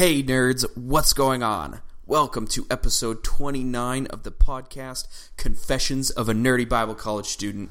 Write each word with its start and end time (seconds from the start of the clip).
Hey 0.00 0.22
nerds, 0.22 0.64
what's 0.78 1.12
going 1.12 1.42
on? 1.42 1.82
Welcome 2.06 2.46
to 2.46 2.66
episode 2.70 3.22
29 3.22 4.06
of 4.06 4.22
the 4.22 4.30
podcast 4.30 5.06
Confessions 5.36 6.08
of 6.08 6.26
a 6.26 6.32
Nerdy 6.32 6.66
Bible 6.66 6.94
College 6.94 7.26
Student. 7.26 7.70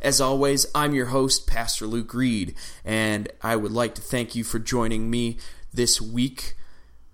As 0.00 0.18
always, 0.18 0.64
I'm 0.74 0.94
your 0.94 1.08
host, 1.08 1.46
Pastor 1.46 1.86
Luc 1.86 2.14
Reed, 2.14 2.54
and 2.82 3.28
I 3.42 3.56
would 3.56 3.72
like 3.72 3.94
to 3.96 4.00
thank 4.00 4.34
you 4.34 4.42
for 4.42 4.58
joining 4.58 5.10
me 5.10 5.36
this 5.70 6.00
week 6.00 6.54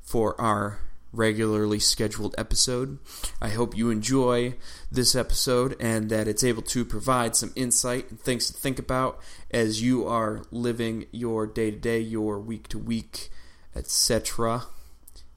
for 0.00 0.40
our 0.40 0.78
regularly 1.12 1.80
scheduled 1.80 2.36
episode. 2.38 3.00
I 3.40 3.48
hope 3.48 3.76
you 3.76 3.90
enjoy 3.90 4.54
this 4.92 5.16
episode 5.16 5.74
and 5.80 6.08
that 6.10 6.28
it's 6.28 6.44
able 6.44 6.62
to 6.62 6.84
provide 6.84 7.34
some 7.34 7.52
insight 7.56 8.10
and 8.10 8.20
things 8.20 8.46
to 8.46 8.52
think 8.52 8.78
about 8.78 9.18
as 9.50 9.82
you 9.82 10.06
are 10.06 10.44
living 10.52 11.06
your 11.10 11.48
day 11.48 11.72
to 11.72 11.76
day, 11.76 11.98
your 11.98 12.38
week 12.38 12.68
to 12.68 12.78
week, 12.78 13.28
etc. 13.74 14.64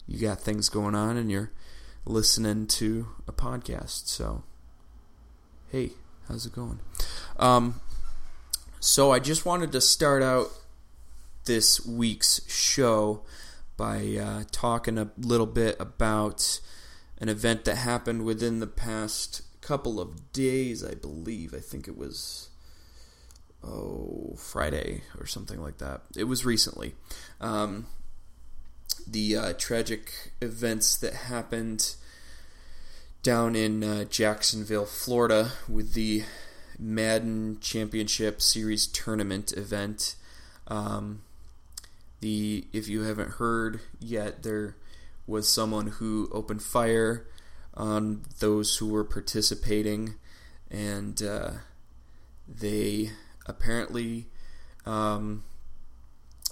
You 0.08 0.20
got 0.20 0.42
things 0.42 0.70
going 0.70 0.96
on 0.96 1.18
and 1.18 1.32
you're 1.32 1.52
listening 2.06 2.68
to 2.68 3.08
a 3.28 3.32
podcast. 3.32 4.08
So, 4.08 4.44
hey, 5.72 5.92
how's 6.28 6.46
it 6.46 6.54
going? 6.54 6.80
Um, 7.38 7.82
so, 8.80 9.12
I 9.12 9.20
just 9.20 9.46
wanted 9.46 9.72
to 9.72 9.82
start 9.82 10.22
out 10.22 10.50
this 11.46 11.86
week's 11.86 12.42
show 12.48 13.24
by 13.78 14.16
uh, 14.16 14.44
talking 14.52 14.98
a 14.98 15.12
little 15.18 15.46
bit 15.46 15.76
about 15.80 16.60
an 17.20 17.30
event 17.30 17.66
that 17.66 17.78
happened 17.78 18.26
within 18.26 18.60
the 18.60 18.68
past 18.68 19.42
couple 19.62 20.00
of 20.00 20.32
days, 20.32 20.84
I 20.84 20.94
believe. 20.94 21.54
I 21.54 21.60
think 21.60 21.88
it 21.88 21.98
was 21.98 22.50
oh 23.64 24.36
Friday 24.38 25.02
or 25.20 25.26
something 25.26 25.62
like 25.62 25.80
that. 25.80 26.02
It 26.16 26.26
was 26.26 26.46
recently. 26.46 26.94
Um, 27.42 27.88
the 29.08 29.36
uh, 29.36 29.54
tragic 29.58 30.32
events 30.42 30.96
that 30.98 31.14
happened 31.14 31.96
down 33.24 33.56
in 33.56 33.84
uh, 33.84 34.04
Jacksonville, 34.06 34.86
Florida, 34.86 35.52
with 35.68 35.94
the 35.94 36.24
Madden 36.78 37.58
Championship 37.60 38.42
Series 38.42 38.88
tournament 38.88 39.52
event. 39.54 40.16
Um, 40.68 41.22
the 42.20 42.66
if 42.74 42.88
you 42.88 43.02
haven't 43.02 43.32
heard 43.32 43.82
yet, 44.00 44.44
there 44.44 44.76
was 45.28 45.50
someone 45.50 45.88
who 45.88 46.30
opened 46.32 46.62
fire 46.62 47.28
on 47.74 48.22
those 48.40 48.78
who 48.78 48.88
were 48.88 49.04
participating, 49.04 50.16
and 50.70 51.22
uh, 51.22 51.52
they 52.48 53.12
apparently 53.46 54.28
um, 54.86 55.44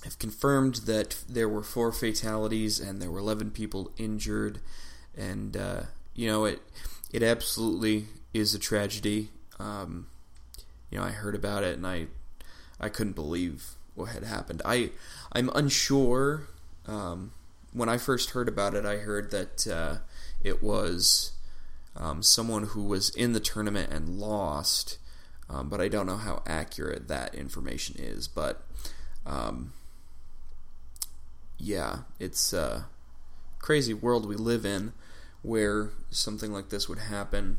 have 0.03 0.19
confirmed 0.19 0.75
that 0.85 1.23
there 1.29 1.47
were 1.49 1.63
four 1.63 1.91
fatalities 1.91 2.79
and 2.79 3.01
there 3.01 3.11
were 3.11 3.19
11 3.19 3.51
people 3.51 3.91
injured, 3.97 4.59
and 5.17 5.55
uh, 5.55 5.81
you 6.13 6.27
know 6.27 6.45
it 6.45 6.61
it 7.11 7.23
absolutely 7.23 8.07
is 8.33 8.53
a 8.53 8.59
tragedy. 8.59 9.29
Um, 9.59 10.07
you 10.89 10.97
know, 10.97 11.05
I 11.05 11.11
heard 11.11 11.35
about 11.35 11.63
it 11.63 11.77
and 11.77 11.87
I 11.87 12.07
I 12.79 12.89
couldn't 12.89 13.13
believe 13.13 13.71
what 13.95 14.09
had 14.09 14.23
happened. 14.23 14.61
I 14.65 14.91
I'm 15.31 15.49
unsure. 15.55 16.47
Um, 16.85 17.31
when 17.71 17.89
I 17.89 17.97
first 17.97 18.31
heard 18.31 18.47
about 18.47 18.75
it, 18.75 18.85
I 18.85 18.97
heard 18.97 19.31
that 19.31 19.67
uh, 19.67 19.97
it 20.43 20.61
was 20.61 21.31
um, 21.95 22.21
someone 22.21 22.63
who 22.63 22.83
was 22.83 23.09
in 23.09 23.33
the 23.33 23.39
tournament 23.39 23.91
and 23.91 24.19
lost, 24.19 24.97
um, 25.49 25.69
but 25.69 25.79
I 25.79 25.87
don't 25.87 26.05
know 26.05 26.17
how 26.17 26.43
accurate 26.45 27.07
that 27.07 27.33
information 27.33 27.95
is. 27.97 28.27
But 28.27 28.63
um, 29.25 29.73
yeah, 31.63 31.99
it's 32.19 32.51
a 32.51 32.87
crazy 33.59 33.93
world 33.93 34.27
we 34.27 34.35
live 34.35 34.65
in 34.65 34.91
where 35.41 35.91
something 36.09 36.51
like 36.51 36.69
this 36.69 36.89
would 36.89 36.99
happen 36.99 37.57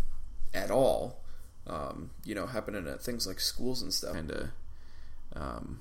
at 0.53 0.71
all. 0.71 1.21
Um, 1.67 2.11
you 2.25 2.35
know, 2.35 2.47
happening 2.47 2.87
at 2.87 3.01
things 3.01 3.27
like 3.27 3.41
schools 3.41 3.81
and 3.81 3.93
stuff. 3.93 4.13
Kind 4.13 4.31
of 4.31 4.49
um, 5.35 5.81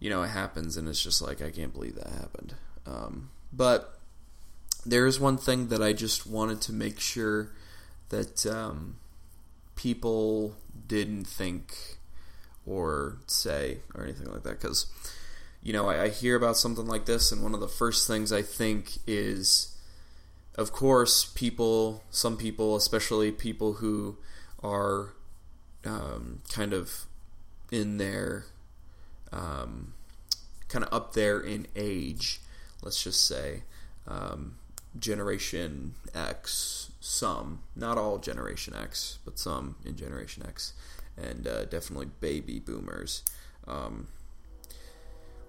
you 0.00 0.10
know, 0.10 0.22
it 0.22 0.28
happens, 0.28 0.76
and 0.76 0.88
it's 0.88 1.02
just 1.02 1.22
like 1.22 1.40
I 1.40 1.50
can't 1.50 1.72
believe 1.72 1.94
that 1.94 2.08
happened. 2.08 2.54
Um, 2.86 3.30
but 3.52 3.98
there 4.84 5.06
is 5.06 5.20
one 5.20 5.38
thing 5.38 5.68
that 5.68 5.82
I 5.82 5.92
just 5.92 6.26
wanted 6.26 6.60
to 6.62 6.72
make 6.72 6.98
sure 6.98 7.52
that 8.08 8.44
um, 8.46 8.96
people 9.76 10.56
didn't 10.88 11.26
think 11.26 11.98
or 12.66 13.18
say 13.26 13.78
or 13.94 14.02
anything 14.02 14.30
like 14.32 14.42
that, 14.42 14.60
because 14.60 14.86
you 15.62 15.72
know 15.72 15.88
I, 15.88 16.04
I 16.04 16.08
hear 16.08 16.36
about 16.36 16.56
something 16.56 16.86
like 16.86 17.06
this, 17.06 17.32
and 17.32 17.42
one 17.42 17.54
of 17.54 17.60
the 17.60 17.68
first 17.68 18.06
things 18.06 18.32
I 18.32 18.42
think 18.42 18.98
is, 19.06 19.76
of 20.56 20.72
course, 20.72 21.24
people, 21.24 22.02
some 22.10 22.36
people, 22.36 22.76
especially 22.76 23.32
people 23.32 23.74
who 23.74 24.16
are 24.62 25.14
um, 25.84 26.40
kind 26.50 26.72
of 26.72 27.06
in 27.70 27.98
their 27.98 28.46
um, 29.32 29.94
kind 30.68 30.84
of 30.84 30.92
up 30.92 31.14
there 31.14 31.40
in 31.40 31.66
age, 31.76 32.40
let's 32.82 33.02
just 33.02 33.26
say. 33.26 33.62
Um, 34.06 34.56
Generation 34.98 35.94
X, 36.14 36.90
some, 37.00 37.60
not 37.76 37.98
all 37.98 38.18
Generation 38.18 38.74
X, 38.74 39.18
but 39.24 39.38
some 39.38 39.76
in 39.84 39.96
Generation 39.96 40.44
X, 40.46 40.72
and 41.16 41.46
uh, 41.46 41.64
definitely 41.66 42.08
baby 42.20 42.58
boomers, 42.58 43.22
um, 43.66 44.08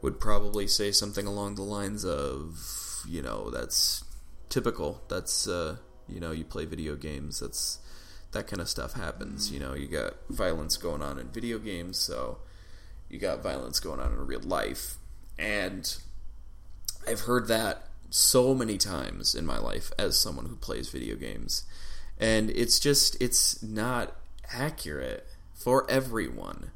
would 0.02 0.20
probably 0.20 0.68
say 0.68 0.92
something 0.92 1.28
along 1.28 1.56
the 1.56 1.64
lines 1.64 2.06
of, 2.06 3.04
you 3.08 3.22
know, 3.22 3.50
that's 3.50 4.04
typical. 4.50 5.02
That's, 5.10 5.48
uh, 5.48 5.78
you 6.08 6.20
know, 6.20 6.32
you 6.32 6.46
play 6.46 6.66
video 6.66 6.96
games. 6.96 7.40
That's 7.40 7.80
that 8.32 8.48
kind 8.48 8.62
of 8.62 8.70
stuff 8.70 8.94
happens. 8.94 9.52
You 9.52 9.60
know, 9.60 9.74
you 9.74 9.88
got 9.88 10.14
violence 10.30 10.78
going 10.78 11.02
on 11.02 11.20
in 11.20 11.28
video 11.30 11.60
games, 11.60 11.98
so 11.98 12.40
you 13.10 13.20
got 13.20 13.44
violence 13.44 13.80
going 13.80 14.00
on 14.00 14.12
in 14.12 14.26
real 14.26 14.42
life. 14.42 14.96
And 15.38 15.98
I've 17.08 17.22
heard 17.22 17.48
that 17.48 17.88
so 18.10 18.54
many 18.54 18.78
times 18.78 19.36
in 19.36 19.46
my 19.46 19.58
life 19.58 19.92
as 19.98 20.20
someone 20.20 20.46
who 20.46 20.56
plays 20.56 20.90
video 20.90 21.16
games. 21.16 21.64
And 22.20 22.50
it's 22.50 22.80
just, 22.80 23.22
it's 23.22 23.64
not 23.64 24.16
accurate 24.52 25.28
for 25.54 25.90
everyone. 25.90 26.72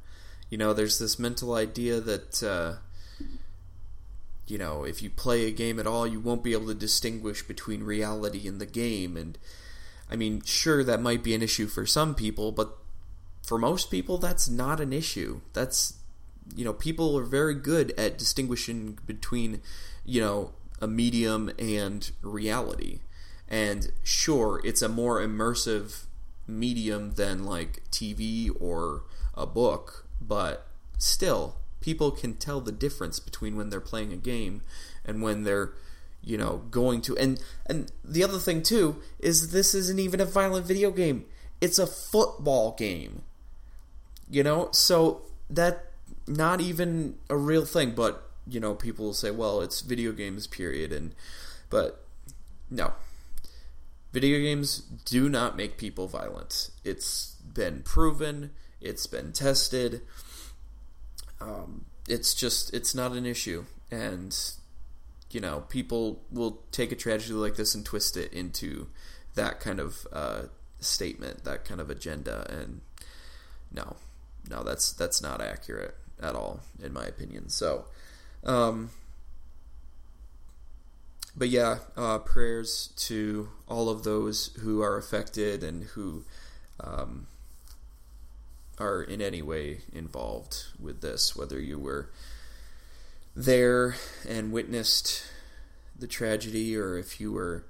You 0.50 0.58
know, 0.58 0.74
there's 0.74 1.00
this 1.00 1.20
mental 1.20 1.56
idea 1.56 2.00
that, 2.00 2.44
uh, 2.44 2.80
you 4.48 4.58
know, 4.58 4.84
if 4.84 5.02
you 5.02 5.10
play 5.10 5.46
a 5.46 5.52
game 5.52 5.80
at 5.80 5.88
all, 5.88 6.06
you 6.06 6.20
won't 6.20 6.44
be 6.44 6.54
able 6.54 6.68
to 6.68 6.74
distinguish 6.74 7.44
between 7.44 7.84
reality 7.84 8.48
and 8.48 8.60
the 8.60 8.66
game. 8.66 9.16
And, 9.18 9.38
I 10.10 10.16
mean, 10.16 10.42
sure, 10.44 10.84
that 10.84 11.02
might 11.02 11.24
be 11.24 11.34
an 11.34 11.42
issue 11.42 11.68
for 11.68 11.86
some 11.86 12.16
people, 12.16 12.52
but 12.52 12.78
for 13.42 13.58
most 13.58 13.90
people, 13.92 14.18
that's 14.18 14.50
not 14.50 14.80
an 14.80 14.94
issue. 14.94 15.42
That's 15.54 15.96
you 16.56 16.66
know, 16.66 16.74
people 16.74 17.18
are 17.18 17.24
very 17.24 17.56
good 17.56 17.94
at 17.98 18.18
distinguishing 18.18 19.00
between, 19.06 19.62
you 20.06 20.22
know, 20.22 20.52
a 20.82 20.88
medium 20.88 21.52
and 21.58 22.12
reality. 22.22 23.00
And 23.48 23.92
sure, 24.04 24.62
it's 24.64 24.82
a 24.82 24.90
more 24.90 25.20
immersive 25.20 26.06
medium 26.48 27.14
than 27.14 27.46
like 27.46 27.84
TV 27.92 28.50
or 28.60 29.04
a 29.36 29.46
book, 29.46 30.08
but 30.20 30.68
still, 30.98 31.58
people 31.84 32.10
can 32.10 32.34
tell 32.34 32.60
the 32.60 32.72
difference 32.72 33.20
between 33.20 33.56
when 33.56 33.70
they're 33.70 33.80
playing 33.80 34.12
a 34.12 34.18
game 34.18 34.64
and 35.06 35.22
when 35.22 35.44
they're 35.44 35.74
you 36.24 36.38
know 36.38 36.64
going 36.72 37.02
to 37.02 37.16
and 37.18 37.40
and 37.68 37.92
the 38.04 38.24
other 38.24 38.40
thing 38.40 38.64
too 38.64 38.96
is 39.20 39.52
this 39.52 39.76
isn't 39.76 40.00
even 40.00 40.20
a 40.20 40.26
violent 40.26 40.66
video 40.66 40.90
game 40.90 41.26
it's 41.62 41.78
a 41.78 41.86
football 41.86 42.74
game 42.78 43.22
you 44.30 44.42
know 44.42 44.70
so 44.72 45.22
that 45.50 45.94
not 46.28 46.62
even 46.62 47.16
a 47.30 47.38
real 47.38 47.66
thing, 47.66 47.92
but 47.92 48.30
you 48.48 48.60
know, 48.60 48.76
people 48.76 49.06
will 49.06 49.14
say, 49.14 49.32
well, 49.32 49.62
it's 49.62 49.82
video 49.82 50.12
games, 50.12 50.48
period. 50.48 50.92
And 50.92 51.16
but 51.70 52.06
no, 52.70 52.94
video 54.12 54.40
games 54.40 54.80
do 54.80 55.30
not 55.30 55.56
make 55.56 55.78
people 55.78 56.08
violent. 56.08 56.70
It's 56.84 57.36
been 57.54 57.84
proven. 57.84 58.52
It's 58.82 59.08
been 59.08 59.32
tested. 59.32 60.02
Um, 61.44 61.86
it's 62.08 62.34
just 62.34 62.74
it's 62.74 62.96
not 62.96 63.12
an 63.14 63.26
issue, 63.26 63.66
and 63.92 64.36
you 65.32 65.40
know, 65.40 65.64
people 65.70 66.22
will 66.32 66.62
take 66.72 66.92
a 66.92 66.96
tragedy 66.96 67.34
like 67.34 67.56
this 67.56 67.74
and 67.76 67.84
twist 67.86 68.16
it 68.18 68.32
into 68.34 68.88
that 69.36 69.60
kind 69.60 69.80
of 69.80 70.08
uh, 70.14 70.44
statement, 70.80 71.44
that 71.44 71.66
kind 71.66 71.82
of 71.82 71.90
agenda, 71.90 72.46
and 72.50 72.82
no, 73.72 73.96
no, 74.50 74.64
that's 74.64 74.94
that's 74.94 75.22
not 75.22 75.42
accurate 75.42 75.96
at 76.22 76.36
all, 76.36 76.62
in 76.82 76.94
my 76.94 77.06
opinion. 77.06 77.50
So, 77.50 77.86
um, 78.44 78.92
but 81.36 81.50
yeah, 81.50 81.80
uh, 81.98 82.20
prayers 82.20 82.94
to 82.98 83.50
all 83.68 83.90
of 83.90 84.04
those 84.04 84.56
who 84.62 84.82
are 84.82 84.98
affected 84.98 85.64
and 85.64 85.84
who 85.84 86.24
um, 86.80 87.28
are 88.84 89.02
in 89.02 89.22
any 89.22 89.42
way 89.42 89.82
involved 89.94 90.66
with 90.80 91.02
this, 91.02 91.36
whether 91.36 91.60
you 91.60 91.80
were 91.80 92.10
there 93.36 93.96
and 94.28 94.52
witnessed 94.52 95.24
the 95.98 96.08
tragedy 96.08 96.76
or 96.76 96.98
if 96.98 97.20
you 97.20 97.32
were 97.32 97.66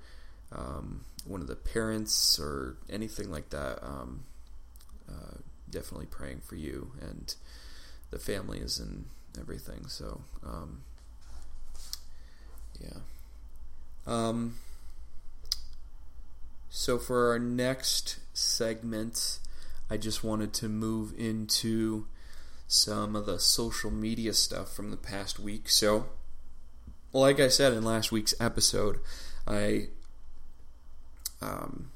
um, 0.51 1.05
one 1.25 1.41
of 1.41 1.47
the 1.47 1.55
parents 1.55 2.39
or 2.39 2.77
anything 2.89 3.29
like 3.31 3.49
that, 3.49 3.79
um, 3.83 4.23
uh, 5.09 5.37
definitely 5.69 6.07
praying 6.07 6.41
for 6.41 6.55
you 6.55 6.91
and 7.01 7.35
the 8.09 8.19
families 8.19 8.79
and 8.79 9.05
everything. 9.39 9.87
So, 9.87 10.21
um, 10.45 10.81
yeah. 12.81 12.99
Um, 14.05 14.55
so 16.69 16.97
for 16.97 17.31
our 17.31 17.39
next 17.39 18.19
segment, 18.33 19.39
I 19.93 19.97
just 19.97 20.23
wanted 20.23 20.53
to 20.53 20.67
move 20.67 21.13
into 21.19 22.07
some 22.67 23.15
of 23.15 23.27
the 23.27 23.39
social 23.39 23.91
media 23.91 24.33
stuff 24.33 24.73
from 24.73 24.89
the 24.89 24.97
past 24.97 25.37
week. 25.37 25.69
So, 25.69 26.07
like 27.11 27.39
I 27.39 27.47
said 27.47 27.73
in 27.73 27.83
last 27.83 28.11
week's 28.11 28.33
episode, 28.39 28.99
I 29.47 29.89
um, 31.43 31.91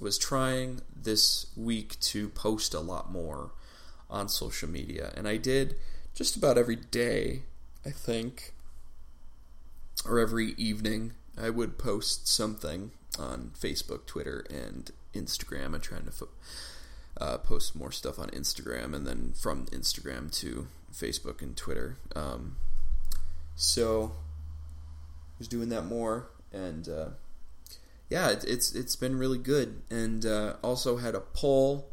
was 0.00 0.18
trying 0.18 0.80
this 1.00 1.46
week 1.56 2.00
to 2.00 2.28
post 2.30 2.74
a 2.74 2.80
lot 2.80 3.12
more 3.12 3.52
on 4.10 4.28
social 4.28 4.68
media, 4.68 5.12
and 5.16 5.28
I 5.28 5.36
did 5.36 5.76
just 6.16 6.34
about 6.34 6.58
every 6.58 6.74
day, 6.74 7.42
I 7.86 7.90
think, 7.90 8.52
or 10.04 10.18
every 10.18 10.54
evening. 10.58 11.12
I 11.40 11.50
would 11.50 11.78
post 11.78 12.26
something 12.26 12.90
on 13.16 13.52
Facebook, 13.56 14.06
Twitter, 14.06 14.44
and 14.50 14.90
Instagram. 15.14 15.76
I'm 15.76 15.80
trying 15.80 16.06
to 16.06 16.10
fo- 16.10 16.30
uh, 17.20 17.38
post 17.38 17.74
more 17.76 17.92
stuff 17.92 18.18
on 18.18 18.28
Instagram, 18.30 18.94
and 18.94 19.06
then 19.06 19.32
from 19.36 19.66
Instagram 19.66 20.32
to 20.40 20.68
Facebook 20.92 21.42
and 21.42 21.56
Twitter. 21.56 21.98
Um, 22.14 22.56
so 23.56 24.12
I 24.14 25.34
was 25.38 25.48
doing 25.48 25.68
that 25.70 25.84
more, 25.84 26.28
and 26.52 26.88
uh, 26.88 27.08
yeah, 28.08 28.30
it, 28.30 28.44
it's 28.44 28.74
it's 28.74 28.96
been 28.96 29.18
really 29.18 29.38
good. 29.38 29.82
And 29.90 30.24
uh, 30.24 30.54
also 30.62 30.96
had 30.98 31.14
a 31.14 31.20
poll 31.20 31.88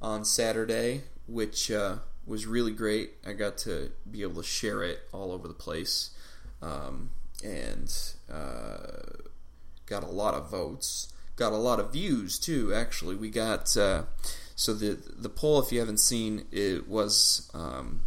on 0.00 0.24
Saturday, 0.24 1.02
which 1.26 1.70
uh, 1.70 1.96
was 2.26 2.46
really 2.46 2.72
great. 2.72 3.12
I 3.26 3.32
got 3.32 3.58
to 3.58 3.90
be 4.10 4.22
able 4.22 4.42
to 4.42 4.48
share 4.48 4.82
it 4.82 5.00
all 5.12 5.32
over 5.32 5.48
the 5.48 5.54
place, 5.54 6.10
um, 6.62 7.10
and 7.42 7.92
uh, 8.32 9.24
got 9.86 10.02
a 10.02 10.08
lot 10.08 10.34
of 10.34 10.50
votes. 10.50 11.12
Got 11.36 11.52
a 11.52 11.56
lot 11.56 11.80
of 11.80 11.92
views 11.92 12.38
too. 12.38 12.72
Actually, 12.72 13.16
we 13.16 13.28
got 13.28 13.76
uh, 13.76 14.04
so 14.54 14.74
the 14.74 14.98
the 15.16 15.28
poll. 15.28 15.60
If 15.60 15.72
you 15.72 15.80
haven't 15.80 16.00
seen, 16.00 16.46
it 16.52 16.88
was 16.88 17.50
um, 17.54 18.02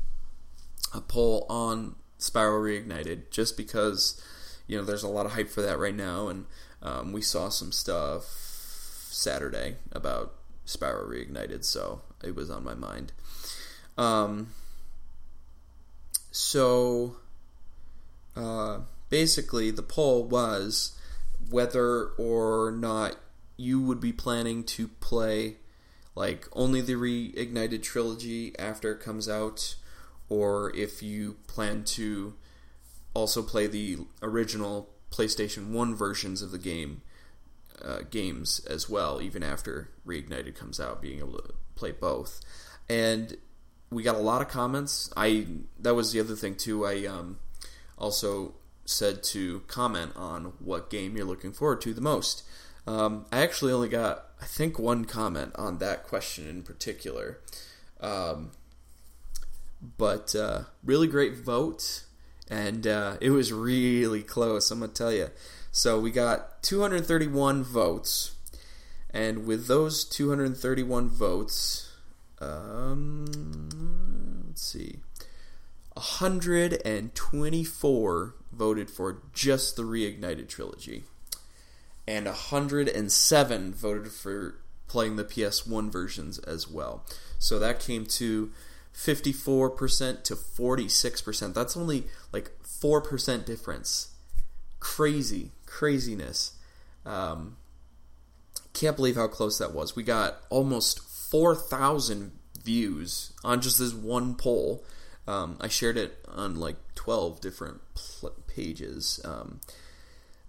a 0.94 1.02
poll 1.02 1.46
on 1.50 1.96
Spyro 2.20 2.62
Reignited, 2.62 3.30
just 3.32 3.58
because 3.58 4.22
you 4.68 4.78
know 4.78 4.84
there's 4.84 5.04
a 5.04 5.10
lot 5.10 5.26
of 5.26 5.34
hype 5.34 5.50
for 5.50 5.62
that 5.62 5.78
right 5.78 5.96
now, 5.96 6.28
and 6.28 6.46
um, 6.82 7.12
we 7.12 7.22
saw 7.22 7.50
some 7.50 7.72
stuff 7.72 8.24
Saturday 8.26 9.78
about 9.92 10.34
Spyro 10.66 11.08
Reignited, 11.08 11.66
so 11.66 12.02
it 12.24 12.36
was 12.36 12.50
on 12.50 12.64
my 12.64 12.76
mind. 12.76 13.12
Um, 13.98 14.52
so 16.32 17.18
uh, 18.36 18.82
basically, 19.10 19.72
the 19.72 19.82
poll 19.82 20.24
was 20.24 20.98
whether 21.50 22.06
or 22.18 22.72
not 22.72 23.16
you 23.58 23.82
would 23.82 24.00
be 24.00 24.14
planning 24.14 24.64
to 24.64 24.88
play 24.88 25.56
like 26.18 26.48
only 26.54 26.82
the 26.82 26.94
reignited 26.94 27.84
trilogy 27.84 28.58
after 28.58 28.92
it 28.92 29.00
comes 29.00 29.30
out 29.30 29.76
or 30.30 30.76
if 30.76 31.04
you 31.04 31.38
plan 31.46 31.84
to 31.84 32.34
also 33.14 33.44
play 33.44 33.68
the 33.68 34.00
original 34.24 34.90
PlayStation 35.12 35.70
1 35.70 35.94
versions 35.94 36.42
of 36.42 36.50
the 36.50 36.58
game 36.58 37.04
uh, 37.86 38.00
games 38.10 38.60
as 38.68 38.90
well 38.90 39.22
even 39.22 39.44
after 39.44 39.92
reignited 40.08 40.56
comes 40.56 40.80
out 40.80 41.04
being 41.04 41.20
able 41.20 41.38
to 41.38 41.54
play 41.76 41.92
both. 41.92 42.42
And 42.90 43.38
we 43.92 44.02
got 44.02 44.16
a 44.16 44.20
lot 44.20 44.42
of 44.42 44.48
comments. 44.48 45.14
I 45.16 45.46
that 45.80 45.94
was 45.94 46.12
the 46.12 46.20
other 46.20 46.36
thing 46.36 46.56
too. 46.56 46.84
I 46.84 47.06
um, 47.06 47.38
also 47.96 48.56
said 48.86 49.22
to 49.22 49.60
comment 49.68 50.14
on 50.16 50.54
what 50.58 50.90
game 50.90 51.16
you're 51.16 51.28
looking 51.28 51.52
forward 51.52 51.82
to 51.82 51.94
the 51.94 52.02
most. 52.02 52.42
Um, 52.88 53.26
I 53.32 53.42
actually 53.42 53.72
only 53.74 53.90
got, 53.90 54.26
I 54.42 54.46
think, 54.46 54.80
one 54.80 55.06
comment 55.06 55.52
on 55.56 55.78
that 55.80 56.04
question 56.04 56.48
in 56.48 56.62
particular. 56.64 57.40
Um, 58.00 58.52
but 59.98 60.34
uh, 60.36 60.62
really 60.84 61.08
great 61.08 61.36
vote, 61.36 62.04
and 62.50 62.86
uh, 62.88 63.18
it 63.22 63.30
was 63.32 63.52
really 63.54 64.24
close, 64.24 64.72
I'm 64.72 64.80
going 64.80 64.92
to 64.92 64.98
tell 64.98 65.12
you. 65.12 65.30
So 65.72 66.00
we 66.00 66.12
got 66.12 66.64
231 66.64 67.64
votes, 67.64 68.36
and 69.12 69.46
with 69.46 69.68
those 69.68 70.04
231 70.06 71.10
votes, 71.10 71.92
um, 72.40 73.28
let's 74.48 74.64
see, 74.64 75.02
124 75.94 78.36
voted 78.52 78.90
for 78.90 79.22
just 79.34 79.76
the 79.76 79.84
Reignited 79.84 80.48
trilogy, 80.48 81.04
and 82.08 82.26
107 82.26 83.74
voted 83.74 84.12
for 84.12 84.56
playing 84.88 85.18
the 85.18 85.24
PS1 85.24 85.92
versions 85.92 86.40
as 86.40 86.70
well. 86.70 87.06
So 87.38 87.60
that 87.60 87.80
came 87.80 88.06
to 88.06 88.52
54% 88.96 90.24
to 90.24 90.36
46%. 90.36 91.54
That's 91.54 91.78
only 91.78 92.06
like 92.32 92.52
4% 92.64 93.46
difference. 93.46 94.10
Crazy, 94.80 95.52
craziness. 95.66 96.54
Um, 97.06 97.58
can't 98.74 98.96
believe 98.96 99.16
how 99.16 99.28
close 99.28 99.58
that 99.58 99.74
was. 99.74 99.96
We 99.96 100.04
got 100.04 100.40
almost 100.50 101.00
4,000 101.00 102.32
views 102.64 103.34
on 103.44 103.62
just 103.62 103.80
this 103.80 103.94
one 103.94 104.36
poll. 104.36 104.84
Um, 105.28 105.58
I 105.60 105.68
shared 105.68 105.98
it 105.98 106.26
on 106.28 106.56
like 106.56 106.78
12 106.96 107.42
different 107.42 107.82
pl- 107.96 108.36
pages. 108.48 109.20
Um, 109.26 109.60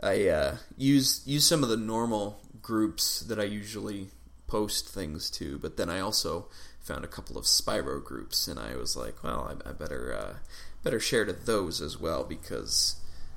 I 0.01 0.29
uh, 0.29 0.57
use 0.77 1.23
use 1.27 1.47
some 1.47 1.63
of 1.63 1.69
the 1.69 1.77
normal 1.77 2.41
groups 2.63 3.21
that 3.21 3.39
I 3.41 3.45
usually 3.45 4.09
post 4.47 4.89
things 4.89 5.31
to, 5.31 5.59
but 5.59 5.77
then 5.77 5.91
I 5.91 6.01
also 6.01 6.49
found 6.81 7.05
a 7.05 7.09
couple 7.09 7.37
of 7.37 7.45
Spyro 7.45 8.03
groups, 8.03 8.49
and 8.49 8.59
I 8.59 8.77
was 8.77 8.97
like, 8.97 9.23
well, 9.23 9.57
I, 9.65 9.69
I 9.69 9.73
better 9.73 10.15
uh, 10.15 10.35
better 10.83 11.01
share 11.01 11.25
to 11.25 11.33
those 11.33 11.81
as 11.81 11.99
well 11.99 12.25
because 12.25 12.97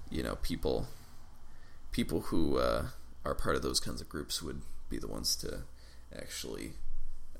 you 0.09 0.23
know 0.23 0.35
people 0.35 0.87
people 1.91 2.21
who 2.21 2.57
uh, 2.57 2.87
are 3.25 3.35
part 3.35 3.55
of 3.55 3.61
those 3.61 3.79
kinds 3.79 4.01
of 4.01 4.09
groups 4.09 4.41
would 4.41 4.61
be 4.89 4.97
the 4.97 5.07
ones 5.07 5.35
to 5.37 5.63
actually 6.15 6.73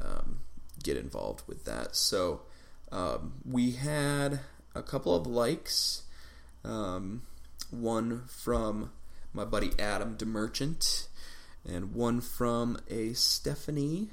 um, 0.03 0.39
get 0.83 0.97
involved 0.97 1.43
with 1.47 1.65
that. 1.65 1.95
So 1.95 2.41
um, 2.91 3.33
we 3.49 3.71
had 3.71 4.39
a 4.75 4.81
couple 4.81 5.15
of 5.15 5.27
likes 5.27 6.03
um, 6.63 7.23
one 7.69 8.23
from 8.27 8.91
my 9.33 9.45
buddy 9.45 9.71
Adam 9.79 10.17
DeMerchant, 10.17 11.07
and 11.67 11.93
one 11.93 12.21
from 12.21 12.77
a 12.89 13.13
Stephanie 13.13 14.09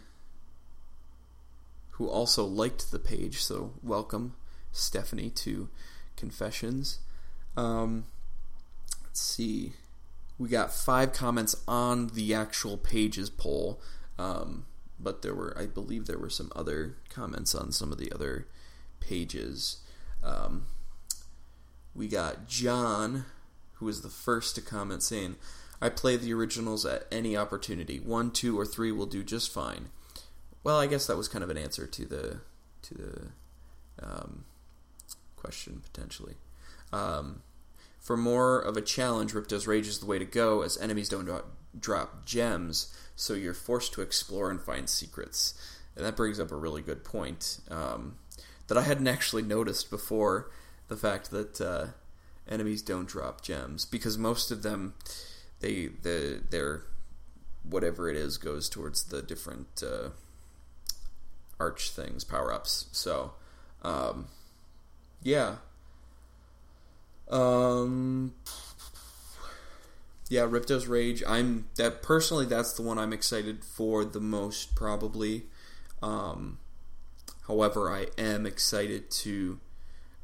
who 1.93 2.09
also 2.09 2.45
liked 2.45 2.91
the 2.91 2.99
page. 2.99 3.43
So 3.43 3.73
welcome, 3.83 4.35
Stephanie, 4.71 5.31
to 5.31 5.69
Confessions. 6.17 7.01
Um, 7.57 8.05
let's 9.03 9.21
see. 9.21 9.73
We 10.39 10.49
got 10.49 10.73
five 10.73 11.13
comments 11.13 11.57
on 11.67 12.09
the 12.09 12.33
actual 12.33 12.77
pages 12.77 13.31
poll, 13.31 13.81
um, 14.17 14.67
but 15.01 15.23
there 15.23 15.35
were, 15.35 15.57
I 15.59 15.67
believe, 15.67 16.07
there 16.07 16.19
were 16.19 16.31
some 16.31 16.53
other 16.55 16.97
comments 17.11 17.55
on 17.55 17.73
some 17.73 17.91
of 17.91 17.99
the 17.99 18.13
other 18.13 18.47
pages. 19.01 19.79
Um, 20.23 20.67
we 21.97 22.07
got 22.07 22.47
John, 22.47 23.25
who 23.79 23.87
was 23.87 24.03
the 24.03 24.09
first 24.09 24.55
to 24.55 24.61
comment, 24.61 25.03
saying, 25.03 25.37
I 25.81 25.89
play 25.89 26.17
the 26.17 26.35
originals 26.35 26.85
at 26.85 27.07
any 27.11 27.37
opportunity. 27.37 27.99
One, 27.99 28.31
two, 28.31 28.59
or 28.59 28.67
three 28.67 28.91
will 28.91 29.07
do 29.07 29.23
just 29.23 29.53
fine. 29.53 29.91
Well, 30.65 30.79
I 30.79 30.87
guess 30.87 31.07
that 31.07 31.17
was 31.17 31.29
kind 31.29 31.45
of 31.45 31.51
an 31.51 31.59
answer 31.59 31.87
to 31.87 32.05
the 32.05 32.41
to 32.83 32.95
the 32.95 33.29
um, 34.03 34.45
question 35.37 35.81
potentially. 35.85 36.35
Um, 36.93 37.43
for 37.99 38.17
more 38.17 38.59
of 38.59 38.77
a 38.77 38.83
challenge, 38.83 39.35
Ripto's 39.35 39.67
Rage 39.67 39.87
is 39.87 39.99
the 39.99 40.07
way 40.07 40.19
to 40.19 40.25
go, 40.25 40.63
as 40.63 40.79
enemies 40.79 41.09
don't 41.09 41.29
drop 41.79 42.25
gems, 42.25 42.95
so 43.15 43.35
you're 43.35 43.55
forced 43.55 43.93
to 43.95 44.03
explore 44.03 44.51
and 44.51 44.61
find 44.61 44.89
secrets. 44.89 45.55
And 45.97 46.05
that 46.07 46.17
brings 46.17 46.41
up 46.41 46.51
a 46.51 46.57
really 46.57 46.83
good 46.83 47.05
point 47.05 47.61
um, 47.71 48.17
that 48.69 48.79
I 48.79 48.83
hadn't 48.83 49.09
actually 49.09 49.43
noticed 49.43 49.91
before 49.91 50.51
the 50.89 50.97
fact 50.97 51.31
that 51.31 51.61
uh, 51.61 51.87
enemies 52.49 52.83
don't 52.83 53.09
drop 53.09 53.43
gems 53.43 53.85
because 53.85 54.17
most 54.19 54.51
of 54.51 54.63
them 54.63 54.95
they 55.61 55.87
the 56.03 56.43
their 56.51 56.83
whatever 57.63 58.09
it 58.09 58.17
is 58.17 58.39
goes 58.39 58.69
towards 58.69 59.05
the 59.05 59.23
different 59.23 59.83
uh, 59.83 60.11
arch 61.61 61.91
things 61.91 62.25
power 62.25 62.53
ups. 62.53 62.87
So 62.93 63.33
um, 63.83 64.29
yeah. 65.23 65.57
Um, 67.31 68.35
yeah, 70.29 70.43
Ripto's 70.43 70.87
Rage. 70.87 71.23
I'm 71.27 71.69
that 71.77 72.03
personally. 72.03 72.47
That's 72.47 72.73
the 72.73 72.83
one 72.83 72.99
I'm 72.99 73.13
excited 73.13 73.65
for 73.65 74.05
the 74.05 74.21
most, 74.21 74.75
probably. 74.75 75.45
Um, 76.03 76.59
however, 77.47 77.91
I 77.91 78.07
am 78.17 78.47
excited 78.47 79.11
to 79.11 79.59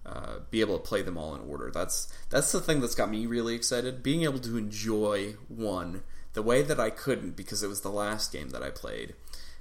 uh, 0.06 0.40
be 0.50 0.60
able 0.60 0.78
to 0.78 0.86
play 0.86 1.02
them 1.02 1.16
all 1.16 1.34
in 1.34 1.40
order. 1.42 1.70
That's 1.72 2.12
that's 2.30 2.52
the 2.52 2.60
thing 2.60 2.80
that's 2.80 2.94
got 2.94 3.10
me 3.10 3.26
really 3.26 3.54
excited. 3.54 4.02
Being 4.02 4.22
able 4.22 4.40
to 4.40 4.56
enjoy 4.56 5.34
one 5.48 6.02
the 6.34 6.42
way 6.42 6.62
that 6.62 6.80
I 6.80 6.90
couldn't 6.90 7.36
because 7.36 7.62
it 7.62 7.68
was 7.68 7.80
the 7.80 7.90
last 7.90 8.32
game 8.32 8.50
that 8.50 8.62
I 8.62 8.70
played, 8.70 9.14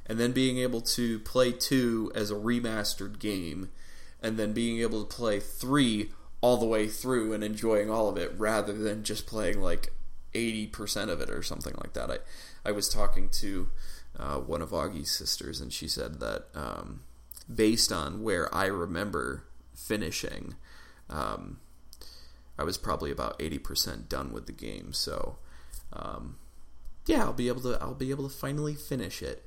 and 0.05 0.19
then 0.19 0.31
being 0.31 0.57
able 0.57 0.81
to 0.81 1.19
play 1.19 1.51
two 1.51 2.11
as 2.15 2.31
a 2.31 2.35
remastered 2.35 3.19
game, 3.19 3.69
and 4.21 4.37
then 4.37 4.53
being 4.53 4.79
able 4.79 5.03
to 5.03 5.15
play 5.15 5.39
three 5.39 6.11
all 6.41 6.57
the 6.57 6.65
way 6.65 6.87
through 6.87 7.31
and 7.31 7.41
enjoying 7.41 7.89
all 7.89 8.09
of 8.09 8.17
it 8.17 8.33
rather 8.37 8.73
than 8.73 9.01
just 9.01 9.25
playing 9.25 9.61
like 9.61 9.93
80% 10.33 11.09
of 11.09 11.21
it 11.21 11.29
or 11.29 11.41
something 11.41 11.73
like 11.77 11.93
that. 11.93 12.11
I, 12.11 12.17
I 12.65 12.71
was 12.71 12.89
talking 12.89 13.29
to 13.29 13.69
uh, 14.19 14.37
one 14.39 14.61
of 14.61 14.71
Augie's 14.71 15.09
sisters, 15.09 15.61
and 15.61 15.71
she 15.71 15.87
said 15.87 16.19
that 16.19 16.47
um, 16.53 17.03
based 17.53 17.93
on 17.93 18.23
where 18.23 18.53
I 18.53 18.65
remember 18.65 19.45
finishing, 19.87 20.55
um, 21.09 21.59
I 22.57 22.63
was 22.63 22.77
probably 22.77 23.11
about 23.11 23.39
80% 23.39 24.07
done 24.09 24.31
with 24.31 24.45
the 24.45 24.51
game. 24.51 24.93
So, 24.93 25.37
um, 25.91 26.37
yeah, 27.05 27.23
I'll 27.23 27.33
be 27.33 27.47
able 27.47 27.61
to 27.61 27.77
I'll 27.81 27.93
be 27.93 28.11
able 28.11 28.27
to 28.29 28.35
finally 28.35 28.75
finish 28.75 29.21
it. 29.21 29.43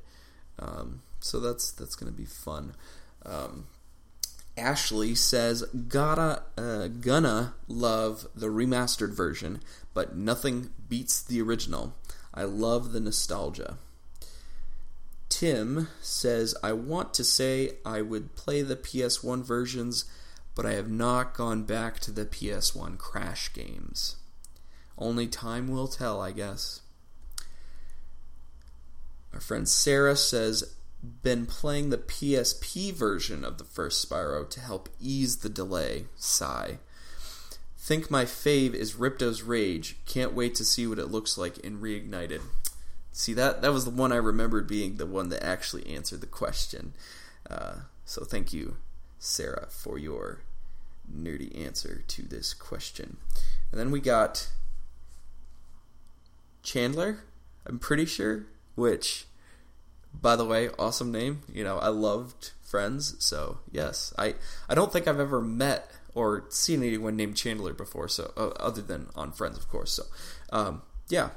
Um, 0.59 1.03
so 1.21 1.41
that's 1.41 1.71
that's 1.73 1.97
to 1.97 2.13
be 2.13 2.25
fun. 2.25 2.75
Um, 3.25 3.67
Ashley 4.57 5.15
says, 5.15 5.63
"Gotta 5.89 6.43
uh, 6.57 6.89
gonna 6.89 7.55
love 7.69 8.27
the 8.35 8.47
remastered 8.47 9.15
version, 9.15 9.61
but 9.95 10.17
nothing 10.17 10.71
beats 10.89 11.23
the 11.23 11.41
original. 11.43 11.95
I 12.33 12.45
love 12.45 12.93
the 12.93 13.01
nostalgia." 13.01 13.79
Tim 15.29 15.89
says, 16.01 16.55
"I 16.63 16.73
want 16.73 17.13
to 17.15 17.25
say 17.25 17.77
I 17.85 18.01
would 18.01 18.37
play 18.37 18.63
the 18.63 18.77
PS1 18.77 19.43
versions, 19.43 20.05
but 20.57 20.67
I 20.67 20.73
have 20.73 20.91
not 20.91 21.35
gone 21.35 21.63
back 21.63 22.01
to 22.01 22.11
the 22.11 22.27
PS1 22.27 22.99
Crash 22.99 23.53
games. 23.53 24.17
Only 24.99 25.29
time 25.29 25.69
will 25.69 25.87
tell, 25.87 26.21
I 26.21 26.33
guess." 26.33 26.81
Our 29.33 29.41
friend 29.41 29.69
Sarah 29.69 30.17
says, 30.17 30.75
been 31.23 31.47
playing 31.47 31.91
the 31.91 31.99
PSP 31.99 32.93
version 32.93 33.45
of 33.45 33.59
the 33.59 33.65
first 33.65 34.09
Spyro 34.09 34.49
to 34.51 34.61
help 34.61 34.89
ease 35.01 35.39
the 35.39 35.49
delay. 35.49 36.07
Sigh. 36.17 36.79
Think 37.77 38.11
my 38.11 38.25
fave 38.25 38.75
is 38.75 38.95
Ripto's 38.95 39.43
Rage. 39.43 39.97
Can't 40.07 40.35
wait 40.35 40.55
to 40.57 40.65
see 40.65 40.87
what 40.87 40.99
it 40.99 41.11
looks 41.11 41.39
like 41.39 41.59
in 41.59 41.81
Reignited. 41.81 42.41
See 43.13 43.33
that 43.35 43.63
that 43.63 43.73
was 43.73 43.85
the 43.85 43.91
one 43.91 44.13
I 44.13 44.17
remembered 44.17 44.67
being 44.67 44.97
the 44.97 45.07
one 45.07 45.29
that 45.29 45.45
actually 45.45 45.87
answered 45.87 46.21
the 46.21 46.27
question. 46.27 46.95
Uh, 47.49 47.77
so 48.05 48.25
thank 48.25 48.53
you, 48.53 48.77
Sarah, 49.19 49.69
for 49.71 49.99
your 49.99 50.41
nerdy 51.13 51.57
answer 51.65 52.03
to 52.09 52.23
this 52.23 52.55
question. 52.55 53.17
And 53.71 53.81
then 53.81 53.91
we 53.91 54.01
got 54.01 54.49
Chandler. 56.63 57.25
I'm 57.67 57.79
pretty 57.79 58.05
sure, 58.05 58.47
which 58.75 59.27
by 60.21 60.37
the 60.37 60.45
way, 60.45 60.71
awesome 60.79 61.13
name. 61.13 61.43
You 61.53 61.65
know, 61.65 61.79
I 61.79 61.89
loved 61.89 62.53
Friends, 62.63 63.15
so 63.25 63.59
yes, 63.71 64.13
I 64.19 64.35
I 64.69 64.75
don't 64.75 64.93
think 64.93 65.07
I've 65.07 65.21
ever 65.21 65.41
met 65.41 65.89
or 66.15 66.47
seen 66.49 66.83
anyone 66.83 67.15
named 67.15 67.37
Chandler 67.37 67.73
before, 67.73 68.09
so 68.09 68.33
uh, 68.37 68.49
other 68.59 68.83
than 68.83 69.09
on 69.15 69.31
Friends, 69.31 69.57
of 69.57 69.69
course. 69.69 69.93
So, 69.93 70.03
um, 70.51 70.83
yeah. 71.09 71.31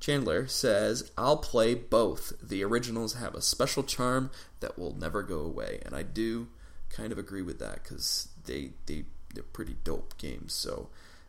Chandler 0.00 0.46
says, 0.46 1.10
I'll 1.18 1.38
play 1.38 1.74
both. 1.74 2.32
The 2.40 2.62
originals 2.62 3.14
have 3.14 3.34
a 3.34 3.42
special 3.42 3.82
charm 3.82 4.30
that 4.60 4.78
will 4.78 4.94
never 4.94 5.22
go 5.24 5.40
away. 5.40 5.80
And 5.84 5.94
I 5.94 6.02
do 6.04 6.48
kind 6.88 7.10
of 7.10 7.18
agree 7.18 7.42
with 7.42 7.58
that 7.58 7.82
because 7.82 8.28
they, 8.48 8.70
they, 8.86 9.04
they're 9.32 9.44
pretty 9.44 9.76
dope 9.84 10.18
games. 10.18 10.52
So 10.52 10.88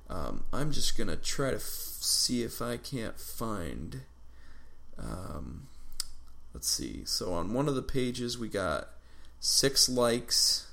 um, 0.09 0.45
I'm 0.51 0.71
just 0.71 0.97
to 0.97 1.15
try 1.15 1.51
to 1.51 1.57
f- 1.57 1.61
see 1.61 2.41
if 2.41 2.61
I 2.61 2.77
can't 2.77 3.19
find 3.19 4.01
um, 5.01 5.67
let's 6.53 6.69
see. 6.69 7.03
So 7.05 7.33
on 7.33 7.53
one 7.53 7.67
of 7.67 7.75
the 7.75 7.81
pages, 7.81 8.38
we 8.38 8.49
got 8.49 8.89
six 9.39 9.88
likes 9.88 10.67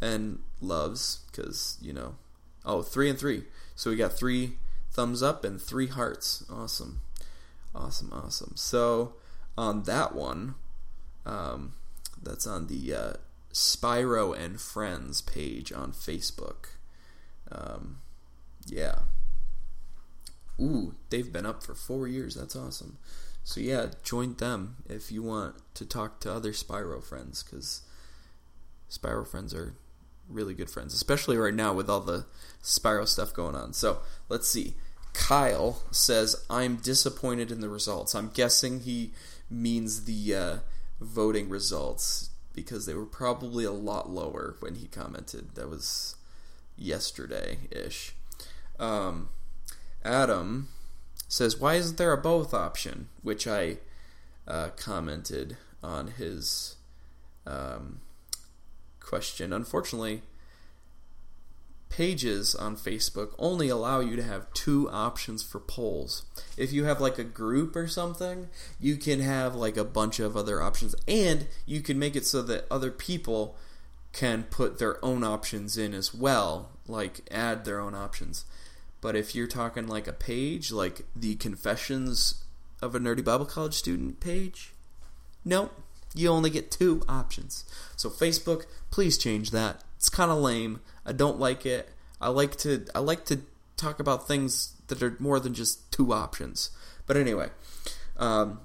and 0.00 0.40
loves 0.60 1.20
because 1.30 1.78
you 1.80 1.92
know, 1.92 2.14
oh, 2.64 2.82
three 2.82 3.10
and 3.10 3.18
three. 3.18 3.44
So 3.74 3.90
we 3.90 3.96
got 3.96 4.12
three 4.12 4.54
thumbs 4.90 5.22
up 5.22 5.44
and 5.44 5.60
three 5.60 5.88
hearts. 5.88 6.44
Awesome, 6.50 7.00
awesome, 7.74 8.12
awesome. 8.12 8.52
So 8.56 9.14
on 9.56 9.84
that 9.84 10.14
one, 10.14 10.54
um, 11.24 11.72
that's 12.22 12.46
on 12.46 12.68
the 12.68 12.94
uh, 12.94 13.12
Spyro 13.56 14.38
and 14.38 14.60
Friends 14.60 15.22
page 15.22 15.72
on 15.72 15.92
Facebook. 15.92 16.76
Um, 17.50 18.00
yeah. 18.66 18.98
Ooh, 20.60 20.94
they've 21.08 21.32
been 21.32 21.46
up 21.46 21.62
for 21.62 21.74
four 21.74 22.06
years. 22.06 22.34
That's 22.34 22.54
awesome. 22.54 22.98
So 23.44 23.62
yeah, 23.62 23.86
join 24.02 24.34
them 24.34 24.76
if 24.86 25.10
you 25.10 25.22
want 25.22 25.54
to 25.72 25.86
talk 25.86 26.20
to 26.20 26.32
other 26.32 26.52
Spyro 26.52 27.02
friends 27.02 27.42
because 27.42 27.80
Spyro 28.90 29.26
friends 29.26 29.54
are 29.54 29.72
really 30.28 30.52
good 30.52 30.68
friends, 30.68 30.92
especially 30.92 31.38
right 31.38 31.54
now 31.54 31.72
with 31.72 31.88
all 31.88 32.00
the 32.00 32.26
Spyro 32.62 33.08
stuff 33.08 33.32
going 33.32 33.54
on. 33.54 33.72
So 33.72 34.00
let's 34.28 34.48
see. 34.48 34.74
Kyle 35.14 35.82
says, 35.90 36.44
"I'm 36.50 36.76
disappointed 36.76 37.50
in 37.50 37.62
the 37.62 37.70
results." 37.70 38.14
I'm 38.14 38.28
guessing 38.28 38.80
he 38.80 39.12
means 39.48 40.04
the 40.04 40.34
uh, 40.34 40.56
voting 41.00 41.48
results 41.48 42.30
because 42.56 42.86
they 42.86 42.94
were 42.94 43.06
probably 43.06 43.64
a 43.64 43.70
lot 43.70 44.10
lower 44.10 44.56
when 44.60 44.76
he 44.76 44.88
commented. 44.88 45.54
That 45.54 45.68
was 45.68 46.16
yesterday 46.76 47.58
ish. 47.70 48.14
Um, 48.80 49.28
Adam 50.04 50.68
says, 51.28 51.60
Why 51.60 51.74
isn't 51.74 51.98
there 51.98 52.12
a 52.12 52.16
both 52.16 52.54
option? 52.54 53.08
Which 53.22 53.46
I 53.46 53.76
uh, 54.48 54.70
commented 54.76 55.58
on 55.82 56.08
his 56.08 56.76
um, 57.46 58.00
question. 59.00 59.52
Unfortunately, 59.52 60.22
pages 61.88 62.54
on 62.54 62.76
Facebook 62.76 63.34
only 63.38 63.68
allow 63.68 64.00
you 64.00 64.16
to 64.16 64.22
have 64.22 64.52
two 64.52 64.90
options 64.90 65.42
for 65.42 65.60
polls. 65.60 66.24
If 66.56 66.72
you 66.72 66.84
have 66.84 67.00
like 67.00 67.18
a 67.18 67.24
group 67.24 67.76
or 67.76 67.88
something, 67.88 68.48
you 68.80 68.96
can 68.96 69.20
have 69.20 69.54
like 69.54 69.76
a 69.76 69.84
bunch 69.84 70.20
of 70.20 70.36
other 70.36 70.60
options, 70.60 70.94
and 71.06 71.46
you 71.64 71.80
can 71.80 71.98
make 71.98 72.16
it 72.16 72.26
so 72.26 72.42
that 72.42 72.66
other 72.70 72.90
people 72.90 73.56
can 74.12 74.44
put 74.44 74.78
their 74.78 75.02
own 75.04 75.22
options 75.22 75.76
in 75.76 75.94
as 75.94 76.14
well, 76.14 76.70
like 76.86 77.20
add 77.30 77.64
their 77.64 77.80
own 77.80 77.94
options. 77.94 78.44
But 79.00 79.14
if 79.14 79.34
you're 79.34 79.46
talking 79.46 79.86
like 79.86 80.08
a 80.08 80.12
page, 80.12 80.72
like 80.72 81.02
the 81.14 81.36
Confessions 81.36 82.42
of 82.82 82.94
a 82.94 82.98
Nerdy 82.98 83.24
Bible 83.24 83.46
College 83.46 83.74
Student 83.74 84.20
page, 84.20 84.72
no, 85.44 85.70
you 86.14 86.28
only 86.28 86.50
get 86.50 86.70
two 86.70 87.02
options. 87.08 87.64
So 87.94 88.08
Facebook, 88.08 88.64
please 88.90 89.18
change 89.18 89.50
that. 89.50 89.82
It's 89.96 90.08
kind 90.08 90.30
of 90.30 90.38
lame. 90.38 90.80
I 91.06 91.12
don't 91.12 91.38
like 91.38 91.64
it. 91.64 91.88
I 92.20 92.28
like 92.28 92.56
to 92.56 92.86
I 92.94 92.98
like 92.98 93.24
to 93.26 93.40
talk 93.76 94.00
about 94.00 94.26
things 94.26 94.74
that 94.88 95.02
are 95.02 95.16
more 95.18 95.38
than 95.38 95.54
just 95.54 95.90
two 95.92 96.12
options. 96.12 96.70
But 97.06 97.16
anyway, 97.16 97.50
um, 98.16 98.60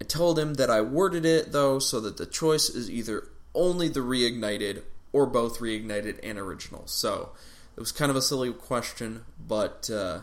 I 0.00 0.04
told 0.04 0.38
him 0.38 0.54
that 0.54 0.70
I 0.70 0.80
worded 0.80 1.24
it 1.26 1.52
though 1.52 1.78
so 1.78 2.00
that 2.00 2.16
the 2.16 2.26
choice 2.26 2.68
is 2.68 2.90
either 2.90 3.28
only 3.54 3.88
the 3.88 4.00
reignited 4.00 4.82
or 5.12 5.26
both 5.26 5.58
reignited 5.58 6.18
and 6.22 6.38
original. 6.38 6.86
So 6.86 7.32
it 7.76 7.80
was 7.80 7.92
kind 7.92 8.10
of 8.10 8.16
a 8.16 8.22
silly 8.22 8.52
question, 8.52 9.24
but 9.38 9.90
uh, 9.90 10.20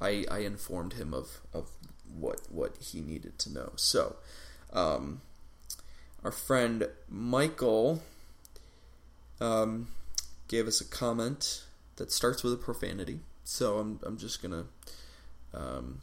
I, 0.00 0.24
I 0.30 0.38
informed 0.40 0.94
him 0.94 1.14
of, 1.14 1.40
of 1.52 1.70
what 2.18 2.40
what 2.50 2.76
he 2.80 3.00
needed 3.00 3.38
to 3.40 3.52
know. 3.52 3.72
So, 3.76 4.16
um, 4.72 5.20
our 6.24 6.32
friend 6.32 6.88
Michael 7.08 8.02
um, 9.40 9.88
gave 10.48 10.66
us 10.66 10.80
a 10.80 10.84
comment 10.84 11.64
that 11.96 12.12
starts 12.12 12.42
with 12.42 12.52
a 12.52 12.56
profanity. 12.56 13.20
So 13.44 13.78
I'm 13.78 14.00
I'm 14.04 14.16
just 14.16 14.42
gonna 14.42 14.64
um, 15.54 16.00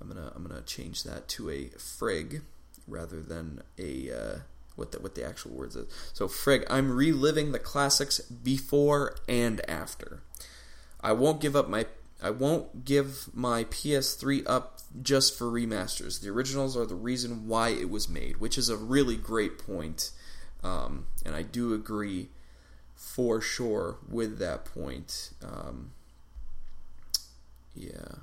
I'm 0.00 0.08
gonna 0.08 0.32
I'm 0.34 0.46
gonna 0.46 0.62
change 0.62 1.02
that 1.04 1.28
to 1.28 1.50
a 1.50 1.66
frig 1.78 2.42
rather 2.86 3.20
than 3.20 3.62
a 3.78 4.10
uh, 4.10 4.38
what 4.76 4.92
the 4.92 5.00
what 5.00 5.14
the 5.14 5.24
actual 5.24 5.52
words 5.52 5.76
is. 5.76 5.86
So 6.12 6.28
frig, 6.28 6.64
I'm 6.68 6.92
reliving 6.92 7.52
the 7.52 7.58
classics 7.58 8.20
before 8.20 9.16
and 9.28 9.60
after. 9.68 10.22
I 11.00 11.12
won't 11.12 11.40
give 11.40 11.56
up 11.56 11.68
my 11.68 11.86
I 12.22 12.30
won't 12.30 12.84
give 12.84 13.28
my 13.34 13.64
PS3 13.64 14.44
up 14.46 14.78
just 15.02 15.36
for 15.36 15.46
remasters. 15.46 16.20
The 16.20 16.30
originals 16.30 16.76
are 16.76 16.86
the 16.86 16.94
reason 16.94 17.48
why 17.48 17.70
it 17.70 17.90
was 17.90 18.08
made, 18.08 18.36
which 18.36 18.56
is 18.56 18.68
a 18.68 18.76
really 18.76 19.16
great 19.16 19.58
point. 19.58 20.10
Um, 20.62 21.06
and 21.24 21.34
I 21.34 21.42
do 21.42 21.74
agree 21.74 22.28
for 22.94 23.40
sure 23.40 23.96
with 24.08 24.38
that 24.38 24.64
point. 24.64 25.30
Um, 25.42 25.92
Yeah. 27.74 28.16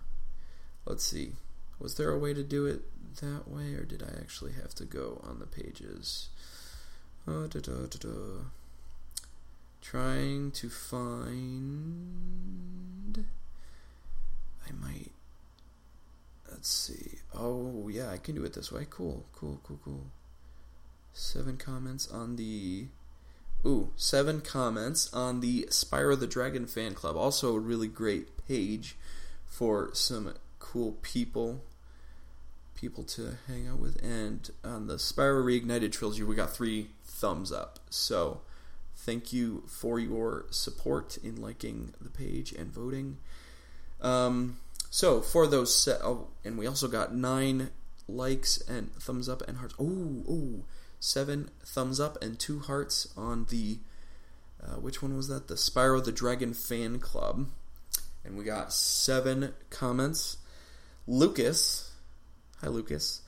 Let's 0.86 1.03
see. 1.03 1.34
Was 1.79 1.96
there 1.96 2.12
a 2.12 2.17
way 2.19 2.34
to 2.34 2.43
do 2.43 2.65
it 2.65 2.81
that 3.22 3.48
way, 3.48 3.74
or 3.74 3.84
did 3.84 4.03
I 4.03 4.19
actually 4.19 4.53
have 4.53 4.74
to 4.75 4.86
go 4.86 5.22
on 5.27 5.39
the 5.39 5.46
pages? 5.48 6.29
Uh, 7.27 7.48
da, 7.48 7.60
da, 7.60 7.86
da, 7.88 8.10
Trying 9.81 10.51
to 10.51 10.69
find. 10.69 11.65
I 14.67 14.72
might. 14.72 15.12
Let's 16.50 16.69
see. 16.69 17.19
Oh, 17.34 17.88
yeah, 17.89 18.10
I 18.10 18.17
can 18.17 18.36
do 18.36 18.43
it 18.43 18.53
this 18.53 18.72
way. 18.72 18.86
Cool, 18.89 19.25
cool, 19.34 19.60
cool, 19.63 19.79
cool. 19.84 20.05
Seven 21.13 21.57
comments 21.57 22.07
on 22.09 22.35
the. 22.35 22.87
Ooh, 23.65 23.91
seven 23.97 24.39
comments 24.39 25.13
on 25.13 25.41
the 25.41 25.67
Spyro 25.69 26.17
the 26.17 26.27
Dragon 26.27 26.65
fan 26.65 26.93
club. 26.93 27.17
Also, 27.17 27.55
a 27.55 27.59
really 27.59 27.87
great 27.87 28.47
page 28.47 28.95
for 29.45 29.89
some 29.93 30.33
cool 30.59 30.93
people 31.01 31.61
people 32.79 33.03
to 33.03 33.37
hang 33.47 33.67
out 33.67 33.79
with. 33.79 34.01
And 34.03 34.49
on 34.63 34.87
the 34.87 34.95
Spyro 34.95 35.43
Reignited 35.43 35.91
trilogy, 35.91 36.23
we 36.23 36.35
got 36.35 36.53
three 36.53 36.87
thumbs 37.03 37.51
up. 37.51 37.79
So 37.89 38.41
thank 38.95 39.33
you 39.33 39.63
for 39.67 39.99
your 39.99 40.45
support 40.49 41.17
in 41.17 41.41
liking 41.41 41.93
the 41.99 42.09
page 42.09 42.53
and 42.53 42.71
voting. 42.71 43.17
Um, 44.01 44.57
so 44.89 45.21
for 45.21 45.45
those, 45.45 45.75
set, 45.75 46.01
oh, 46.03 46.29
and 46.45 46.57
we 46.57 46.67
also 46.67 46.87
got 46.87 47.13
nine 47.13 47.69
likes 48.07 48.57
and 48.61 48.93
thumbs 48.95 49.27
up 49.27 49.41
and 49.47 49.57
hearts. 49.57 49.75
Oh, 49.79 50.23
oh, 50.27 50.63
seven 51.00 51.50
thumbs 51.63 52.00
up 52.00 52.22
and 52.22 52.39
two 52.39 52.60
hearts 52.60 53.08
on 53.18 53.46
the. 53.50 53.79
Uh, 54.62 54.75
which 54.75 55.01
one 55.01 55.15
was 55.15 55.27
that? 55.29 55.48
The 55.48 55.56
Spyro 55.56 56.03
the 56.03 56.12
Dragon 56.12 56.53
fan 56.53 57.00
club. 57.00 57.48
And 58.25 58.38
we 58.38 58.44
got 58.44 58.74
seven 58.74 59.53
comments. 59.70 60.38
Lucas, 61.08 61.91
hi 62.62 62.68
Lucas. 62.68 63.22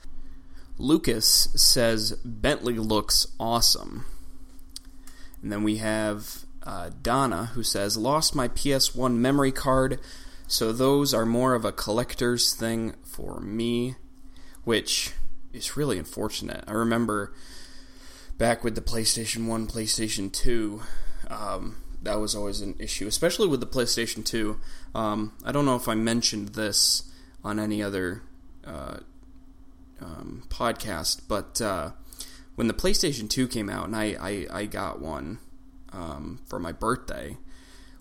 Lucas 0.78 1.48
says 1.54 2.12
Bentley 2.24 2.74
looks 2.74 3.26
awesome. 3.40 4.04
And 5.42 5.50
then 5.50 5.62
we 5.62 5.78
have 5.78 6.44
uh, 6.62 6.90
Donna 7.02 7.46
who 7.54 7.62
says 7.62 7.96
lost 7.96 8.34
my 8.34 8.48
PS1 8.48 9.16
memory 9.16 9.52
card, 9.52 9.98
so 10.46 10.72
those 10.72 11.12
are 11.12 11.26
more 11.26 11.54
of 11.54 11.64
a 11.64 11.72
collector's 11.72 12.54
thing 12.54 12.94
for 13.04 13.40
me, 13.40 13.96
which 14.64 15.12
is 15.52 15.76
really 15.76 15.98
unfortunate. 15.98 16.64
I 16.66 16.72
remember 16.72 17.32
back 18.42 18.64
with 18.64 18.74
the 18.74 18.80
PlayStation 18.80 19.46
1, 19.46 19.68
PlayStation 19.68 20.32
2, 20.32 20.82
um, 21.30 21.76
that 22.02 22.18
was 22.18 22.34
always 22.34 22.60
an 22.60 22.74
issue, 22.80 23.06
especially 23.06 23.46
with 23.46 23.60
the 23.60 23.66
PlayStation 23.68 24.24
2. 24.24 24.58
Um, 24.96 25.32
I 25.44 25.52
don't 25.52 25.64
know 25.64 25.76
if 25.76 25.86
I 25.86 25.94
mentioned 25.94 26.48
this 26.48 27.04
on 27.44 27.60
any 27.60 27.84
other 27.84 28.24
uh, 28.66 28.96
um, 30.00 30.42
podcast, 30.48 31.20
but 31.28 31.60
uh, 31.60 31.92
when 32.56 32.66
the 32.66 32.74
PlayStation 32.74 33.30
2 33.30 33.46
came 33.46 33.70
out, 33.70 33.86
and 33.86 33.94
I, 33.94 34.16
I, 34.20 34.46
I 34.50 34.66
got 34.66 35.00
one 35.00 35.38
um, 35.92 36.40
for 36.48 36.58
my 36.58 36.72
birthday, 36.72 37.36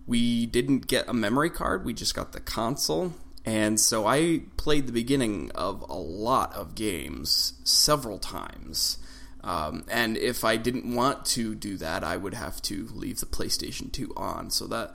we 0.08 0.48
didn't 0.48 0.88
get 0.88 1.08
a 1.08 1.14
memory 1.14 1.52
card, 1.52 1.86
we 1.86 1.94
just 1.94 2.16
got 2.16 2.32
the 2.32 2.40
console. 2.40 3.14
And 3.46 3.80
so 3.80 4.08
I 4.08 4.42
played 4.58 4.88
the 4.88 4.92
beginning 4.92 5.52
of 5.54 5.86
a 5.88 5.94
lot 5.94 6.52
of 6.56 6.74
games 6.74 7.54
several 7.64 8.18
times. 8.18 8.98
Um, 9.44 9.86
and 9.90 10.18
if 10.18 10.44
I 10.44 10.58
didn't 10.58 10.94
want 10.94 11.26
to 11.28 11.56
do 11.56 11.78
that, 11.78 12.04
I 12.04 12.18
would 12.18 12.36
have 12.36 12.62
to 12.64 12.88
leave 12.94 13.20
the 13.20 13.26
PlayStation 13.26 13.92
2 13.92 14.14
on. 14.16 14.52
So 14.52 14.68
that 14.68 14.94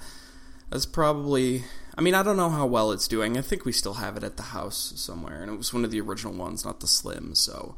that's 0.70 0.86
probably. 0.86 1.64
I 1.98 2.02
mean, 2.02 2.14
I 2.14 2.22
don't 2.22 2.36
know 2.36 2.50
how 2.50 2.66
well 2.66 2.92
it's 2.92 3.08
doing. 3.08 3.38
I 3.38 3.40
think 3.40 3.64
we 3.64 3.72
still 3.72 3.94
have 3.94 4.16
it 4.16 4.24
at 4.24 4.36
the 4.36 4.42
house 4.42 4.92
somewhere, 4.96 5.42
and 5.42 5.50
it 5.50 5.56
was 5.56 5.72
one 5.72 5.84
of 5.84 5.90
the 5.90 6.00
original 6.00 6.34
ones, 6.34 6.64
not 6.64 6.80
the 6.80 6.86
Slim. 6.86 7.34
So, 7.34 7.76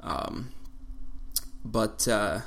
um, 0.00 0.52
but 1.64 2.08
uh, 2.08 2.40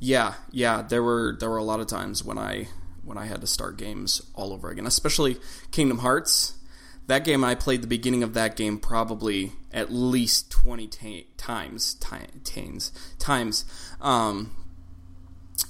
yeah, 0.00 0.34
yeah, 0.50 0.82
there 0.82 1.02
were 1.02 1.36
there 1.38 1.50
were 1.50 1.58
a 1.58 1.64
lot 1.64 1.80
of 1.80 1.86
times 1.86 2.24
when 2.24 2.38
I 2.38 2.68
when 3.04 3.18
I 3.18 3.26
had 3.26 3.40
to 3.42 3.46
start 3.46 3.76
games 3.76 4.22
all 4.34 4.52
over 4.52 4.70
again, 4.70 4.86
especially 4.86 5.36
Kingdom 5.70 5.98
Hearts 5.98 6.54
that 7.08 7.24
game 7.24 7.42
I 7.42 7.54
played 7.54 7.82
the 7.82 7.88
beginning 7.88 8.22
of 8.22 8.34
that 8.34 8.54
game 8.54 8.78
probably 8.78 9.52
at 9.72 9.90
least 9.90 10.50
20 10.50 10.86
ta- 10.86 11.26
times 11.36 11.94
times 11.94 12.92
times 13.18 13.64
um, 14.00 14.54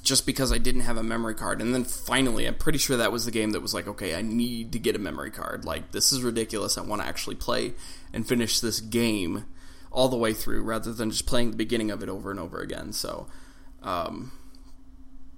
just 0.03 0.27
because 0.27 0.53
I 0.53 0.59
didn't 0.59 0.83
have 0.83 0.97
a 0.97 1.03
memory 1.03 1.35
card. 1.35 1.63
And 1.63 1.73
then 1.73 1.85
finally 1.85 2.47
I'm 2.47 2.57
pretty 2.57 2.79
sure 2.79 2.97
that 2.97 3.13
was 3.13 3.25
the 3.25 3.31
game 3.31 3.53
that 3.53 3.63
was 3.63 3.73
like 3.73 3.87
okay 3.87 4.17
I 4.17 4.21
need 4.21 4.73
to 4.73 4.79
get 4.81 4.97
a 4.97 4.99
memory 4.99 5.31
card. 5.31 5.65
Like 5.65 5.93
this 5.93 6.13
is 6.13 6.23
ridiculous. 6.23 6.77
I 6.77 6.83
want 6.83 7.03
to 7.03 7.09
actually 7.09 7.37
play 7.37 7.73
and 8.13 8.27
finish 8.27 8.59
this 8.59 8.81
game 8.81 9.45
all 9.93 10.09
the 10.09 10.17
way 10.17 10.33
through 10.33 10.63
rather 10.63 10.93
than 10.93 11.11
just 11.11 11.27
playing 11.27 11.53
the 11.53 11.57
beginning 11.57 11.93
of 11.93 12.03
it 12.03 12.09
over 12.09 12.33
and 12.33 12.41
over 12.41 12.59
again. 12.59 12.93
So 12.93 13.29
um, 13.85 14.33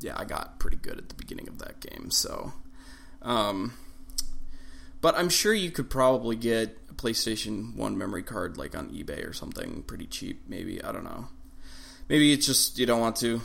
yeah 0.00 0.18
I 0.18 0.24
got 0.24 0.58
pretty 0.58 0.78
good 0.78 0.96
at 0.96 1.10
the 1.10 1.14
beginning 1.14 1.46
of 1.46 1.58
that 1.58 1.80
game. 1.80 2.10
So 2.10 2.54
um, 3.20 3.74
but 5.00 5.16
I'm 5.16 5.28
sure 5.28 5.54
you 5.54 5.70
could 5.70 5.88
probably 5.88 6.36
get 6.36 6.76
a 6.90 6.94
PlayStation 6.94 7.74
1 7.74 7.98
memory 7.98 8.22
card 8.22 8.56
like 8.56 8.76
on 8.76 8.90
eBay 8.90 9.26
or 9.26 9.32
something 9.32 9.82
pretty 9.82 10.06
cheap, 10.06 10.42
maybe. 10.46 10.82
I 10.82 10.92
don't 10.92 11.04
know. 11.04 11.28
Maybe 12.08 12.32
it's 12.32 12.46
just 12.46 12.78
you 12.78 12.86
don't 12.86 13.00
want 13.00 13.16
to. 13.16 13.40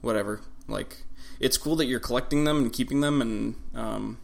Whatever. 0.00 0.40
Like, 0.68 1.04
it's 1.40 1.56
cool 1.56 1.76
that 1.76 1.86
you're 1.86 2.00
collecting 2.00 2.44
them 2.44 2.58
and 2.58 2.72
keeping 2.72 3.00
them, 3.00 3.20
and 3.20 3.54
um, 3.74 4.18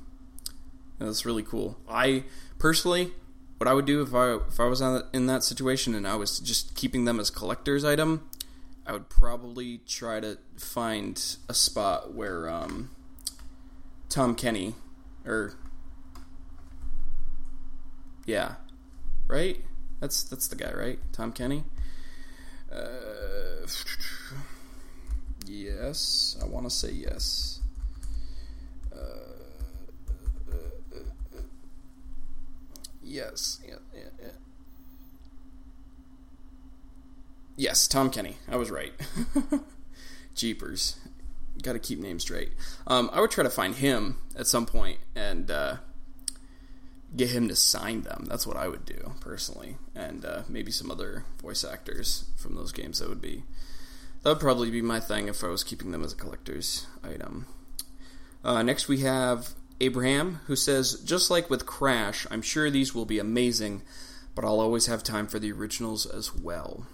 that's 0.98 1.24
really 1.24 1.42
cool. 1.42 1.78
I 1.88 2.24
personally, 2.58 3.12
what 3.58 3.68
I 3.68 3.74
would 3.74 3.84
do 3.84 4.02
if 4.02 4.14
I 4.14 4.34
if 4.48 4.58
I 4.58 4.64
was 4.64 4.80
in 4.80 5.26
that 5.26 5.44
situation 5.44 5.94
and 5.94 6.06
I 6.06 6.16
was 6.16 6.40
just 6.40 6.74
keeping 6.74 7.04
them 7.04 7.20
as 7.20 7.30
collector's 7.30 7.84
item, 7.84 8.28
I 8.86 8.92
would 8.92 9.08
probably 9.08 9.78
try 9.86 10.20
to 10.20 10.38
find 10.56 11.22
a 11.48 11.54
spot 11.54 12.14
where 12.14 12.48
um, 12.48 12.90
Tom 14.08 14.34
Kenny 14.34 14.74
or 15.24 15.54
yeah, 18.26 18.54
right. 19.28 19.62
That's 20.00 20.24
that's 20.24 20.48
the 20.48 20.56
guy, 20.56 20.72
right? 20.72 20.98
Tom 21.12 21.32
Kenny. 21.32 21.64
Uh, 22.70 23.66
yes, 25.46 26.36
I 26.42 26.46
want 26.46 26.66
to 26.66 26.70
say 26.70 26.90
yes. 26.90 27.60
Uh, 28.92 28.98
yes, 33.02 33.60
yeah, 33.66 33.74
yeah, 33.94 34.00
yeah. 34.20 34.28
Yes, 37.56 37.86
Tom 37.86 38.10
Kenny. 38.10 38.36
I 38.48 38.56
was 38.56 38.70
right. 38.70 38.92
Jeepers. 40.34 40.96
Got 41.62 41.74
to 41.74 41.78
keep 41.78 41.98
names 41.98 42.22
straight. 42.22 42.52
Um, 42.86 43.10
I 43.12 43.20
would 43.20 43.30
try 43.30 43.44
to 43.44 43.50
find 43.50 43.74
him 43.74 44.16
at 44.36 44.46
some 44.46 44.64
point 44.64 44.98
and 45.14 45.50
uh, 45.50 45.76
get 47.16 47.30
him 47.30 47.48
to 47.48 47.56
sign 47.56 48.02
them. 48.02 48.26
That's 48.28 48.46
what 48.46 48.56
I 48.56 48.68
would 48.68 48.84
do 48.84 49.12
personally, 49.20 49.76
and 49.94 50.24
uh, 50.24 50.42
maybe 50.48 50.70
some 50.70 50.90
other 50.90 51.24
voice 51.40 51.64
actors 51.64 52.26
from 52.36 52.54
those 52.54 52.72
games. 52.72 52.98
That 52.98 53.08
would 53.08 53.22
be 53.22 53.44
that 54.22 54.30
would 54.30 54.40
probably 54.40 54.70
be 54.70 54.82
my 54.82 55.00
thing 55.00 55.28
if 55.28 55.42
I 55.42 55.48
was 55.48 55.64
keeping 55.64 55.90
them 55.90 56.04
as 56.04 56.12
a 56.12 56.16
collector's 56.16 56.86
item. 57.02 57.46
Uh, 58.44 58.62
next, 58.62 58.88
we 58.88 58.98
have 59.00 59.50
Abraham, 59.80 60.40
who 60.46 60.56
says, 60.56 61.00
just 61.00 61.30
like 61.30 61.50
with 61.50 61.66
Crash, 61.66 62.26
I'm 62.30 62.42
sure 62.42 62.70
these 62.70 62.94
will 62.94 63.04
be 63.04 63.18
amazing, 63.18 63.82
but 64.34 64.44
I'll 64.44 64.60
always 64.60 64.86
have 64.86 65.02
time 65.02 65.26
for 65.26 65.38
the 65.38 65.52
originals 65.52 66.06
as 66.06 66.34
well. 66.34 66.86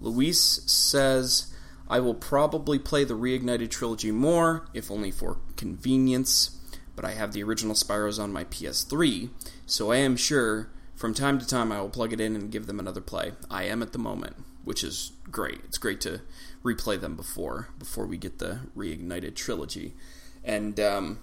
Luis 0.00 0.62
says, 0.66 1.52
I 1.88 2.00
will 2.00 2.14
probably 2.14 2.78
play 2.78 3.04
the 3.04 3.16
Reignited 3.16 3.70
trilogy 3.70 4.10
more, 4.10 4.68
if 4.72 4.90
only 4.90 5.10
for 5.10 5.38
convenience 5.56 6.57
but 6.98 7.04
I 7.04 7.12
have 7.12 7.32
the 7.32 7.44
original 7.44 7.76
Spyros 7.76 8.20
on 8.20 8.32
my 8.32 8.42
PS3, 8.42 9.30
so 9.66 9.92
I 9.92 9.98
am 9.98 10.16
sure 10.16 10.68
from 10.96 11.14
time 11.14 11.38
to 11.38 11.46
time 11.46 11.70
I 11.70 11.80
will 11.80 11.90
plug 11.90 12.12
it 12.12 12.20
in 12.20 12.34
and 12.34 12.50
give 12.50 12.66
them 12.66 12.80
another 12.80 13.00
play. 13.00 13.34
I 13.48 13.66
am 13.66 13.82
at 13.82 13.92
the 13.92 14.00
moment, 14.00 14.34
which 14.64 14.82
is 14.82 15.12
great. 15.30 15.60
It's 15.66 15.78
great 15.78 16.00
to 16.00 16.22
replay 16.64 17.00
them 17.00 17.14
before 17.14 17.68
before 17.78 18.04
we 18.04 18.16
get 18.16 18.40
the 18.40 18.62
reignited 18.76 19.36
trilogy, 19.36 19.94
and 20.42 20.80
um, 20.80 21.20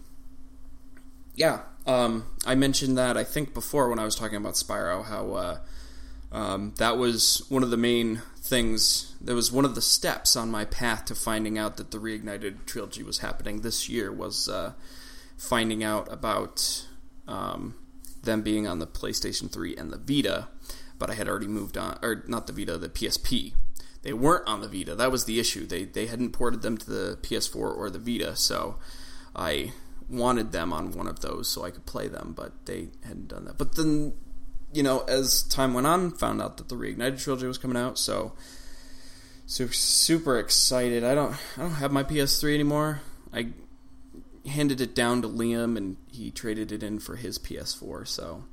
yeah, 1.36 1.64
um, 1.86 2.24
I 2.46 2.56
mentioned 2.56 2.98
that 2.98 3.18
I 3.18 3.26
think 3.26 3.54
before 3.54 3.90
when 3.90 4.00
I 4.00 4.06
was 4.06 4.16
talking 4.16 4.38
about 4.38 4.54
Spyro 4.54 5.04
how 5.04 5.34
uh, 5.34 5.58
um, 6.32 6.74
that 6.78 6.98
was 6.98 7.46
one 7.50 7.64
of 7.64 7.70
the 7.70 7.76
main 7.76 8.22
things. 8.38 9.14
That 9.20 9.36
was 9.36 9.52
one 9.52 9.66
of 9.66 9.76
the 9.76 9.82
steps 9.82 10.38
on 10.38 10.50
my 10.50 10.64
path 10.64 11.04
to 11.08 11.16
finding 11.16 11.58
out 11.58 11.76
that 11.76 11.92
the 11.92 11.98
reignited 11.98 12.66
trilogy 12.66 13.04
was 13.04 13.18
happening 13.18 13.60
this 13.60 13.90
year. 13.90 14.10
Was 14.10 14.48
uh, 14.48 14.72
finding 15.38 15.84
out 15.84 16.12
about 16.12 16.88
um, 17.28 17.76
them 18.24 18.42
being 18.42 18.68
on 18.68 18.80
the 18.80 18.88
PlayStation 18.88 19.52
3 19.52 19.76
and 19.76 19.92
the 19.92 19.98
Vita, 19.98 20.48
but 20.98 21.10
I 21.10 21.14
had 21.14 21.28
already 21.28 21.48
moved 21.48 21.78
on, 21.78 21.98
or 22.02 22.24
not 22.28 22.48
the 22.48 22.54
Vita, 22.54 22.78
the 22.78 22.90
PSP. 22.90 23.54
They 24.02 24.14
weren't 24.14 24.48
on 24.48 24.62
the 24.62 24.68
Vita. 24.68 24.96
That 24.96 25.12
was 25.12 25.26
the 25.26 25.40
issue. 25.40 25.66
They 25.66 25.84
they 25.84 26.06
hadn't 26.06 26.32
ported 26.32 26.62
them 26.62 26.78
to 26.78 26.90
the 26.90 27.18
PS4 27.24 27.56
or 27.56 27.90
the 27.90 28.00
Vita, 28.00 28.36
so 28.36 28.78
I 29.36 29.74
wanted 30.08 30.52
them 30.52 30.72
on 30.72 30.92
one 30.92 31.08
of 31.08 31.22
those 31.22 31.50
so 31.50 31.64
I 31.64 31.72
could 31.72 31.86
play 31.88 32.08
them, 32.08 32.34
but 32.36 32.66
they 32.66 32.90
hadn't 33.04 33.30
done 33.30 33.46
that. 33.46 33.58
But 33.58 33.76
then, 33.76 34.14
you 34.72 34.84
know, 34.84 35.00
as 35.08 35.42
time 35.44 35.74
went 35.74 35.88
on, 35.88 36.12
found 36.12 36.42
out 36.42 36.58
that 36.58 36.70
the 36.70 36.76
Reignited 36.76 37.22
trilogy 37.22 37.48
was 37.48 37.58
coming 37.58 37.78
out, 37.78 37.98
so 37.98 38.34
so 39.48 39.68
super 39.68 40.38
excited. 40.38 41.04
I 41.04 41.16
don't 41.16 41.36
I 41.58 41.62
don't 41.62 41.72
have 41.72 41.92
my 41.92 42.04
PS3 42.04 42.54
anymore. 42.54 43.02
I 43.34 43.48
handed 44.48 44.82
it 44.82 44.96
down 44.96 45.22
to 45.22 45.28
Liam 45.28 45.78
and 45.78 45.98
he 46.12 46.32
traded 46.32 46.72
it 46.72 46.84
in 46.84 47.00
for 47.00 47.16
his 47.16 47.38
PS4, 47.40 48.08
so 48.08 48.44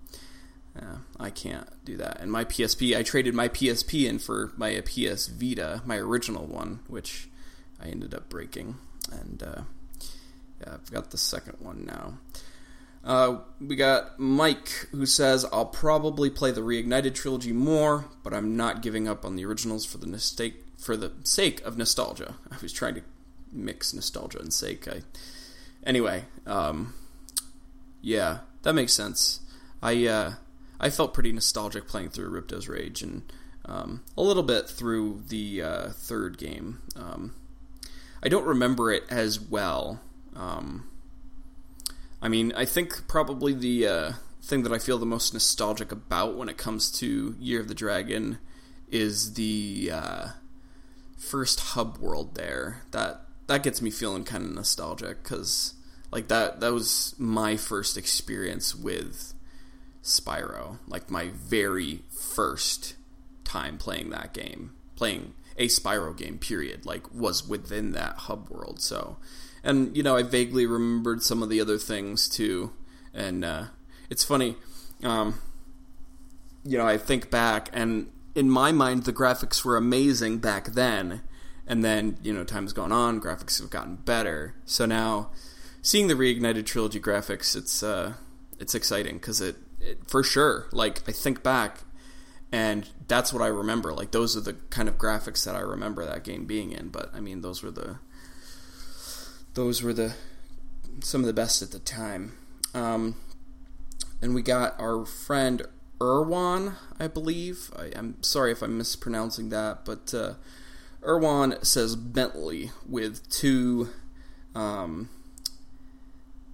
uh, 0.78 0.98
I 1.18 1.30
can't 1.30 1.68
do 1.84 1.96
that. 1.98 2.20
And 2.20 2.30
my 2.30 2.44
PSP, 2.44 2.96
I 2.96 3.02
traded 3.02 3.34
my 3.34 3.48
PSP 3.48 4.08
in 4.08 4.18
for 4.18 4.52
my 4.56 4.80
PS 4.80 5.26
Vita, 5.26 5.82
my 5.84 5.96
original 5.96 6.46
one, 6.46 6.80
which 6.88 7.28
I 7.80 7.88
ended 7.88 8.14
up 8.14 8.28
breaking. 8.28 8.76
And 9.10 9.42
uh, 9.42 9.62
yeah, 10.60 10.74
I've 10.74 10.90
got 10.90 11.10
the 11.10 11.18
second 11.18 11.58
one 11.60 11.84
now. 11.84 12.18
Uh, 13.04 13.38
we 13.60 13.74
got 13.74 14.18
Mike 14.18 14.68
who 14.92 15.06
says, 15.06 15.44
I'll 15.52 15.66
probably 15.66 16.30
play 16.30 16.52
the 16.52 16.60
Reignited 16.60 17.14
trilogy 17.14 17.52
more, 17.52 18.06
but 18.22 18.32
I'm 18.32 18.56
not 18.56 18.80
giving 18.80 19.08
up 19.08 19.24
on 19.24 19.34
the 19.34 19.44
originals 19.44 19.84
for 19.84 19.98
the 19.98 20.06
mistake 20.06 20.64
for 20.78 20.96
the 20.96 21.12
sake 21.24 21.60
of 21.62 21.76
nostalgia. 21.76 22.36
I 22.50 22.56
was 22.62 22.72
trying 22.72 22.94
to 22.94 23.02
mix 23.52 23.92
nostalgia 23.92 24.38
and 24.38 24.52
sake. 24.52 24.88
I 24.88 25.02
anyway, 25.84 26.24
um, 26.46 26.94
yeah, 28.00 28.38
that 28.62 28.74
makes 28.74 28.92
sense. 28.92 29.40
I 29.82 30.06
uh, 30.06 30.32
I 30.80 30.90
felt 30.90 31.14
pretty 31.14 31.32
nostalgic 31.32 31.86
playing 31.86 32.10
through 32.10 32.30
Ripto's 32.30 32.68
Rage 32.68 33.02
and 33.02 33.22
um, 33.64 34.02
a 34.16 34.22
little 34.22 34.42
bit 34.42 34.68
through 34.68 35.22
the 35.28 35.62
uh, 35.62 35.88
third 35.90 36.38
game. 36.38 36.80
Um, 36.96 37.34
I 38.22 38.28
don't 38.28 38.46
remember 38.46 38.90
it 38.90 39.04
as 39.10 39.40
well. 39.40 40.00
Um, 40.34 40.88
I 42.20 42.28
mean, 42.28 42.52
I 42.56 42.64
think 42.64 43.08
probably 43.08 43.52
the 43.52 43.86
uh, 43.86 44.12
thing 44.42 44.62
that 44.62 44.72
I 44.72 44.78
feel 44.78 44.98
the 44.98 45.06
most 45.06 45.32
nostalgic 45.32 45.92
about 45.92 46.36
when 46.36 46.48
it 46.48 46.56
comes 46.56 46.90
to 46.98 47.36
Year 47.40 47.60
of 47.60 47.68
the 47.68 47.74
Dragon 47.74 48.38
is 48.90 49.34
the 49.34 49.90
uh, 49.92 50.28
first 51.16 51.60
hub 51.60 51.98
world 51.98 52.34
there. 52.34 52.82
That 52.92 53.24
that 53.52 53.62
gets 53.62 53.82
me 53.82 53.90
feeling 53.90 54.24
kind 54.24 54.44
of 54.44 54.54
nostalgic 54.54 55.22
because 55.22 55.74
like 56.10 56.28
that 56.28 56.60
that 56.60 56.72
was 56.72 57.14
my 57.18 57.56
first 57.56 57.98
experience 57.98 58.74
with 58.74 59.34
Spyro, 60.02 60.78
like 60.88 61.10
my 61.10 61.28
very 61.34 62.02
first 62.10 62.94
time 63.44 63.76
playing 63.76 64.08
that 64.08 64.32
game, 64.32 64.72
playing 64.96 65.34
a 65.58 65.68
Spyro 65.68 66.16
game. 66.16 66.38
Period. 66.38 66.86
Like 66.86 67.14
was 67.14 67.46
within 67.46 67.92
that 67.92 68.14
hub 68.20 68.48
world. 68.48 68.80
So, 68.80 69.18
and 69.62 69.94
you 69.94 70.02
know, 70.02 70.16
I 70.16 70.22
vaguely 70.22 70.64
remembered 70.64 71.22
some 71.22 71.42
of 71.42 71.50
the 71.50 71.60
other 71.60 71.76
things 71.76 72.30
too. 72.30 72.72
And 73.12 73.44
uh, 73.44 73.64
it's 74.08 74.24
funny, 74.24 74.56
um, 75.02 75.38
you 76.64 76.78
know, 76.78 76.86
I 76.86 76.96
think 76.96 77.30
back, 77.30 77.68
and 77.74 78.10
in 78.34 78.48
my 78.48 78.72
mind, 78.72 79.04
the 79.04 79.12
graphics 79.12 79.62
were 79.62 79.76
amazing 79.76 80.38
back 80.38 80.68
then. 80.68 81.20
And 81.66 81.84
then, 81.84 82.18
you 82.22 82.32
know, 82.32 82.44
time's 82.44 82.72
gone 82.72 82.92
on, 82.92 83.20
graphics 83.20 83.60
have 83.60 83.70
gotten 83.70 83.96
better. 83.96 84.54
So 84.64 84.84
now, 84.84 85.30
seeing 85.80 86.08
the 86.08 86.14
reignited 86.14 86.66
trilogy 86.66 87.00
graphics, 87.00 87.56
it's 87.56 87.82
uh, 87.82 88.14
it's 88.58 88.74
exciting 88.74 89.14
because 89.14 89.40
it 89.40 89.56
it, 89.80 89.98
for 90.08 90.22
sure. 90.22 90.66
Like 90.72 91.08
I 91.08 91.12
think 91.12 91.42
back, 91.42 91.80
and 92.50 92.88
that's 93.08 93.32
what 93.32 93.42
I 93.42 93.46
remember. 93.46 93.92
Like 93.92 94.10
those 94.10 94.36
are 94.36 94.40
the 94.40 94.54
kind 94.70 94.88
of 94.88 94.98
graphics 94.98 95.44
that 95.44 95.54
I 95.54 95.60
remember 95.60 96.04
that 96.04 96.24
game 96.24 96.46
being 96.46 96.72
in. 96.72 96.88
But 96.88 97.10
I 97.14 97.20
mean, 97.20 97.42
those 97.42 97.62
were 97.62 97.70
the 97.70 97.98
those 99.54 99.82
were 99.82 99.92
the 99.92 100.14
some 101.00 101.20
of 101.20 101.26
the 101.26 101.32
best 101.32 101.62
at 101.62 101.70
the 101.70 101.78
time. 101.78 102.32
Um, 102.74 103.16
and 104.20 104.34
we 104.34 104.42
got 104.42 104.78
our 104.80 105.04
friend 105.04 105.62
Irwan, 106.00 106.74
I 106.98 107.08
believe. 107.08 107.70
I, 107.76 107.86
am 107.86 108.22
sorry 108.22 108.52
if 108.52 108.62
I'm 108.62 108.78
mispronouncing 108.78 109.50
that, 109.50 109.84
but 109.84 110.14
uh, 110.14 110.34
Irwan 111.02 111.64
says 111.64 111.96
Bentley 111.96 112.70
with 112.86 113.28
two 113.28 113.88
um, 114.54 115.08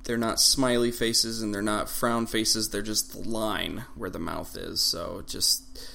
they're 0.08 0.16
not 0.16 0.40
smiley 0.40 0.90
faces 0.90 1.42
and 1.42 1.54
they're 1.54 1.60
not 1.60 1.90
frown 1.90 2.26
faces. 2.26 2.70
They're 2.70 2.80
just 2.80 3.12
the 3.12 3.28
line 3.28 3.84
where 3.94 4.08
the 4.08 4.18
mouth 4.18 4.56
is. 4.56 4.80
So 4.80 5.22
just, 5.26 5.86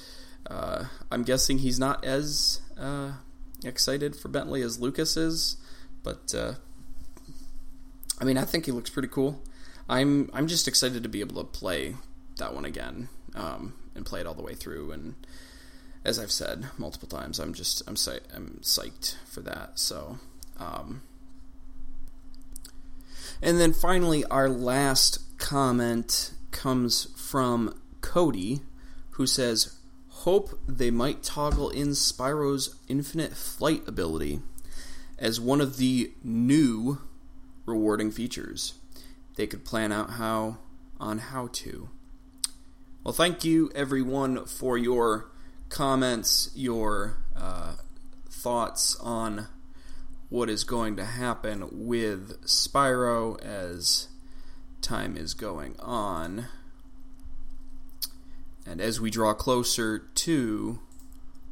uh, 0.48 0.84
I'm 1.10 1.24
guessing 1.24 1.58
he's 1.58 1.80
not 1.80 2.04
as 2.04 2.60
uh, 2.78 3.14
excited 3.64 4.14
for 4.14 4.28
Bentley 4.28 4.62
as 4.62 4.78
Lucas 4.78 5.16
is, 5.16 5.56
but 6.04 6.32
uh, 6.32 6.54
I 8.20 8.24
mean, 8.24 8.38
I 8.38 8.44
think 8.44 8.66
he 8.66 8.72
looks 8.72 8.88
pretty 8.88 9.08
cool. 9.08 9.42
I'm 9.88 10.30
I'm 10.32 10.46
just 10.46 10.68
excited 10.68 11.02
to 11.02 11.08
be 11.08 11.20
able 11.20 11.42
to 11.42 11.50
play 11.50 11.96
that 12.38 12.54
one 12.54 12.64
again 12.64 13.08
um, 13.34 13.74
and 13.96 14.06
play 14.06 14.20
it 14.20 14.26
all 14.26 14.34
the 14.34 14.42
way 14.42 14.54
through. 14.54 14.92
And 14.92 15.14
as 16.04 16.18
I've 16.18 16.32
said 16.32 16.66
multiple 16.78 17.08
times, 17.08 17.38
I'm 17.38 17.54
just 17.54 17.82
I'm 17.86 17.96
I'm 18.34 18.58
psyched 18.62 19.16
for 19.26 19.40
that. 19.42 19.78
So. 19.78 20.18
Um, 20.58 21.02
and 23.42 23.60
then 23.60 23.72
finally, 23.72 24.24
our 24.26 24.48
last 24.48 25.38
comment 25.38 26.32
comes 26.50 27.08
from 27.16 27.78
Cody, 28.00 28.60
who 29.10 29.26
says, 29.26 29.78
Hope 30.08 30.58
they 30.66 30.90
might 30.90 31.22
toggle 31.22 31.68
in 31.68 31.88
Spyro's 31.88 32.76
infinite 32.88 33.36
flight 33.36 33.82
ability 33.86 34.40
as 35.18 35.40
one 35.40 35.60
of 35.60 35.76
the 35.76 36.12
new 36.22 36.98
rewarding 37.66 38.10
features. 38.10 38.74
They 39.36 39.46
could 39.46 39.64
plan 39.64 39.92
out 39.92 40.10
how 40.10 40.58
on 40.98 41.18
how 41.18 41.48
to. 41.48 41.90
Well, 43.02 43.12
thank 43.12 43.44
you 43.44 43.70
everyone 43.74 44.46
for 44.46 44.78
your 44.78 45.30
comments, 45.74 46.52
your 46.54 47.16
uh, 47.34 47.72
thoughts 48.30 48.94
on 49.00 49.48
what 50.28 50.48
is 50.48 50.62
going 50.62 50.94
to 50.94 51.04
happen 51.04 51.68
with 51.72 52.40
Spyro 52.44 53.42
as 53.42 54.06
time 54.80 55.16
is 55.16 55.34
going 55.34 55.74
on. 55.80 56.46
And 58.64 58.80
as 58.80 59.00
we 59.00 59.10
draw 59.10 59.34
closer 59.34 59.98
to 59.98 60.78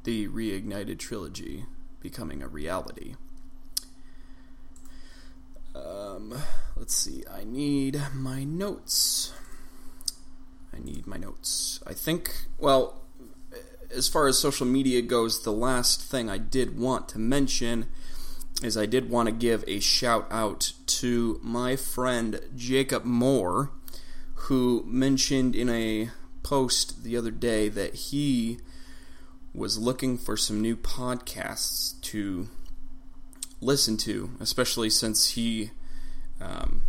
the 0.05 0.29
reignited 0.29 1.01
trilogy 1.01 1.65
becoming 1.99 2.45
a 2.45 2.49
reality. 2.49 3.17
Um, 5.75 6.33
let's 6.77 6.95
see, 6.95 7.25
I 7.29 7.43
need 7.43 8.01
my 8.15 8.45
notes. 8.45 9.33
I 10.73 10.79
need 10.79 11.09
my 11.09 11.17
notes. 11.17 11.81
I 11.85 11.93
think, 11.93 12.33
well, 12.57 13.02
as 13.95 14.09
far 14.09 14.27
as 14.27 14.39
social 14.39 14.67
media 14.67 15.03
goes, 15.03 15.43
the 15.43 15.53
last 15.53 16.03
thing 16.03 16.29
I 16.29 16.39
did 16.39 16.79
want 16.79 17.09
to 17.11 17.19
mention 17.19 17.87
is 18.63 18.77
I 18.77 18.87
did 18.87 19.11
want 19.11 19.29
to 19.29 19.35
give 19.35 19.65
a 19.67 19.81
shout 19.81 20.27
out 20.31 20.73
to 20.87 21.41
my 21.43 21.77
friend 21.77 22.41
Jacob 22.55 23.05
Moore, 23.05 23.71
who 24.35 24.85
mentioned 24.87 25.55
in 25.55 25.69
a 25.69 26.11
post 26.43 27.05
the 27.05 27.17
other 27.17 27.31
day 27.31 27.69
that 27.69 27.95
he 27.95 28.59
was 29.55 29.79
looking 29.79 30.17
for 30.17 30.37
some 30.37 30.61
new 30.61 30.77
podcasts 30.77 32.01
to 32.01 32.49
listen 33.61 33.97
to, 33.97 34.31
especially 34.41 34.91
since 34.91 35.31
he 35.31 35.71
um, 36.41 36.83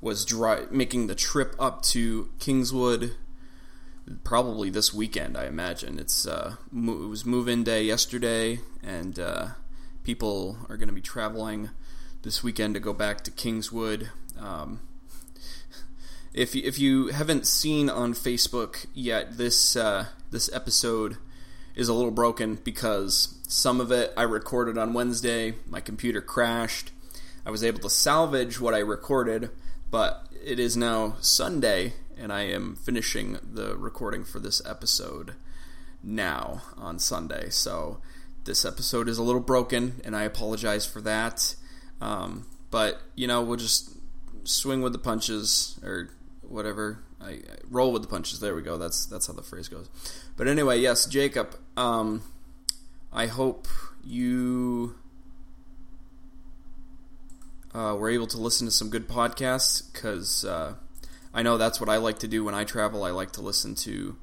was 0.00 0.24
dry, 0.24 0.64
making 0.70 1.06
the 1.06 1.14
trip 1.14 1.54
up 1.58 1.82
to 1.82 2.30
Kingswood 2.38 3.16
probably 4.22 4.70
this 4.70 4.92
weekend. 4.92 5.36
I 5.36 5.46
imagine 5.46 5.98
it's 5.98 6.26
uh, 6.26 6.56
it 6.72 7.08
was 7.08 7.24
move-in 7.24 7.64
day 7.64 7.84
yesterday, 7.84 8.60
and 8.82 9.18
uh, 9.18 9.48
people 10.02 10.58
are 10.68 10.76
going 10.76 10.88
to 10.88 10.94
be 10.94 11.00
traveling 11.00 11.70
this 12.22 12.42
weekend 12.42 12.74
to 12.74 12.80
go 12.80 12.92
back 12.92 13.22
to 13.24 13.30
Kingswood. 13.30 14.10
Um, 14.38 14.80
if 16.32 16.54
if 16.56 16.78
you 16.78 17.08
haven't 17.08 17.46
seen 17.46 17.88
on 17.88 18.12
Facebook 18.12 18.86
yet, 18.92 19.36
this 19.36 19.76
uh, 19.76 20.06
this 20.30 20.50
episode 20.52 21.16
is 21.74 21.88
a 21.88 21.94
little 21.94 22.10
broken 22.10 22.56
because 22.62 23.38
some 23.48 23.80
of 23.80 23.90
it 23.90 24.12
I 24.16 24.22
recorded 24.22 24.78
on 24.78 24.94
Wednesday. 24.94 25.54
My 25.66 25.80
computer 25.80 26.20
crashed. 26.20 26.90
I 27.46 27.50
was 27.50 27.62
able 27.62 27.80
to 27.80 27.90
salvage 27.90 28.58
what 28.58 28.74
I 28.74 28.78
recorded, 28.78 29.50
but 29.90 30.26
it 30.44 30.58
is 30.58 30.76
now 30.76 31.16
Sunday, 31.20 31.92
and 32.18 32.32
I 32.32 32.42
am 32.42 32.76
finishing 32.76 33.38
the 33.42 33.76
recording 33.76 34.24
for 34.24 34.38
this 34.38 34.60
episode 34.66 35.34
now 36.02 36.62
on 36.76 36.98
Sunday. 36.98 37.50
So 37.50 38.00
this 38.44 38.64
episode 38.64 39.08
is 39.08 39.18
a 39.18 39.22
little 39.22 39.40
broken, 39.40 40.00
and 40.04 40.16
I 40.16 40.24
apologize 40.24 40.86
for 40.86 41.00
that. 41.02 41.54
Um, 42.00 42.46
but 42.70 43.00
you 43.14 43.26
know, 43.26 43.42
we'll 43.42 43.56
just 43.56 43.90
swing 44.44 44.82
with 44.82 44.92
the 44.92 44.98
punches 44.98 45.78
or 45.82 46.10
whatever. 46.42 47.00
I, 47.20 47.30
I, 47.30 47.40
roll 47.70 47.92
with 47.92 48.02
the 48.02 48.08
punches. 48.08 48.40
There 48.40 48.54
we 48.54 48.62
go. 48.62 48.76
That's 48.76 49.06
that's 49.06 49.26
how 49.26 49.32
the 49.32 49.42
phrase 49.42 49.68
goes. 49.68 49.88
But 50.36 50.48
anyway, 50.48 50.80
yes, 50.80 51.06
Jacob. 51.06 51.56
Um, 51.76 52.22
I 53.12 53.26
hope 53.26 53.68
you. 54.04 54.96
uh, 57.74 57.96
were 57.98 58.08
able 58.08 58.26
to 58.28 58.38
listen 58.38 58.66
to 58.66 58.70
some 58.70 58.88
good 58.88 59.08
podcasts 59.08 59.82
because 59.92 60.44
uh, 60.44 60.74
I 61.34 61.42
know 61.42 61.58
that's 61.58 61.80
what 61.80 61.88
I 61.88 61.96
like 61.96 62.20
to 62.20 62.28
do 62.28 62.44
when 62.44 62.54
I 62.54 62.64
travel. 62.64 63.02
I 63.02 63.10
like 63.10 63.32
to 63.32 63.42
listen 63.42 63.74
to 63.76 64.16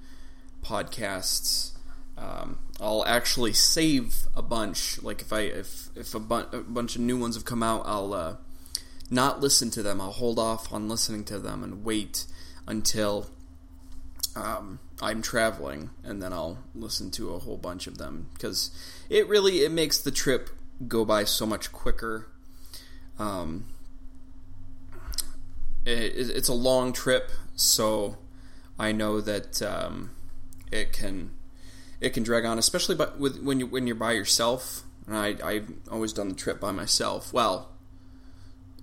podcasts. 0.63 1.71
Um, 2.17 2.60
I'll 2.80 3.06
actually 3.06 3.54
save 3.54 4.28
a 4.36 4.41
bunch. 4.41 5.02
Like 5.04 5.21
if 5.21 5.34
I 5.34 5.41
if 5.41 5.89
if 5.95 6.15
a, 6.15 6.19
bu- 6.19 6.47
a 6.52 6.62
bunch 6.62 6.95
of 6.95 7.02
new 7.02 7.19
ones 7.19 7.36
have 7.36 7.45
come 7.45 7.62
out, 7.62 7.84
I'll 7.86 8.13
uh, 8.13 8.36
not 9.10 9.41
listen 9.41 9.69
to 9.71 9.84
them. 9.84 10.00
I'll 10.00 10.12
hold 10.12 10.39
off 10.39 10.71
on 10.71 10.88
listening 10.88 11.26
to 11.26 11.39
them 11.39 11.63
and 11.63 11.84
wait 11.84 12.26
until 12.65 13.28
um, 14.36 14.80
I'm 15.02 15.21
traveling, 15.21 15.89
and 16.04 16.21
then 16.21 16.32
I'll 16.32 16.60
listen 16.74 17.12
to 17.12 17.34
a 17.34 17.39
whole 17.39 17.58
bunch 17.58 17.88
of 17.88 17.97
them 17.97 18.30
because 18.34 18.71
it 19.10 19.28
really 19.28 19.60
it 19.60 19.71
makes 19.71 20.00
the 20.00 20.12
trip 20.12 20.50
go 20.88 21.04
by 21.04 21.26
so 21.26 21.45
much 21.45 21.71
quicker. 21.71 22.28
Um, 23.19 23.65
it, 25.86 26.30
it's 26.30 26.50
a 26.50 26.54
long 26.54 26.94
trip, 26.94 27.32
so 27.56 28.17
I 28.78 28.91
know 28.91 29.22
that 29.22 29.62
um, 29.62 30.12
it 30.72 30.94
can 30.94 31.32
it 32.00 32.12
can 32.12 32.24
drag 32.24 32.46
on, 32.46 32.58
especially 32.58 32.96
but 32.96 33.20
with 33.20 33.41
when 33.41 33.60
you 33.60 33.67
when 33.67 33.88
you're 33.88 33.96
by 33.96 34.12
yourself. 34.13 34.84
And 35.08 35.15
I 35.15 35.36
I've 35.44 35.72
always 35.91 36.13
done 36.13 36.30
the 36.30 36.36
trip 36.36 36.60
by 36.60 36.72
myself. 36.72 37.34
Well, 37.34 37.70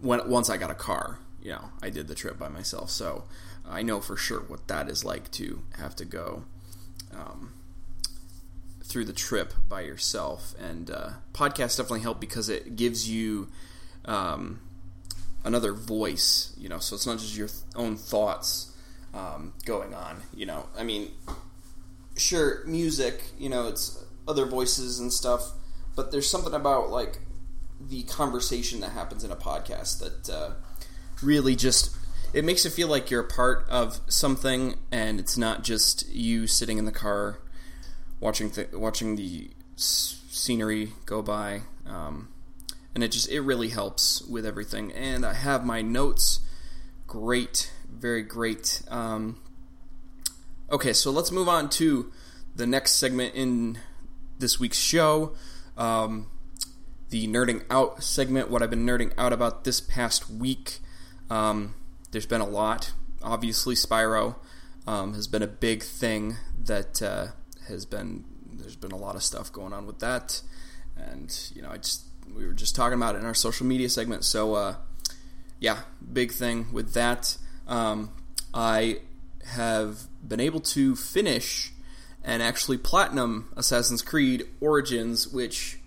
when 0.00 0.28
once 0.28 0.50
I 0.50 0.56
got 0.56 0.70
a 0.70 0.74
car, 0.74 1.18
you 1.42 1.52
know, 1.52 1.70
I 1.82 1.90
did 1.90 2.08
the 2.08 2.14
trip 2.14 2.38
by 2.38 2.48
myself, 2.48 2.90
so 2.90 3.24
I 3.68 3.82
know 3.82 4.00
for 4.00 4.16
sure 4.16 4.40
what 4.40 4.68
that 4.68 4.88
is 4.88 5.04
like 5.04 5.30
to 5.32 5.62
have 5.78 5.94
to 5.96 6.04
go 6.04 6.44
um, 7.12 7.54
through 8.82 9.04
the 9.04 9.12
trip 9.12 9.52
by 9.68 9.82
yourself. 9.82 10.54
And 10.58 10.90
uh, 10.90 11.10
podcasts 11.32 11.76
definitely 11.76 12.00
help 12.00 12.20
because 12.20 12.48
it 12.48 12.76
gives 12.76 13.08
you 13.08 13.48
um, 14.04 14.60
another 15.44 15.72
voice, 15.72 16.54
you 16.58 16.68
know. 16.68 16.78
So 16.78 16.94
it's 16.96 17.06
not 17.06 17.18
just 17.18 17.36
your 17.36 17.48
th- 17.48 17.60
own 17.76 17.96
thoughts 17.96 18.72
um, 19.14 19.52
going 19.64 19.94
on, 19.94 20.22
you 20.34 20.46
know. 20.46 20.66
I 20.76 20.84
mean, 20.84 21.10
sure, 22.16 22.64
music, 22.66 23.22
you 23.38 23.48
know, 23.48 23.68
it's 23.68 24.02
other 24.26 24.46
voices 24.46 24.98
and 24.98 25.12
stuff, 25.12 25.52
but 25.96 26.10
there's 26.12 26.28
something 26.28 26.54
about 26.54 26.90
like 26.90 27.20
the 27.80 28.02
conversation 28.04 28.80
that 28.80 28.90
happens 28.90 29.24
in 29.24 29.30
a 29.30 29.36
podcast 29.36 30.00
that 30.00 30.32
uh, 30.34 30.50
really 31.22 31.54
just 31.56 31.94
it 32.34 32.44
makes 32.44 32.66
it 32.66 32.70
feel 32.70 32.88
like 32.88 33.10
you're 33.10 33.22
a 33.22 33.28
part 33.28 33.64
of 33.70 34.00
something 34.08 34.74
and 34.92 35.18
it's 35.18 35.38
not 35.38 35.62
just 35.62 36.08
you 36.10 36.46
sitting 36.46 36.76
in 36.76 36.84
the 36.84 36.92
car 36.92 37.38
watching 38.20 38.52
watching 38.72 39.16
the 39.16 39.50
s- 39.76 40.20
scenery 40.28 40.92
go 41.06 41.22
by 41.22 41.62
um, 41.86 42.28
and 42.98 43.04
it 43.04 43.12
just 43.12 43.28
it 43.30 43.42
really 43.42 43.68
helps 43.68 44.22
with 44.22 44.44
everything 44.44 44.92
and 44.92 45.24
i 45.24 45.32
have 45.32 45.64
my 45.64 45.80
notes 45.80 46.40
great 47.06 47.72
very 47.88 48.22
great 48.22 48.82
um, 48.88 49.40
okay 50.68 50.92
so 50.92 51.10
let's 51.12 51.30
move 51.30 51.48
on 51.48 51.68
to 51.68 52.10
the 52.56 52.66
next 52.66 52.94
segment 52.94 53.32
in 53.36 53.78
this 54.40 54.58
week's 54.58 54.78
show 54.78 55.32
um, 55.76 56.26
the 57.10 57.26
nerding 57.26 57.64
out 57.70 58.02
segment, 58.02 58.50
what 58.50 58.62
I've 58.62 58.70
been 58.70 58.84
nerding 58.84 59.12
out 59.16 59.32
about 59.32 59.64
this 59.64 59.80
past 59.80 60.28
week. 60.28 60.80
Um, 61.30 61.74
there's 62.10 62.26
been 62.26 62.40
a 62.40 62.48
lot. 62.48 62.92
Obviously, 63.22 63.74
Spyro 63.74 64.36
um, 64.86 65.14
has 65.14 65.26
been 65.26 65.42
a 65.42 65.46
big 65.46 65.82
thing 65.82 66.36
that 66.64 67.00
uh, 67.00 67.28
has 67.68 67.86
been. 67.86 68.24
There's 68.52 68.76
been 68.76 68.92
a 68.92 68.96
lot 68.96 69.14
of 69.14 69.22
stuff 69.22 69.52
going 69.52 69.72
on 69.72 69.86
with 69.86 70.00
that, 70.00 70.42
and 70.96 71.34
you 71.54 71.62
know, 71.62 71.70
I 71.70 71.78
just 71.78 72.07
we 72.36 72.46
were 72.46 72.52
just 72.52 72.74
talking 72.74 72.96
about 72.96 73.14
it 73.14 73.18
in 73.18 73.24
our 73.24 73.34
social 73.34 73.66
media 73.66 73.88
segment. 73.88 74.24
So, 74.24 74.54
uh, 74.54 74.74
yeah, 75.58 75.80
big 76.12 76.32
thing 76.32 76.72
with 76.72 76.94
that. 76.94 77.36
Um, 77.66 78.12
I 78.54 79.00
have 79.44 80.06
been 80.26 80.40
able 80.40 80.60
to 80.60 80.94
finish 80.94 81.72
and 82.24 82.42
actually 82.42 82.78
platinum 82.78 83.52
Assassin's 83.56 84.02
Creed 84.02 84.44
Origins, 84.60 85.28
which 85.28 85.78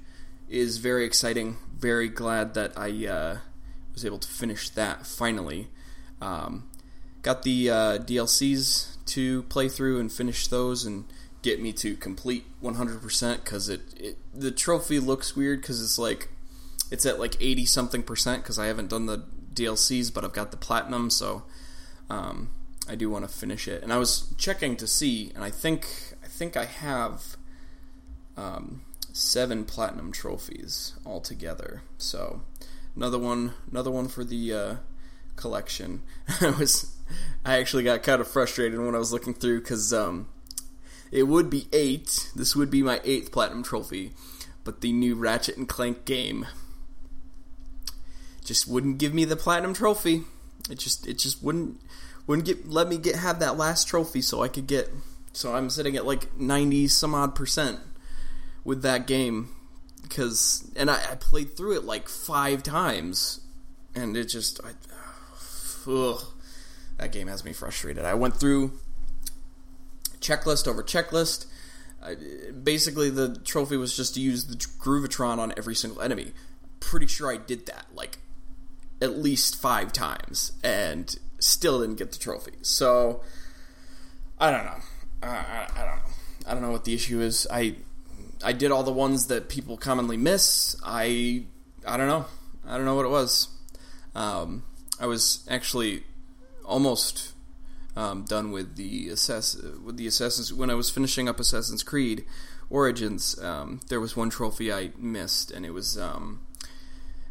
is 0.49 0.77
very 0.77 1.05
exciting. 1.05 1.57
Very 1.77 2.09
glad 2.09 2.53
that 2.55 2.77
I 2.77 3.07
uh, 3.07 3.37
was 3.93 4.05
able 4.05 4.19
to 4.19 4.27
finish 4.27 4.69
that 4.71 5.05
finally. 5.05 5.67
Um, 6.21 6.69
got 7.21 7.43
the 7.43 7.69
uh, 7.69 7.97
DLCs 7.99 8.97
to 9.07 9.43
play 9.43 9.69
through 9.69 9.99
and 9.99 10.11
finish 10.11 10.47
those 10.47 10.85
and 10.85 11.05
get 11.41 11.61
me 11.61 11.73
to 11.73 11.95
complete 11.95 12.45
100% 12.61 13.43
because 13.43 13.69
it, 13.69 13.81
it 13.97 14.17
the 14.33 14.51
trophy 14.51 14.99
looks 14.99 15.35
weird 15.35 15.61
because 15.61 15.81
it's 15.81 15.97
like 15.97 16.29
it's 16.91 17.05
at 17.05 17.19
like 17.19 17.35
80 17.41 17.65
something 17.65 18.03
percent 18.03 18.43
because 18.43 18.59
I 18.59 18.67
haven't 18.67 18.89
done 18.89 19.07
the 19.07 19.23
DLCs 19.53 20.13
but 20.13 20.23
I've 20.23 20.33
got 20.33 20.51
the 20.51 20.57
platinum 20.57 21.09
so 21.09 21.43
um, 22.09 22.49
I 22.87 22.95
do 22.95 23.09
want 23.09 23.27
to 23.27 23.33
finish 23.33 23.67
it 23.67 23.81
and 23.81 23.91
I 23.91 23.97
was 23.97 24.33
checking 24.37 24.75
to 24.77 24.85
see 24.85 25.31
and 25.33 25.43
I 25.43 25.49
think 25.49 25.87
I 26.23 26.27
think 26.27 26.55
I 26.55 26.65
have 26.65 27.37
um, 28.37 28.81
seven 29.13 29.65
platinum 29.65 30.11
trophies 30.11 30.93
altogether. 31.05 31.83
So 31.97 32.41
another 32.95 33.19
one, 33.19 33.53
another 33.69 33.91
one 33.91 34.07
for 34.07 34.23
the 34.23 34.53
uh, 34.53 34.75
collection. 35.35 36.01
I 36.41 36.51
was, 36.51 36.95
I 37.45 37.57
actually 37.57 37.83
got 37.83 38.03
kind 38.03 38.21
of 38.21 38.27
frustrated 38.27 38.79
when 38.79 38.95
I 38.95 38.99
was 38.99 39.13
looking 39.13 39.33
through 39.33 39.61
because 39.61 39.93
um, 39.93 40.27
it 41.11 41.23
would 41.23 41.49
be 41.49 41.67
eight. 41.73 42.31
This 42.35 42.55
would 42.55 42.69
be 42.69 42.83
my 42.83 43.01
eighth 43.03 43.31
platinum 43.31 43.63
trophy, 43.63 44.13
but 44.63 44.81
the 44.81 44.91
new 44.91 45.15
Ratchet 45.15 45.57
and 45.57 45.67
Clank 45.67 46.05
game 46.05 46.47
just 48.43 48.67
wouldn't 48.67 48.97
give 48.97 49.13
me 49.13 49.25
the 49.25 49.35
platinum 49.35 49.73
trophy. 49.73 50.23
It 50.69 50.79
just, 50.79 51.07
it 51.07 51.17
just 51.17 51.43
wouldn't, 51.43 51.79
wouldn't 52.27 52.45
get 52.45 52.69
let 52.69 52.87
me 52.87 52.97
get 52.97 53.15
have 53.15 53.39
that 53.39 53.57
last 53.57 53.87
trophy 53.87 54.21
so 54.21 54.43
I 54.43 54.47
could 54.47 54.67
get. 54.67 54.89
So 55.33 55.55
I'm 55.55 55.69
sitting 55.69 55.95
at 55.95 56.05
like 56.05 56.37
ninety 56.37 56.87
some 56.87 57.15
odd 57.15 57.35
percent 57.35 57.79
with 58.63 58.81
that 58.83 59.07
game 59.07 59.49
because 60.03 60.69
and 60.75 60.89
I, 60.89 60.95
I, 61.11 61.15
played 61.15 61.55
through 61.55 61.77
it 61.77 61.83
like 61.83 62.09
five 62.09 62.63
times 62.63 63.41
and 63.95 64.15
it 64.17 64.25
just 64.25 64.59
I, 64.63 64.71
ugh, 65.89 66.23
that 66.97 67.11
game 67.11 67.27
has 67.27 67.45
me 67.45 67.53
frustrated 67.53 68.05
i 68.05 68.13
went 68.13 68.35
through 68.35 68.73
checklist 70.19 70.67
over 70.67 70.83
checklist 70.83 71.47
I, 72.03 72.15
basically 72.51 73.09
the 73.09 73.35
trophy 73.43 73.77
was 73.77 73.95
just 73.95 74.15
to 74.15 74.21
use 74.21 74.45
the 74.45 74.55
groovitron 74.55 75.37
on 75.37 75.53
every 75.57 75.75
single 75.75 76.01
enemy 76.01 76.33
pretty 76.79 77.07
sure 77.07 77.31
i 77.31 77.37
did 77.37 77.65
that 77.67 77.85
like 77.93 78.17
at 79.01 79.17
least 79.17 79.59
five 79.59 79.91
times 79.91 80.53
and 80.63 81.17
still 81.39 81.81
didn't 81.81 81.95
get 81.95 82.11
the 82.11 82.19
trophy 82.19 82.53
so 82.61 83.21
i 84.39 84.51
don't 84.51 84.65
know 84.65 84.79
I, 85.23 85.27
I, 85.27 85.79
don't 85.79 85.85
know 85.87 86.01
i 86.47 86.53
don't 86.53 86.61
know 86.61 86.71
what 86.71 86.85
the 86.85 86.93
issue 86.93 87.19
is 87.21 87.47
i 87.51 87.75
I 88.43 88.53
did 88.53 88.71
all 88.71 88.83
the 88.83 88.91
ones 88.91 89.27
that 89.27 89.49
people 89.49 89.77
commonly 89.77 90.17
miss. 90.17 90.75
I 90.83 91.43
I 91.85 91.97
don't 91.97 92.07
know. 92.07 92.25
I 92.65 92.77
don't 92.77 92.85
know 92.85 92.95
what 92.95 93.05
it 93.05 93.09
was. 93.09 93.49
Um, 94.15 94.63
I 94.99 95.05
was 95.07 95.47
actually 95.49 96.03
almost 96.65 97.33
um, 97.95 98.23
done 98.23 98.51
with 98.51 98.75
the 98.75 99.09
assess 99.09 99.55
with 99.55 99.97
the 99.97 100.07
Assassin's 100.07 100.53
when 100.53 100.69
I 100.69 100.75
was 100.75 100.89
finishing 100.89 101.27
up 101.27 101.39
Assassin's 101.39 101.83
Creed 101.83 102.25
Origins. 102.69 103.39
Um, 103.41 103.81
there 103.89 103.99
was 103.99 104.15
one 104.15 104.29
trophy 104.29 104.71
I 104.71 104.91
missed, 104.97 105.51
and 105.51 105.65
it 105.65 105.71
was 105.71 105.97
um, 105.97 106.41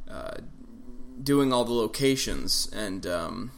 uh, 0.09 0.38
doing 1.22 1.52
all 1.52 1.64
the 1.64 1.72
locations, 1.72 2.68
and 2.72 3.06
um, 3.06 3.52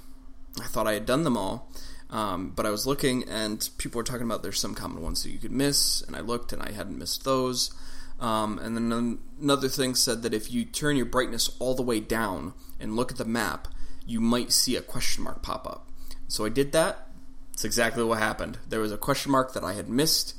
I 0.60 0.66
thought 0.66 0.86
I 0.86 0.94
had 0.94 1.06
done 1.06 1.24
them 1.24 1.36
all. 1.36 1.70
Um, 2.10 2.50
but 2.50 2.66
I 2.66 2.70
was 2.70 2.86
looking, 2.86 3.24
and 3.28 3.66
people 3.78 3.98
were 3.98 4.04
talking 4.04 4.26
about 4.26 4.42
there's 4.42 4.60
some 4.60 4.74
common 4.74 5.02
ones 5.02 5.22
that 5.22 5.30
you 5.30 5.38
could 5.38 5.52
miss, 5.52 6.02
and 6.02 6.14
I 6.14 6.20
looked, 6.20 6.52
and 6.52 6.62
I 6.62 6.72
hadn't 6.72 6.98
missed 6.98 7.24
those. 7.24 7.74
Um, 8.20 8.58
and 8.58 8.76
then 8.76 9.18
another 9.40 9.68
thing 9.68 9.94
said 9.94 10.22
that 10.22 10.34
if 10.34 10.52
you 10.52 10.64
turn 10.64 10.96
your 10.96 11.06
brightness 11.06 11.56
all 11.58 11.74
the 11.74 11.82
way 11.82 12.00
down 12.00 12.52
and 12.78 12.94
look 12.94 13.10
at 13.10 13.18
the 13.18 13.24
map, 13.24 13.66
you 14.06 14.20
might 14.20 14.52
see 14.52 14.76
a 14.76 14.82
question 14.82 15.24
mark 15.24 15.42
pop 15.42 15.66
up. 15.66 15.88
So 16.28 16.44
I 16.44 16.50
did 16.50 16.72
that. 16.72 17.08
It's 17.52 17.64
exactly 17.64 18.04
what 18.04 18.18
happened. 18.18 18.58
There 18.68 18.80
was 18.80 18.92
a 18.92 18.98
question 18.98 19.32
mark 19.32 19.54
that 19.54 19.64
I 19.64 19.72
had 19.72 19.88
missed, 19.88 20.34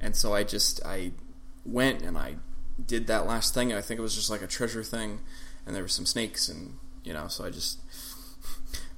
and 0.00 0.16
so 0.16 0.34
I 0.34 0.44
just 0.44 0.84
I 0.84 1.12
went 1.64 2.02
and 2.02 2.18
I 2.18 2.36
did 2.84 3.06
that 3.06 3.26
last 3.26 3.54
thing. 3.54 3.70
And 3.70 3.78
I 3.78 3.82
think 3.82 3.98
it 3.98 4.02
was 4.02 4.14
just 4.14 4.30
like 4.30 4.42
a 4.42 4.46
treasure 4.46 4.82
thing, 4.82 5.20
and 5.66 5.74
there 5.74 5.82
were 5.82 5.88
some 5.88 6.06
snakes, 6.06 6.48
and 6.48 6.78
you 7.04 7.12
know, 7.12 7.28
so 7.28 7.44
I 7.44 7.50
just 7.50 7.78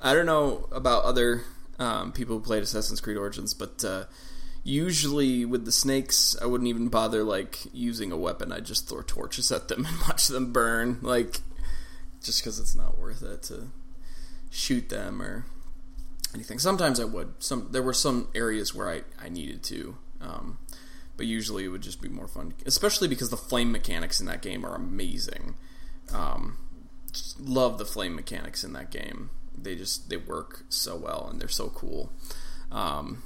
I 0.00 0.14
don't 0.14 0.27
know 0.27 0.68
about 0.72 1.05
other 1.05 1.42
um, 1.79 2.12
people 2.12 2.37
who 2.37 2.42
played 2.42 2.62
Assassin's 2.62 3.00
Creed 3.00 3.16
Origins, 3.16 3.55
but 3.55 3.85
uh, 3.85 4.05
usually 4.62 5.44
with 5.44 5.64
the 5.64 5.72
snakes, 5.72 6.37
I 6.40 6.46
wouldn't 6.46 6.68
even 6.68 6.88
bother 6.88 7.22
like 7.22 7.59
using 7.72 8.12
a 8.12 8.16
weapon. 8.16 8.53
I'd 8.53 8.66
just 8.66 8.88
throw 8.88 9.03
torches 9.03 9.50
at 9.50 9.68
them 9.68 9.87
and 9.88 10.00
watch 10.00 10.29
them 10.29 10.53
burn, 10.53 10.98
like 11.03 11.40
just 12.22 12.42
because 12.42 12.59
it's 12.59 12.74
not 12.74 12.98
worth 12.98 13.22
it 13.22 13.42
to 13.44 13.68
shoot 14.50 14.88
them 14.88 15.20
or 15.20 15.46
anything. 16.35 16.59
Sometimes 16.59 17.00
I 17.00 17.05
would. 17.05 17.35
Some 17.38 17.68
there 17.70 17.83
were 17.83 17.94
some 17.94 18.29
areas 18.35 18.74
where 18.74 18.88
I 18.88 19.03
I 19.22 19.29
needed 19.29 19.62
to. 19.64 19.96
Um, 20.20 20.59
but 21.16 21.27
usually 21.27 21.64
it 21.64 21.68
would 21.68 21.83
just 21.83 22.03
be 22.03 22.09
more 22.09 22.27
fun, 22.27 22.55
especially 22.66 23.09
because 23.09 23.31
the 23.31 23.37
flame 23.37 23.70
mechanics 23.70 24.20
in 24.20 24.27
that 24.27 24.42
game 24.42 24.64
are 24.64 24.74
amazing. 24.74 25.55
Um, 26.12 26.59
love 27.38 27.79
the 27.79 27.85
flame 27.85 28.14
mechanics 28.14 28.64
in 28.64 28.73
that 28.75 28.90
game. 28.90 29.31
They 29.57 29.77
just 29.77 30.11
they 30.11 30.17
work 30.17 30.64
so 30.69 30.97
well 30.97 31.29
and 31.31 31.40
they're 31.40 31.49
so 31.49 31.69
cool. 31.69 32.12
Um, 32.71 33.23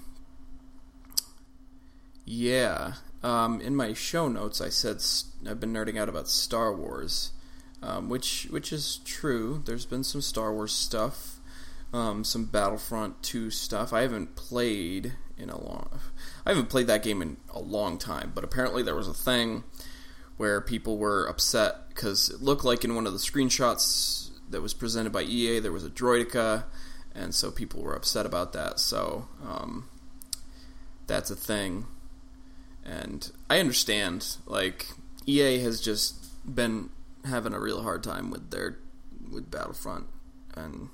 yeah, 2.24 2.94
um, 3.22 3.60
in 3.60 3.74
my 3.74 3.94
show 3.94 4.28
notes, 4.28 4.60
I 4.60 4.68
said 4.68 5.02
I've 5.48 5.60
been 5.60 5.72
nerding 5.72 5.98
out 5.98 6.08
about 6.08 6.28
Star 6.28 6.74
Wars, 6.74 7.32
um, 7.82 8.08
which 8.08 8.46
which 8.50 8.72
is 8.72 9.00
true. 9.04 9.62
There's 9.64 9.86
been 9.86 10.04
some 10.04 10.20
Star 10.20 10.52
Wars 10.52 10.72
stuff, 10.72 11.40
um, 11.92 12.24
some 12.24 12.44
Battlefront 12.44 13.22
2 13.22 13.50
stuff. 13.50 13.92
I 13.92 14.02
haven't 14.02 14.36
played 14.36 15.14
in 15.38 15.50
a 15.50 15.60
long, 15.60 16.00
I 16.44 16.50
haven't 16.50 16.68
played 16.68 16.86
that 16.88 17.02
game 17.02 17.22
in 17.22 17.38
a 17.50 17.60
long 17.60 17.98
time. 17.98 18.32
But 18.34 18.44
apparently, 18.44 18.82
there 18.82 18.94
was 18.94 19.08
a 19.08 19.14
thing 19.14 19.64
where 20.38 20.60
people 20.60 20.96
were 20.96 21.26
upset 21.26 21.88
because 21.90 22.30
it 22.30 22.40
looked 22.40 22.64
like 22.64 22.84
in 22.84 22.94
one 22.94 23.06
of 23.06 23.12
the 23.12 23.18
screenshots 23.18 24.30
that 24.48 24.62
was 24.62 24.72
presented 24.72 25.12
by 25.12 25.22
EA 25.22 25.60
there 25.60 25.72
was 25.72 25.84
a 25.84 25.90
Droideka, 25.90 26.64
and 27.14 27.34
so 27.34 27.50
people 27.50 27.82
were 27.82 27.94
upset 27.94 28.24
about 28.24 28.54
that. 28.54 28.80
So 28.80 29.28
um, 29.46 29.88
that's 31.06 31.30
a 31.30 31.36
thing 31.36 31.86
and 32.88 33.30
I 33.50 33.60
understand. 33.60 34.36
Like 34.46 34.86
EA 35.26 35.58
has 35.60 35.80
just 35.80 36.24
been 36.54 36.90
having 37.24 37.52
a 37.52 37.60
real 37.60 37.82
hard 37.82 38.02
time 38.02 38.30
with 38.30 38.50
their 38.50 38.78
with 39.30 39.50
Battlefront, 39.50 40.06
and 40.54 40.88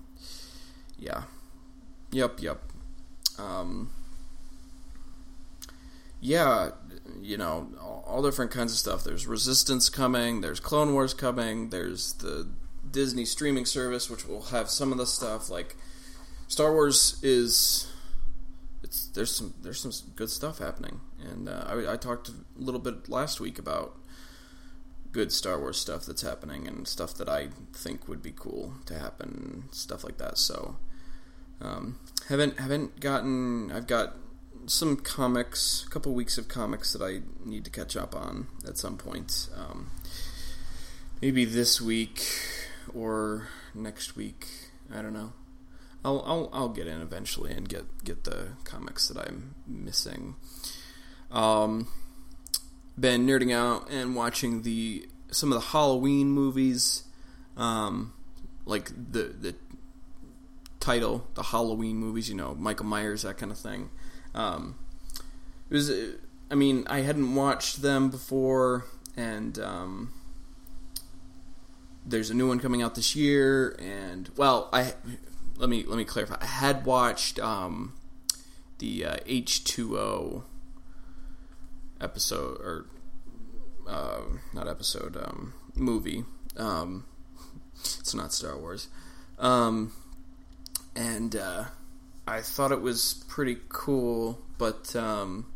yeah, 0.99 1.25
yep, 2.11 2.41
yep. 2.41 2.61
Um, 3.39 3.91
yeah, 6.21 6.71
you 7.21 7.37
know, 7.37 7.69
all, 7.81 8.23
different 8.23 8.51
kinds 8.51 8.73
of 8.73 8.79
stuff. 8.79 9.05
There's 9.05 9.27
Resistance 9.27 9.89
coming. 9.89 10.41
There's 10.41 10.61
Clone 10.61 10.93
Wars 10.95 11.15
coming. 11.15 11.71
There's 11.71 12.15
the 12.15 12.49
Disney 12.91 13.25
streaming 13.25 13.67
service, 13.67 14.09
which 14.09 14.27
will 14.27 14.43
have 14.45 14.71
some 14.71 14.93
of 14.93 14.99
the 14.99 15.07
stuff. 15.07 15.51
Like 15.51 15.77
Star 16.49 16.73
Wars 16.73 17.19
is 17.23 17.91
it's 18.83 19.07
there's 19.09 19.35
some 19.35 19.55
there's 19.63 19.81
some 19.81 19.93
good 20.17 20.31
stuff 20.31 20.59
happening, 20.59 21.01
and 21.21 21.49
uh, 21.49 21.65
I, 21.67 21.93
I 21.93 21.97
talked 21.97 22.29
a 22.29 22.33
little 22.57 22.81
bit 22.81 23.09
last 23.09 23.41
week 23.41 23.59
about 23.59 23.97
good 25.13 25.33
Star 25.33 25.59
Wars 25.59 25.79
stuff 25.79 26.07
that's 26.07 26.23
happening 26.23 26.67
and 26.67 26.89
stuff 26.89 27.15
that 27.15 27.29
I 27.29 27.49
think 27.73 28.09
would 28.09 28.23
be 28.23 28.33
cool 28.35 28.75
to 28.87 28.99
happen, 28.99 29.65
stuff 29.71 30.05
like 30.05 30.19
that. 30.19 30.39
So 30.39 30.77
um, 31.61 31.99
haven't 32.29 32.59
haven't 32.59 33.01
gotten. 33.01 33.71
I've 33.73 33.87
got 33.87 34.17
some 34.67 34.97
comics, 34.97 35.85
a 35.87 35.91
couple 35.91 36.13
weeks 36.15 36.39
of 36.39 36.49
comics 36.49 36.93
that 36.93 37.03
I 37.03 37.23
need 37.45 37.65
to 37.65 37.71
catch 37.71 37.97
up 37.97 38.15
on 38.15 38.47
at 38.67 38.79
some 38.79 38.97
point. 38.97 39.49
Um, 39.57 39.91
maybe 41.21 41.45
this 41.45 41.81
week 41.81 42.23
or 42.95 43.49
next 43.75 44.17
week. 44.17 44.47
I 44.93 45.03
don't 45.03 45.13
know. 45.13 45.33
I'll, 46.05 46.23
I'll 46.27 46.51
I'll 46.53 46.69
get 46.69 46.87
in 46.87 47.01
eventually 47.01 47.53
and 47.53 47.69
get 47.69 48.05
get 48.05 48.25
the 48.25 48.49
comics 48.65 49.09
that 49.09 49.19
I'm 49.27 49.55
missing. 49.67 50.37
Um, 51.31 51.89
been 52.99 53.27
nerding 53.27 53.55
out 53.55 53.89
and 53.91 54.15
watching 54.15 54.63
the 54.63 55.09
some 55.31 55.51
of 55.51 55.61
the 55.61 55.69
Halloween 55.69 56.29
movies, 56.29 57.05
um, 57.57 58.13
like 58.67 58.91
the 58.91 59.35
the 59.41 59.55
title, 60.79 61.27
the 61.35 61.43
Halloween 61.43 61.97
movies. 61.97 62.29
You 62.29 62.35
know, 62.35 62.55
Michael 62.55 62.87
Myers, 62.87 63.23
that 63.23 63.39
kind 63.39 63.51
of 63.51 63.59
thing. 63.59 63.89
Um, 64.35 64.77
it 65.71 65.75
was, 65.75 65.91
I 66.51 66.55
mean, 66.55 66.85
I 66.89 67.01
hadn't 67.01 67.35
watched 67.35 67.83
them 67.83 68.11
before, 68.11 68.85
and 69.17 69.59
um, 69.59 70.13
there's 72.05 72.31
a 72.31 72.35
new 72.35 72.49
one 72.49 72.61
coming 72.61 72.83
out 72.83 72.95
this 72.95 73.15
year. 73.15 73.77
And 73.79 74.31
well, 74.37 74.69
I 74.73 74.95
let 75.57 75.71
me 75.71 75.85
let 75.87 75.97
me 75.97 76.05
clarify. 76.05 76.37
I 76.41 76.47
had 76.47 76.85
watched 76.85 77.39
um, 77.39 77.95
the 78.79 79.05
uh, 79.05 79.17
H 79.27 79.65
two 79.65 79.99
O 79.99 80.45
episode 82.01 82.61
or 82.61 82.87
uh, 83.89 84.21
not 84.53 84.69
episode 84.69 85.17
um, 85.17 85.55
movie. 85.75 86.25
Um, 86.57 87.05
it's 87.77 88.15
not 88.15 88.33
Star 88.33 88.57
Wars, 88.59 88.89
um, 89.39 89.93
and 90.95 91.35
uh, 91.37 91.65
I 92.27 92.41
thought 92.41 92.73
it 92.73 92.81
was 92.81 93.25
pretty 93.29 93.59
cool, 93.69 94.41
but 94.59 94.95
um, 94.97 95.47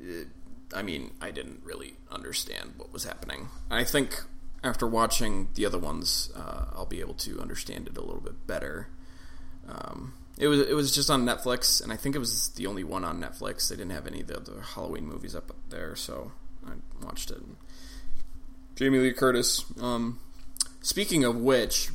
it, 0.00 0.28
I 0.74 0.82
mean, 0.82 1.12
I 1.20 1.30
didn't 1.30 1.60
really 1.64 1.94
understand 2.10 2.74
what 2.76 2.92
was 2.92 3.04
happening. 3.04 3.48
I 3.70 3.84
think 3.84 4.22
after 4.62 4.86
watching 4.86 5.48
the 5.54 5.66
other 5.66 5.78
ones, 5.78 6.30
uh, 6.36 6.66
I'll 6.74 6.86
be 6.86 7.00
able 7.00 7.14
to 7.14 7.40
understand 7.40 7.86
it 7.86 7.96
a 7.96 8.00
little 8.00 8.20
bit 8.20 8.46
better. 8.46 8.88
Um, 9.68 10.14
it 10.36 10.48
was 10.48 10.60
it 10.60 10.74
was 10.74 10.92
just 10.94 11.10
on 11.10 11.24
Netflix, 11.24 11.82
and 11.82 11.92
I 11.92 11.96
think 11.96 12.16
it 12.16 12.18
was 12.18 12.48
the 12.50 12.66
only 12.66 12.82
one 12.82 13.04
on 13.04 13.20
Netflix. 13.20 13.68
They 13.68 13.76
didn't 13.76 13.92
have 13.92 14.06
any 14.06 14.22
of 14.22 14.26
the 14.26 14.36
other 14.36 14.60
Halloween 14.60 15.06
movies 15.06 15.36
up 15.36 15.52
there, 15.68 15.94
so 15.94 16.32
I 16.66 16.72
watched 17.04 17.30
it. 17.30 17.42
Jamie 18.74 18.98
Lee 18.98 19.12
Curtis. 19.12 19.64
Um, 19.80 20.18
speaking 20.80 21.24
of 21.24 21.36
which, 21.36 21.90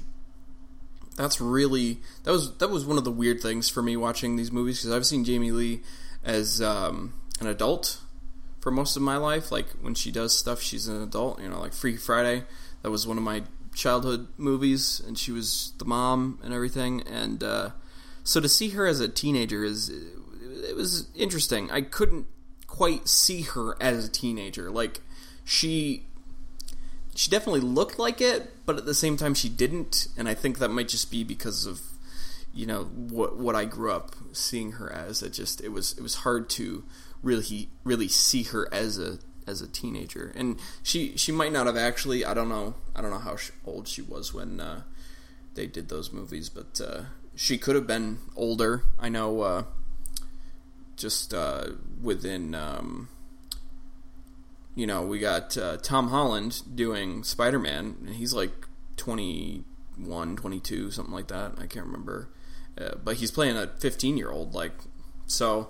that's 1.16 1.40
really 1.40 2.00
that 2.24 2.32
was 2.32 2.58
that 2.58 2.70
was 2.70 2.86
one 2.86 2.98
of 2.98 3.04
the 3.04 3.12
weird 3.12 3.42
things 3.42 3.70
for 3.70 3.82
me 3.82 3.96
watching 3.96 4.36
these 4.36 4.52
movies 4.52 4.80
because 4.80 4.96
I've 4.96 5.06
seen 5.06 5.24
Jamie 5.24 5.52
Lee 5.52 5.82
as 6.24 6.62
um, 6.62 7.14
an 7.40 7.48
adult 7.48 8.00
for 8.60 8.72
most 8.72 8.96
of 8.96 9.02
my 9.02 9.18
life. 9.18 9.52
Like 9.52 9.68
when 9.82 9.94
she 9.94 10.12
does 10.12 10.38
stuff, 10.38 10.62
she's 10.62 10.88
an 10.88 11.02
adult. 11.02 11.42
You 11.42 11.50
know, 11.50 11.60
like 11.60 11.74
Freaky 11.74 11.98
Friday. 11.98 12.44
That 12.82 12.92
was 12.92 13.08
one 13.08 13.18
of 13.18 13.24
my 13.24 13.44
childhood 13.74 14.28
movies, 14.38 15.02
and 15.06 15.18
she 15.18 15.32
was 15.32 15.74
the 15.78 15.86
mom 15.86 16.40
and 16.44 16.54
everything. 16.54 17.02
And 17.08 17.44
uh, 17.44 17.70
so 18.24 18.40
to 18.40 18.50
see 18.50 18.70
her 18.70 18.86
as 18.86 19.00
a 19.00 19.08
teenager 19.08 19.64
is 19.64 19.90
it 19.90 20.76
was 20.76 21.08
interesting. 21.16 21.72
I 21.72 21.82
couldn't 21.82 22.28
quite 22.68 23.08
see 23.08 23.44
her 23.44 23.82
as 23.82 24.06
a 24.06 24.10
teenager. 24.10 24.70
Like 24.70 25.02
she 25.44 26.08
she 27.16 27.32
definitely 27.32 27.62
looked 27.62 27.98
like 27.98 28.22
it, 28.22 28.66
but 28.66 28.78
at 28.78 28.86
the 28.86 28.94
same 28.94 29.18
time 29.18 29.34
she 29.34 29.50
didn't. 29.50 30.08
And 30.18 30.28
I 30.30 30.34
think 30.34 30.60
that 30.60 30.70
might 30.70 30.88
just 30.88 31.10
be 31.10 31.24
because 31.24 31.66
of 31.66 31.82
you 32.54 32.66
know 32.66 32.84
what 32.84 33.38
what 33.38 33.56
I 33.56 33.66
grew 33.66 33.92
up 33.92 34.16
seeing 34.32 34.74
her 34.74 34.92
as. 34.92 35.22
It 35.22 35.32
just 35.32 35.62
it 35.62 35.70
was 35.70 35.94
it 35.98 36.02
was 36.02 36.16
hard 36.16 36.50
to 36.52 36.84
really 37.24 37.70
really 37.84 38.08
see 38.08 38.44
her 38.44 38.72
as 38.74 39.00
a 39.00 39.20
as 39.48 39.62
a 39.62 39.68
teenager, 39.68 40.32
and 40.36 40.60
she 40.84 41.16
she 41.18 41.32
might 41.32 41.52
not 41.52 41.66
have 41.66 41.78
actually. 41.78 42.26
I 42.26 42.34
don't 42.34 42.50
know. 42.50 42.76
I 42.96 43.02
don't 43.02 43.12
know 43.12 43.20
how 43.20 43.38
old 43.66 43.88
she 43.88 44.02
was 44.02 44.34
when 44.34 44.60
uh, 44.60 44.82
they 45.56 45.68
did 45.68 45.90
those 45.90 46.12
movies, 46.12 46.50
but 46.50 46.82
uh, 46.82 47.04
she 47.36 47.58
could 47.58 47.76
have 47.76 47.88
been 47.88 48.20
older. 48.36 48.84
I 49.00 49.10
know. 49.10 49.42
Uh, 49.42 49.64
just 50.96 51.34
uh, 51.34 51.66
within, 52.02 52.56
um, 52.56 53.10
you 54.76 54.86
know, 54.86 55.04
we 55.04 55.20
got 55.20 55.58
uh, 55.58 55.78
Tom 55.78 56.10
Holland 56.10 56.62
doing 56.76 57.24
Spider 57.24 57.60
Man, 57.60 57.96
and 58.06 58.16
he's 58.16 58.34
like 58.34 58.68
21, 58.98 60.36
22, 60.36 60.92
something 60.92 61.14
like 61.14 61.30
that. 61.30 61.54
I 61.58 61.66
can't 61.66 61.86
remember. 61.86 62.30
Uh, 62.78 62.96
but 63.02 63.16
he's 63.18 63.32
playing 63.32 63.56
a 63.56 63.68
15 63.80 64.18
year 64.18 64.30
old, 64.30 64.54
like, 64.54 64.74
so 65.26 65.70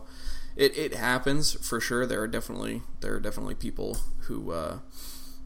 it, 0.55 0.75
it 0.77 0.95
happens 0.95 1.53
for 1.53 1.79
sure. 1.79 2.05
There 2.05 2.21
are 2.21 2.27
definitely 2.27 2.81
there 3.01 3.13
are 3.13 3.19
definitely 3.19 3.55
people 3.55 3.97
who 4.21 4.51
uh, 4.51 4.79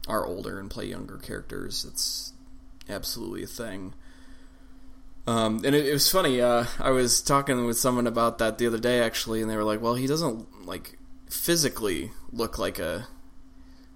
are 0.08 0.24
older 0.24 0.58
and 0.58 0.70
play 0.70 0.86
younger 0.86 1.18
characters. 1.18 1.84
It's 1.84 2.32
absolutely 2.88 3.42
a 3.42 3.46
thing. 3.46 3.94
Um, 5.26 5.62
and 5.64 5.74
it, 5.74 5.86
it, 5.86 5.92
was 5.92 6.10
funny. 6.10 6.40
Uh, 6.40 6.64
I 6.78 6.90
was 6.90 7.20
talking 7.20 7.66
with 7.66 7.78
someone 7.78 8.06
about 8.06 8.38
that 8.38 8.56
the 8.56 8.66
other 8.66 8.78
day, 8.78 9.00
actually, 9.00 9.42
and 9.42 9.50
they 9.50 9.56
were 9.56 9.64
like, 9.64 9.82
"Well, 9.82 9.94
he 9.94 10.06
doesn't 10.06 10.66
like 10.66 10.98
physically 11.28 12.10
look 12.32 12.58
like 12.58 12.78
a 12.78 13.06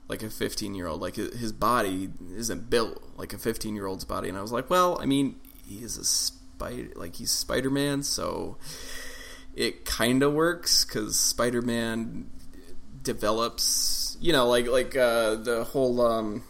like 0.09 0.23
a 0.23 0.31
15 0.31 0.75
year 0.75 0.87
old. 0.87 1.01
Like 1.01 1.17
his 1.17 1.53
body 1.53 2.11
isn't 2.37 2.71
built 2.71 3.03
like 3.17 3.33
a 3.33 3.39
15 3.39 3.75
year 3.75 3.87
old's 3.87 4.05
body." 4.05 4.29
And 4.29 4.39
I 4.39 4.43
was 4.43 4.53
like, 4.53 4.71
"Well, 4.71 4.99
I 5.01 5.07
mean, 5.07 5.37
he 5.67 5.77
is 5.77 5.97
a 5.97 6.05
spider. 6.05 6.93
Like 6.95 7.17
he's 7.17 7.31
Spider 7.31 7.71
Man, 7.71 8.03
so." 8.03 8.57
it 9.57 9.85
kind 9.85 10.23
of 10.23 10.33
works 10.33 10.85
because 10.85 11.19
Spider-Man 11.19 12.31
develops, 13.03 14.17
you 14.21 14.33
know, 14.33 14.49
like 14.49 14.67
like 14.67 14.97
uh, 14.97 15.37
the 15.37 15.65
whole 15.65 16.01
um, 16.01 16.43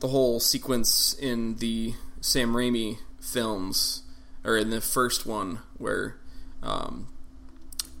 the 0.00 0.08
whole 0.08 0.40
sequence 0.40 1.14
in 1.14 1.56
the 1.56 1.94
Sam 2.20 2.52
Raimi 2.54 2.98
films, 3.20 4.02
or 4.44 4.56
in 4.56 4.70
the 4.70 4.80
first 4.80 5.26
one 5.26 5.60
where 5.78 6.16
um, 6.62 7.08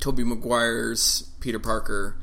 Tobey 0.00 0.24
Maguire's 0.24 1.30
Peter 1.40 1.58
Parker 1.58 2.16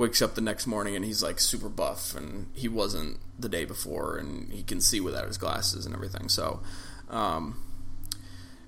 wakes 0.00 0.22
up 0.22 0.34
the 0.34 0.40
next 0.40 0.66
morning 0.66 0.96
and 0.96 1.04
he's 1.04 1.22
like 1.22 1.38
super 1.38 1.68
buff 1.68 2.16
and 2.16 2.46
he 2.54 2.66
wasn't 2.68 3.18
the 3.38 3.50
day 3.50 3.66
before 3.66 4.16
and 4.16 4.50
he 4.50 4.62
can 4.62 4.80
see 4.80 4.98
without 4.98 5.26
his 5.26 5.36
glasses 5.36 5.84
and 5.84 5.94
everything. 5.94 6.26
So 6.30 6.60
um, 7.10 7.62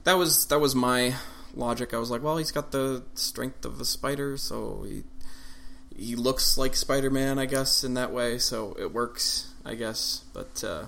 that 0.04 0.14
was 0.14 0.46
that 0.46 0.60
was 0.60 0.74
my 0.74 1.14
logic, 1.54 1.94
I 1.94 1.98
was 1.98 2.10
like, 2.10 2.22
well, 2.22 2.36
he's 2.36 2.52
got 2.52 2.70
the 2.70 3.02
strength 3.14 3.64
of 3.64 3.80
a 3.80 3.84
spider, 3.86 4.36
so 4.36 4.84
he 4.86 5.04
he 5.96 6.16
looks 6.16 6.56
like 6.58 6.76
Spider 6.76 7.10
Man, 7.10 7.38
I 7.38 7.46
guess, 7.46 7.82
in 7.82 7.94
that 7.94 8.12
way. 8.12 8.38
So 8.38 8.76
it 8.78 8.92
works, 8.92 9.52
I 9.64 9.74
guess. 9.74 10.24
But 10.32 10.62
uh, 10.62 10.84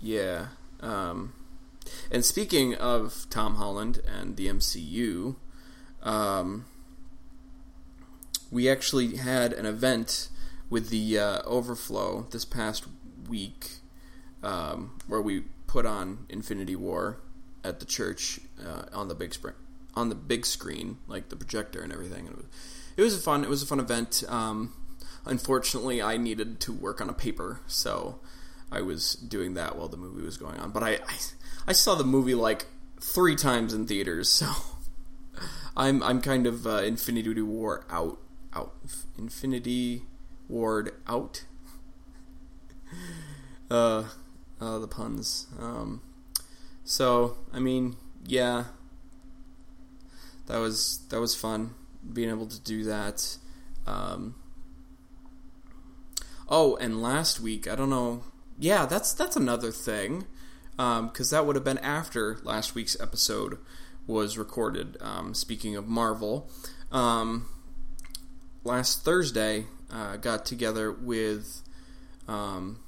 Yeah. 0.00 0.48
Um, 0.80 1.32
and 2.10 2.24
speaking 2.24 2.74
of 2.74 3.26
Tom 3.30 3.56
Holland 3.56 4.00
and 4.06 4.36
the 4.36 4.48
MCU, 4.48 5.36
um, 6.02 6.66
we 8.56 8.70
actually 8.70 9.16
had 9.16 9.52
an 9.52 9.66
event 9.66 10.30
with 10.70 10.88
the 10.88 11.18
uh, 11.18 11.42
Overflow 11.44 12.26
this 12.30 12.46
past 12.46 12.86
week 13.28 13.68
um, 14.42 14.98
where 15.06 15.20
we 15.20 15.42
put 15.66 15.84
on 15.84 16.24
Infinity 16.30 16.74
War 16.74 17.18
at 17.62 17.80
the 17.80 17.84
church 17.84 18.40
uh, 18.66 18.84
on 18.94 19.08
the 19.08 19.14
big 19.14 19.34
spring 19.34 19.52
on 19.94 20.08
the 20.08 20.14
big 20.14 20.46
screen, 20.46 20.96
like 21.06 21.28
the 21.28 21.36
projector 21.36 21.82
and 21.82 21.92
everything. 21.92 22.26
It 22.26 22.34
was, 22.34 22.44
it 22.96 23.02
was 23.02 23.14
a 23.18 23.20
fun. 23.20 23.44
It 23.44 23.50
was 23.50 23.62
a 23.62 23.66
fun 23.66 23.78
event. 23.78 24.24
Um, 24.26 24.72
unfortunately, 25.26 26.00
I 26.00 26.16
needed 26.16 26.58
to 26.60 26.72
work 26.72 27.02
on 27.02 27.10
a 27.10 27.14
paper, 27.14 27.60
so 27.66 28.20
I 28.72 28.80
was 28.80 29.16
doing 29.16 29.52
that 29.54 29.76
while 29.76 29.88
the 29.88 29.98
movie 29.98 30.24
was 30.24 30.38
going 30.38 30.58
on. 30.60 30.70
But 30.70 30.82
I, 30.82 30.92
I, 30.92 31.16
I 31.68 31.72
saw 31.72 31.94
the 31.94 32.04
movie 32.04 32.34
like 32.34 32.64
three 33.02 33.36
times 33.36 33.74
in 33.74 33.86
theaters, 33.86 34.30
so 34.30 34.50
I'm 35.76 36.02
I'm 36.02 36.22
kind 36.22 36.46
of 36.46 36.66
uh, 36.66 36.78
Infinity 36.78 37.42
War 37.42 37.84
out 37.90 38.18
out 38.56 38.72
Infinity 39.18 40.02
Ward 40.48 40.92
out. 41.06 41.44
uh, 43.70 44.04
uh, 44.60 44.78
the 44.78 44.88
puns. 44.88 45.46
Um, 45.60 46.02
so 46.84 47.38
I 47.52 47.58
mean, 47.58 47.96
yeah, 48.24 48.64
that 50.46 50.58
was 50.58 51.00
that 51.10 51.20
was 51.20 51.34
fun 51.34 51.74
being 52.12 52.30
able 52.30 52.46
to 52.46 52.60
do 52.60 52.84
that. 52.84 53.36
Um, 53.86 54.36
oh, 56.48 56.76
and 56.76 57.02
last 57.02 57.40
week, 57.40 57.68
I 57.68 57.74
don't 57.74 57.90
know. 57.90 58.22
Yeah, 58.58 58.86
that's 58.86 59.12
that's 59.12 59.36
another 59.36 59.70
thing 59.70 60.26
because 60.76 61.32
um, 61.32 61.36
that 61.36 61.46
would 61.46 61.56
have 61.56 61.64
been 61.64 61.78
after 61.78 62.38
last 62.42 62.74
week's 62.74 62.98
episode 63.00 63.58
was 64.06 64.38
recorded. 64.38 64.96
Um, 65.00 65.34
speaking 65.34 65.74
of 65.76 65.86
Marvel, 65.88 66.48
um, 66.92 67.48
last 68.66 69.04
Thursday 69.04 69.64
uh, 69.90 70.16
got 70.16 70.44
together 70.44 70.90
with 70.90 71.62
um, 72.26 72.80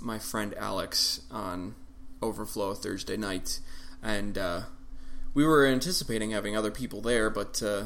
my 0.00 0.18
friend 0.18 0.54
Alex 0.56 1.20
on 1.30 1.74
Overflow 2.22 2.74
Thursday 2.74 3.16
night, 3.16 3.60
and 4.02 4.38
uh, 4.38 4.62
we 5.34 5.44
were 5.44 5.66
anticipating 5.66 6.30
having 6.30 6.56
other 6.56 6.70
people 6.70 7.02
there, 7.02 7.28
but 7.28 7.62
uh, 7.62 7.84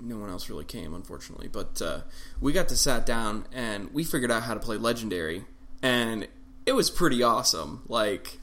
no 0.00 0.16
one 0.16 0.30
else 0.30 0.48
really 0.48 0.64
came, 0.64 0.94
unfortunately. 0.94 1.48
But 1.48 1.82
uh, 1.82 2.00
we 2.40 2.52
got 2.52 2.68
to 2.68 2.76
sat 2.76 3.04
down 3.04 3.46
and 3.52 3.92
we 3.92 4.04
figured 4.04 4.30
out 4.30 4.44
how 4.44 4.54
to 4.54 4.60
play 4.60 4.76
Legendary, 4.76 5.44
and 5.82 6.28
it 6.64 6.72
was 6.72 6.88
pretty 6.88 7.22
awesome. 7.22 7.82
Like 7.88 8.38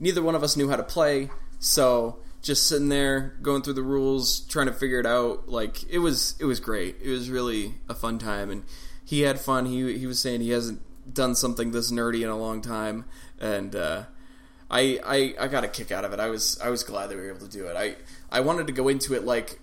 neither 0.00 0.22
one 0.22 0.34
of 0.34 0.42
us 0.42 0.56
knew 0.56 0.70
how 0.70 0.76
to 0.76 0.82
play, 0.82 1.28
so 1.58 2.21
just 2.42 2.66
sitting 2.66 2.88
there 2.88 3.36
going 3.40 3.62
through 3.62 3.74
the 3.74 3.82
rules, 3.82 4.40
trying 4.40 4.66
to 4.66 4.72
figure 4.72 5.00
it 5.00 5.06
out. 5.06 5.48
Like 5.48 5.88
it 5.88 5.98
was, 5.98 6.34
it 6.40 6.44
was 6.44 6.60
great. 6.60 6.96
It 7.00 7.10
was 7.10 7.30
really 7.30 7.76
a 7.88 7.94
fun 7.94 8.18
time, 8.18 8.50
and 8.50 8.64
he 9.04 9.22
had 9.22 9.40
fun. 9.40 9.66
He 9.66 9.98
he 9.98 10.06
was 10.06 10.20
saying 10.20 10.40
he 10.40 10.50
hasn't 10.50 10.82
done 11.12 11.34
something 11.34 11.70
this 11.70 11.90
nerdy 11.90 12.22
in 12.22 12.28
a 12.28 12.36
long 12.36 12.60
time, 12.60 13.04
and 13.40 13.74
uh, 13.74 14.04
I, 14.70 15.00
I 15.04 15.44
I 15.44 15.48
got 15.48 15.64
a 15.64 15.68
kick 15.68 15.92
out 15.92 16.04
of 16.04 16.12
it. 16.12 16.20
I 16.20 16.28
was 16.28 16.58
I 16.60 16.70
was 16.70 16.82
glad 16.82 17.08
that 17.08 17.16
we 17.16 17.22
were 17.22 17.28
able 17.28 17.46
to 17.46 17.48
do 17.48 17.66
it. 17.66 17.76
I 17.76 17.96
I 18.30 18.40
wanted 18.40 18.66
to 18.66 18.72
go 18.72 18.88
into 18.88 19.14
it 19.14 19.24
like 19.24 19.60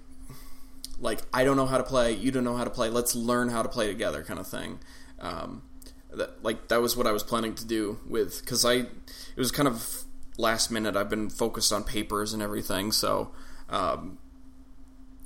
like 0.99 1.19
I 1.33 1.43
don't 1.43 1.57
know 1.57 1.65
how 1.65 1.77
to 1.77 1.83
play, 1.83 2.13
you 2.13 2.31
don't 2.31 2.43
know 2.43 2.55
how 2.55 2.63
to 2.63 2.69
play. 2.69 2.89
Let's 2.89 3.15
learn 3.15 3.49
how 3.49 3.63
to 3.63 3.69
play 3.69 3.87
together, 3.87 4.23
kind 4.23 4.39
of 4.39 4.47
thing. 4.47 4.79
Um, 5.19 5.63
that 6.11 6.43
like 6.43 6.67
that 6.69 6.81
was 6.81 6.95
what 6.95 7.07
I 7.07 7.11
was 7.11 7.23
planning 7.23 7.55
to 7.55 7.65
do 7.65 7.99
with 8.07 8.41
because 8.41 8.65
I 8.65 8.73
it 8.73 9.37
was 9.37 9.51
kind 9.51 9.67
of 9.67 10.03
last 10.39 10.71
minute. 10.71 10.95
I've 10.95 11.09
been 11.09 11.29
focused 11.29 11.73
on 11.73 11.83
papers 11.83 12.33
and 12.33 12.41
everything, 12.41 12.91
so 12.91 13.31
um, 13.69 14.17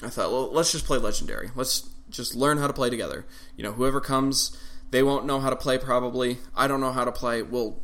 I 0.02 0.10
thought, 0.10 0.32
well, 0.32 0.52
let's 0.52 0.72
just 0.72 0.86
play 0.86 0.98
legendary. 0.98 1.52
Let's 1.56 1.90
just 2.10 2.36
learn 2.36 2.58
how 2.58 2.68
to 2.68 2.74
play 2.74 2.90
together. 2.90 3.26
You 3.56 3.64
know, 3.64 3.72
whoever 3.72 4.02
comes, 4.02 4.58
they 4.92 5.04
won't 5.04 5.26
know 5.26 5.40
how 5.40 5.50
to 5.50 5.56
play 5.56 5.78
probably. 5.78 6.40
I 6.56 6.68
don't 6.68 6.82
know 6.82 6.92
how 6.92 7.06
to 7.06 7.12
play. 7.12 7.44
We'll 7.44 7.82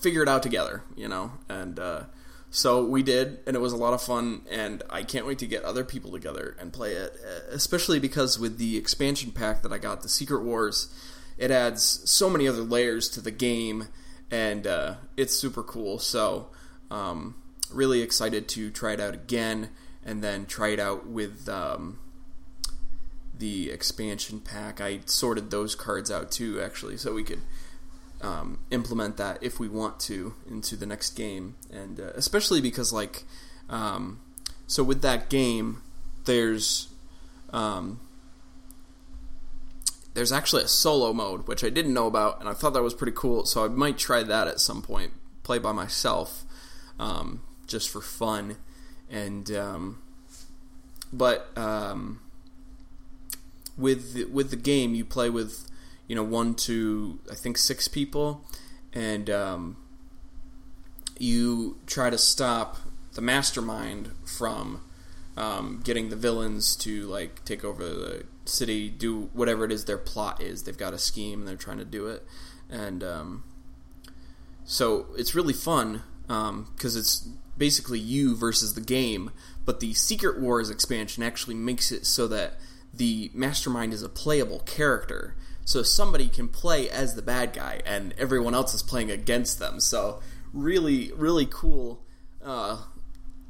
figure 0.00 0.22
it 0.22 0.28
out 0.28 0.42
together, 0.42 0.84
you 0.96 1.08
know. 1.08 1.32
And 1.48 1.78
uh, 1.78 2.04
so 2.50 2.84
we 2.84 3.02
did, 3.02 3.40
and 3.46 3.56
it 3.56 3.60
was 3.60 3.72
a 3.72 3.76
lot 3.76 3.92
of 3.92 4.00
fun. 4.00 4.42
And 4.50 4.84
I 4.88 5.02
can't 5.02 5.26
wait 5.26 5.38
to 5.40 5.46
get 5.46 5.64
other 5.64 5.84
people 5.84 6.12
together 6.12 6.56
and 6.60 6.72
play 6.72 6.92
it, 6.92 7.16
especially 7.50 7.98
because 7.98 8.38
with 8.38 8.58
the 8.58 8.76
expansion 8.76 9.32
pack 9.32 9.62
that 9.62 9.72
I 9.72 9.78
got, 9.78 10.02
the 10.02 10.08
Secret 10.08 10.42
Wars, 10.44 10.94
it 11.36 11.50
adds 11.50 12.08
so 12.08 12.30
many 12.30 12.46
other 12.46 12.62
layers 12.62 13.08
to 13.10 13.20
the 13.20 13.32
game, 13.32 13.88
and 14.32 14.66
uh, 14.66 14.94
it's 15.16 15.36
super 15.36 15.62
cool. 15.62 16.00
So, 16.00 16.48
um, 16.90 17.36
really 17.70 18.02
excited 18.02 18.48
to 18.48 18.72
try 18.72 18.94
it 18.94 19.00
out 19.00 19.14
again, 19.14 19.70
and 20.04 20.24
then 20.24 20.46
try 20.46 20.68
it 20.70 20.80
out 20.80 21.06
with. 21.06 21.48
Um, 21.48 22.00
the 23.42 23.70
expansion 23.72 24.38
pack. 24.38 24.80
I 24.80 25.00
sorted 25.06 25.50
those 25.50 25.74
cards 25.74 26.12
out 26.12 26.30
too, 26.30 26.60
actually, 26.60 26.96
so 26.96 27.12
we 27.12 27.24
could 27.24 27.40
um, 28.20 28.60
implement 28.70 29.16
that 29.16 29.42
if 29.42 29.58
we 29.58 29.68
want 29.68 29.98
to 30.00 30.34
into 30.48 30.76
the 30.76 30.86
next 30.86 31.10
game, 31.10 31.56
and 31.70 31.98
uh, 31.98 32.12
especially 32.14 32.60
because 32.60 32.92
like, 32.92 33.24
um, 33.68 34.20
so 34.68 34.84
with 34.84 35.02
that 35.02 35.28
game, 35.28 35.82
there's 36.24 36.88
um, 37.52 37.98
there's 40.14 40.32
actually 40.32 40.62
a 40.62 40.68
solo 40.68 41.12
mode 41.12 41.48
which 41.48 41.64
I 41.64 41.70
didn't 41.70 41.94
know 41.94 42.06
about, 42.06 42.40
and 42.40 42.48
I 42.48 42.52
thought 42.52 42.74
that 42.74 42.82
was 42.82 42.94
pretty 42.94 43.14
cool. 43.14 43.44
So 43.46 43.64
I 43.64 43.68
might 43.68 43.98
try 43.98 44.22
that 44.22 44.48
at 44.48 44.60
some 44.60 44.82
point, 44.82 45.12
play 45.42 45.58
by 45.58 45.72
myself, 45.72 46.44
um, 46.98 47.42
just 47.66 47.90
for 47.90 48.00
fun, 48.00 48.56
and 49.10 49.50
um, 49.52 50.02
but 51.12 51.56
um, 51.56 52.20
with 53.76 54.14
the, 54.14 54.24
with 54.24 54.50
the 54.50 54.56
game 54.56 54.94
you 54.94 55.04
play 55.04 55.30
with 55.30 55.68
you 56.06 56.14
know 56.14 56.22
one 56.22 56.54
to 56.54 57.18
I 57.30 57.34
think 57.34 57.56
six 57.56 57.88
people, 57.88 58.44
and 58.92 59.30
um, 59.30 59.76
you 61.18 61.78
try 61.86 62.10
to 62.10 62.18
stop 62.18 62.76
the 63.14 63.22
mastermind 63.22 64.10
from 64.24 64.82
um, 65.36 65.80
getting 65.84 66.10
the 66.10 66.16
villains 66.16 66.76
to 66.76 67.06
like 67.06 67.44
take 67.44 67.64
over 67.64 67.82
the 67.82 68.24
city, 68.44 68.88
do 68.88 69.30
whatever 69.32 69.64
it 69.64 69.72
is 69.72 69.84
their 69.84 69.98
plot 69.98 70.42
is. 70.42 70.64
They've 70.64 70.76
got 70.76 70.94
a 70.94 70.98
scheme 70.98 71.40
and 71.40 71.48
they're 71.48 71.56
trying 71.56 71.78
to 71.78 71.84
do 71.84 72.06
it, 72.08 72.24
and 72.70 73.02
um, 73.02 73.44
so 74.64 75.06
it's 75.16 75.34
really 75.34 75.52
fun 75.52 76.02
because 76.26 76.94
um, 76.96 77.00
it's 77.00 77.28
basically 77.56 77.98
you 77.98 78.34
versus 78.34 78.74
the 78.74 78.80
game. 78.80 79.30
But 79.64 79.80
the 79.80 79.94
Secret 79.94 80.40
Wars 80.40 80.70
expansion 80.70 81.22
actually 81.22 81.54
makes 81.54 81.92
it 81.92 82.04
so 82.04 82.26
that 82.28 82.54
the 82.92 83.30
mastermind 83.32 83.92
is 83.92 84.02
a 84.02 84.08
playable 84.08 84.60
character 84.60 85.34
so 85.64 85.82
somebody 85.82 86.28
can 86.28 86.48
play 86.48 86.90
as 86.90 87.14
the 87.14 87.22
bad 87.22 87.52
guy 87.52 87.80
and 87.86 88.14
everyone 88.18 88.54
else 88.54 88.74
is 88.74 88.82
playing 88.82 89.10
against 89.10 89.58
them 89.58 89.80
so 89.80 90.20
really 90.52 91.12
really 91.12 91.46
cool 91.46 92.02
uh, 92.44 92.82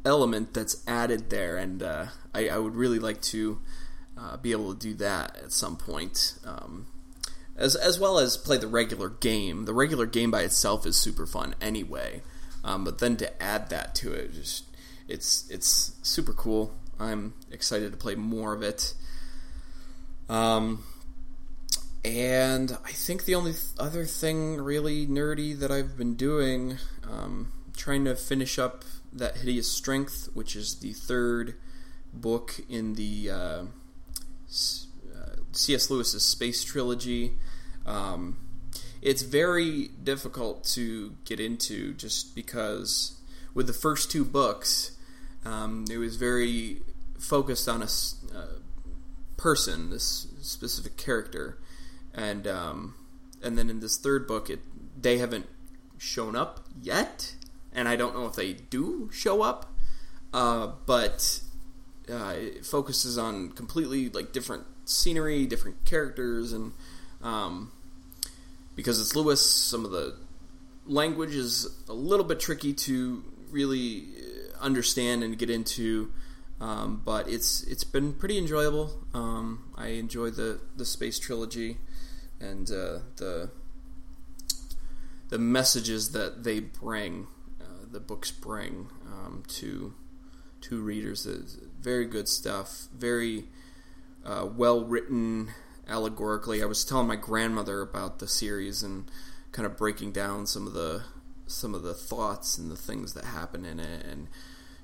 element 0.05 0.53
that's 0.55 0.83
added 0.87 1.31
there 1.31 1.57
and 1.57 1.83
uh, 1.83 2.07
I, 2.35 2.49
I, 2.49 2.59
would 2.59 2.77
really 2.77 2.99
like 2.99 3.23
to 3.23 3.59
uh, 4.23 4.37
be 4.37 4.53
able 4.53 4.75
to 4.75 4.79
do 4.79 4.95
that 4.95 5.37
at 5.43 5.53
some 5.53 5.77
point 5.77 6.39
um, 6.47 6.87
as, 7.57 7.75
as 7.75 7.99
well 7.99 8.19
as 8.19 8.37
play 8.37 8.57
the 8.57 8.67
regular 8.67 9.09
game. 9.09 9.65
The 9.65 9.75
regular 9.75 10.07
game 10.07 10.31
by 10.31 10.43
itself 10.43 10.87
is 10.87 10.97
super 10.97 11.27
fun 11.27 11.55
anyway. 11.61 12.23
Um, 12.65 12.85
but 12.85 12.99
then 12.99 13.17
to 13.17 13.43
add 13.43 13.71
that 13.71 13.95
to 13.97 14.13
it 14.13 14.33
just 14.33 14.65
it's 15.09 15.51
it's 15.51 15.95
super 16.03 16.33
cool. 16.33 16.75
I'm 16.99 17.35
excited 17.51 17.91
to 17.91 17.99
play 17.99 18.15
more 18.15 18.53
of 18.53 18.63
it. 18.63 18.95
Um, 20.29 20.85
and 22.05 22.77
I 22.85 22.93
think 22.93 23.25
the 23.25 23.35
only 23.35 23.53
th- 23.53 23.65
other 23.79 24.05
thing 24.05 24.57
really 24.57 25.07
nerdy 25.07 25.59
that 25.59 25.71
I've 25.71 25.97
been 25.97 26.15
doing, 26.15 26.79
um, 27.09 27.53
trying 27.77 28.05
to 28.05 28.15
finish 28.15 28.59
up 28.59 28.85
that 29.13 29.39
Hideous 29.39 29.71
Strength, 29.71 30.31
which 30.33 30.57
is 30.57 30.77
the 30.77 30.93
third 30.93 31.55
book 32.13 32.61
in 32.69 32.95
the 32.95 33.31
uh, 33.31 33.63
C.S. 34.53 35.91
Uh, 35.91 35.95
Lewis's 35.95 36.25
Space 36.25 36.65
Trilogy. 36.65 37.33
Um, 37.87 38.39
it's 39.01 39.23
very 39.23 39.89
difficult 40.03 40.65
to 40.75 41.17
get 41.25 41.41
into 41.41 41.95
just 41.95 42.35
because 42.35 43.21
with 43.55 43.67
the 43.67 43.73
first 43.73 44.11
two 44.11 44.25
books, 44.25 44.97
um, 45.45 45.87
it 45.91 45.97
was 45.97 46.17
very 46.17 46.83
focused 47.19 47.69
on 47.69 47.83
a 47.83 47.87
uh, 48.37 48.47
person, 49.37 49.91
this 49.91 50.29
specific 50.41 50.97
character 50.97 51.59
and 52.15 52.47
um, 52.47 52.95
and 53.43 53.57
then 53.57 53.71
in 53.71 53.81
this 53.81 53.97
third 53.97 54.27
book, 54.27 54.51
it 54.51 54.61
they 55.01 55.19
haven't 55.19 55.47
shown 55.99 56.37
up 56.37 56.67
yet, 56.81 57.35
and 57.73 57.89
I 57.89 57.97
don't 57.97 58.15
know 58.15 58.27
if 58.27 58.35
they 58.35 58.53
do 58.53 59.11
show 59.13 59.43
up, 59.43 59.73
uh, 60.33 60.69
but 60.87 61.41
uh, 62.11 62.35
it 62.37 62.67
focuses 62.67 63.19
on 63.19 63.51
completely 63.51 64.09
like 64.09 64.33
different 64.33 64.65
scenery, 64.85 65.47
different 65.47 65.85
characters, 65.85 66.53
and 66.53 66.73
um, 67.23 67.73
because 68.75 69.01
it's 69.01 69.15
Lewis, 69.15 69.45
some 69.45 69.85
of 69.85 69.91
the 69.91 70.17
language 70.87 71.35
is 71.35 71.69
a 71.89 71.93
little 71.93 72.25
bit 72.25 72.41
tricky 72.41 72.73
to 72.73 73.23
really 73.51 74.07
understand 74.61 75.23
and 75.23 75.39
get 75.39 75.51
into. 75.51 76.13
Um, 76.61 77.03
but 77.05 77.29
it's 77.29 77.65
it's 77.65 77.85
been 77.85 78.13
pretty 78.13 78.39
enjoyable. 78.39 78.93
Um, 79.15 79.73
I 79.77 79.89
enjoy 79.89 80.31
the 80.31 80.61
the 80.77 80.85
space 80.85 81.19
trilogy 81.19 81.79
and 82.41 82.71
uh, 82.71 82.99
the 83.17 83.51
the 85.29 85.39
messages 85.39 86.13
that 86.13 86.45
they 86.45 86.61
bring, 86.61 87.27
uh, 87.61 87.87
the 87.91 88.01
books 88.01 88.31
bring 88.31 88.89
um, 89.07 89.43
to 89.49 89.95
to 90.63 90.81
readers. 90.81 91.27
Very 91.83 92.07
good 92.07 92.29
stuff. 92.29 92.89
Very 92.97 93.45
uh, 94.25 94.47
well 94.57 94.85
written 94.85 95.51
allegorically. 95.89 96.63
I 96.63 96.67
was 96.67 96.85
telling 96.85 97.07
my 97.07 97.17
grandmother 97.17 97.81
about 97.81 98.19
the 98.19 98.29
series 98.29 98.83
and 98.83 99.11
kind 99.51 99.67
of 99.67 99.77
breaking 99.77 100.13
down 100.13 100.47
some 100.47 100.67
of 100.67 100.73
the 100.73 101.03
some 101.47 101.75
of 101.75 101.83
the 101.83 101.95
thoughts 101.95 102.57
and 102.57 102.71
the 102.71 102.77
things 102.77 103.13
that 103.13 103.25
happen 103.25 103.65
in 103.65 103.79
it 103.79 104.07
and 104.07 104.29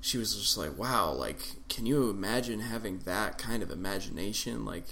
she 0.01 0.19
was 0.19 0.35
just 0.35 0.57
like 0.59 0.77
wow 0.77 1.11
like 1.11 1.57
can 1.69 1.87
you 1.87 2.11
imagine 2.11 2.61
having 2.61 2.99
that 3.01 3.39
kind 3.39 3.63
of 3.63 3.71
imagination 3.71 4.65
like 4.67 4.85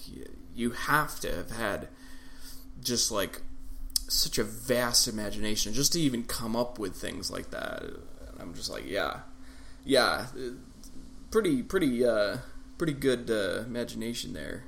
you 0.54 0.70
have 0.70 1.20
to 1.20 1.30
have 1.34 1.50
had 1.50 1.88
just 2.82 3.11
like 3.11 3.42
such 4.09 4.38
a 4.38 4.44
vast 4.44 5.07
imagination 5.07 5.74
just 5.74 5.92
to 5.92 6.00
even 6.00 6.22
come 6.22 6.57
up 6.57 6.78
with 6.78 6.94
things 6.94 7.30
like 7.30 7.50
that 7.50 7.82
and 7.82 8.40
i'm 8.40 8.54
just 8.54 8.70
like 8.70 8.86
yeah 8.86 9.20
yeah 9.84 10.26
pretty 11.31 11.62
pretty 11.62 12.05
uh 12.05 12.39
pretty 12.79 12.93
good 12.93 13.31
uh, 13.31 13.64
imagination 13.64 14.33
there 14.33 14.64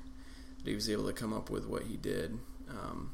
that 0.58 0.70
he 0.70 0.74
was 0.74 0.88
able 0.88 1.06
to 1.06 1.12
come 1.12 1.32
up 1.32 1.50
with 1.50 1.66
what 1.66 1.84
he 1.84 1.96
did 1.96 2.38
um, 2.68 3.10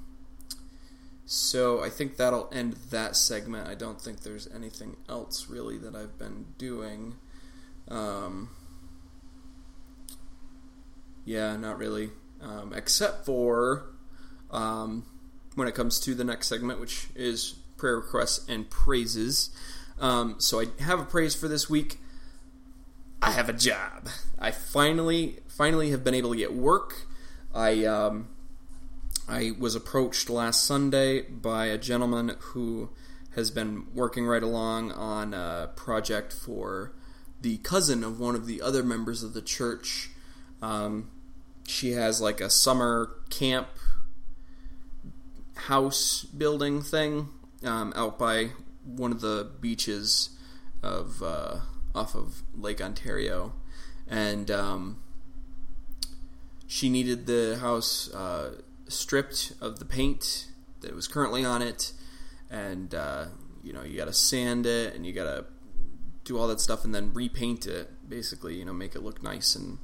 so 1.27 1.83
I 1.83 1.89
think 1.89 2.17
that'll 2.17 2.51
end 2.53 2.75
that 2.91 3.17
segment. 3.17 3.67
I 3.67 3.75
don't 3.75 4.01
think 4.01 4.21
there's 4.21 4.47
anything 4.55 4.97
else 5.09 5.49
really 5.49 5.79
that 5.79 5.95
I've 5.95 6.19
been 6.19 6.47
doing. 6.59 7.15
Um, 7.89 8.51
yeah, 11.25 11.57
not 11.57 11.79
really. 11.79 12.11
Um, 12.43 12.75
except 12.75 13.25
for 13.25 13.87
um, 14.51 15.07
when 15.55 15.67
it 15.67 15.75
comes 15.75 15.99
to 16.01 16.15
the 16.15 16.25
next 16.25 16.49
segment, 16.49 16.79
which 16.79 17.07
is 17.15 17.55
prayer 17.79 17.97
requests 17.97 18.47
and 18.47 18.69
praises. 18.69 19.49
Um, 19.99 20.37
so 20.39 20.61
I 20.61 20.67
have 20.83 21.01
a 21.01 21.05
praise 21.05 21.35
for 21.35 21.49
this 21.49 21.71
week. 21.71 22.01
I 23.25 23.31
have 23.31 23.49
a 23.49 23.55
job. 23.55 24.11
I 24.39 24.51
finally, 24.51 25.39
finally 25.49 25.91
have 25.93 26.05
been 26.05 26.13
able 26.13 26.33
to 26.33 26.37
get 26.37 26.53
work. 26.53 27.07
I 27.55 27.87
um, 27.87 28.29
I 29.27 29.53
was 29.59 29.75
approached 29.75 30.29
last 30.29 30.65
Sunday 30.65 31.23
by 31.23 31.67
a 31.67 31.79
gentleman 31.79 32.37
who 32.39 32.91
has 33.35 33.51
been 33.51 33.87
working 33.95 34.27
right 34.27 34.43
along 34.43 34.93
on 34.93 35.33
a 35.33 35.71
project 35.75 36.35
for 36.35 36.93
the 37.41 37.57
cousin 37.59 38.05
of 38.05 38.21
one 38.21 38.35
of 38.35 38.47
the 38.47 38.61
other 38.61 38.83
members 38.83 39.23
of 39.23 39.33
the 39.33 39.41
church. 39.41 40.11
Um, 40.61 41.11
she 41.67 41.93
has 41.93 42.21
like 42.21 42.43
a 42.43 42.51
summer 42.51 43.17
camp 43.31 43.69
house 45.55 46.25
building 46.25 46.83
thing 46.83 47.31
um, 47.65 47.95
out 47.97 48.19
by 48.19 48.51
one 48.85 49.13
of 49.13 49.23
the 49.23 49.51
beaches 49.63 50.29
of 50.83 51.23
uh, 51.23 51.61
off 51.95 52.15
of 52.15 52.43
Lake 52.55 52.81
Ontario, 52.81 53.55
and 54.09 54.51
um, 54.51 55.03
she 56.67 56.89
needed 56.89 57.27
the 57.27 57.59
house. 57.61 58.13
Uh, 58.13 58.61
stripped 58.89 59.53
of 59.61 59.79
the 59.79 59.85
paint 59.85 60.49
that 60.81 60.95
was 60.95 61.09
currently 61.09 61.45
on 61.45 61.63
it, 61.63 61.93
and 62.51 62.95
uh, 62.95 63.27
you 63.63 63.73
know 63.73 63.83
you 63.83 63.97
got 63.97 64.07
to 64.07 64.13
sand 64.13 64.67
it 64.67 64.95
and 64.95 65.07
you 65.07 65.13
got 65.13 65.25
to 65.25 65.45
do 66.25 66.39
all 66.39 66.49
that 66.49 66.61
stuff 66.61 66.85
and 66.85 66.95
then 66.95 67.13
repaint 67.13 67.67
it. 67.67 67.91
Basically, 68.09 68.55
you 68.57 68.65
know, 68.65 68.73
make 68.73 68.95
it 68.95 69.03
look 69.03 69.23
nice 69.23 69.55
and 69.55 69.79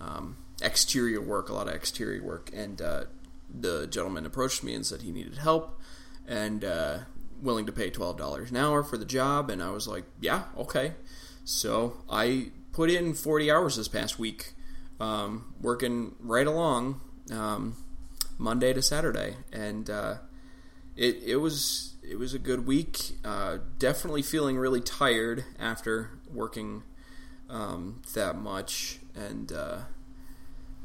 um, 0.00 0.36
exterior 0.62 1.20
work, 1.20 1.48
a 1.48 1.52
lot 1.52 1.68
of 1.68 1.74
exterior 1.74 2.22
work. 2.22 2.50
And 2.54 2.80
uh, 2.80 3.04
the 3.52 3.86
gentleman 3.86 4.26
approached 4.26 4.62
me 4.62 4.74
and 4.74 4.84
said 4.84 5.02
he 5.02 5.12
needed 5.12 5.38
help 5.38 5.80
and 6.26 6.64
uh, 6.64 6.98
willing 7.40 7.66
to 7.66 7.72
pay 7.72 7.90
twelve 7.90 8.16
dollars 8.16 8.50
an 8.50 8.56
hour 8.56 8.82
for 8.82 8.96
the 8.96 9.04
job. 9.04 9.50
And 9.50 9.62
I 9.62 9.70
was 9.70 9.88
like, 9.88 10.04
yeah, 10.20 10.44
okay. 10.56 10.94
So 11.46 11.94
I 12.10 12.50
put 12.72 12.90
in 12.90 13.14
forty 13.14 13.50
hours 13.50 13.76
this 13.76 13.86
past 13.86 14.18
week, 14.18 14.52
um, 15.00 15.54
working 15.60 16.16
right 16.20 16.46
along. 16.46 17.00
Um, 17.30 17.76
Monday 18.38 18.72
to 18.72 18.82
Saturday, 18.82 19.36
and 19.52 19.88
uh, 19.88 20.16
it 20.96 21.22
it 21.24 21.36
was 21.36 21.94
it 22.02 22.18
was 22.18 22.34
a 22.34 22.38
good 22.38 22.66
week. 22.66 23.16
Uh, 23.24 23.58
definitely 23.78 24.22
feeling 24.22 24.58
really 24.58 24.80
tired 24.80 25.44
after 25.58 26.10
working 26.32 26.82
um, 27.48 28.02
that 28.14 28.36
much, 28.36 28.98
and 29.14 29.52
uh, 29.52 29.78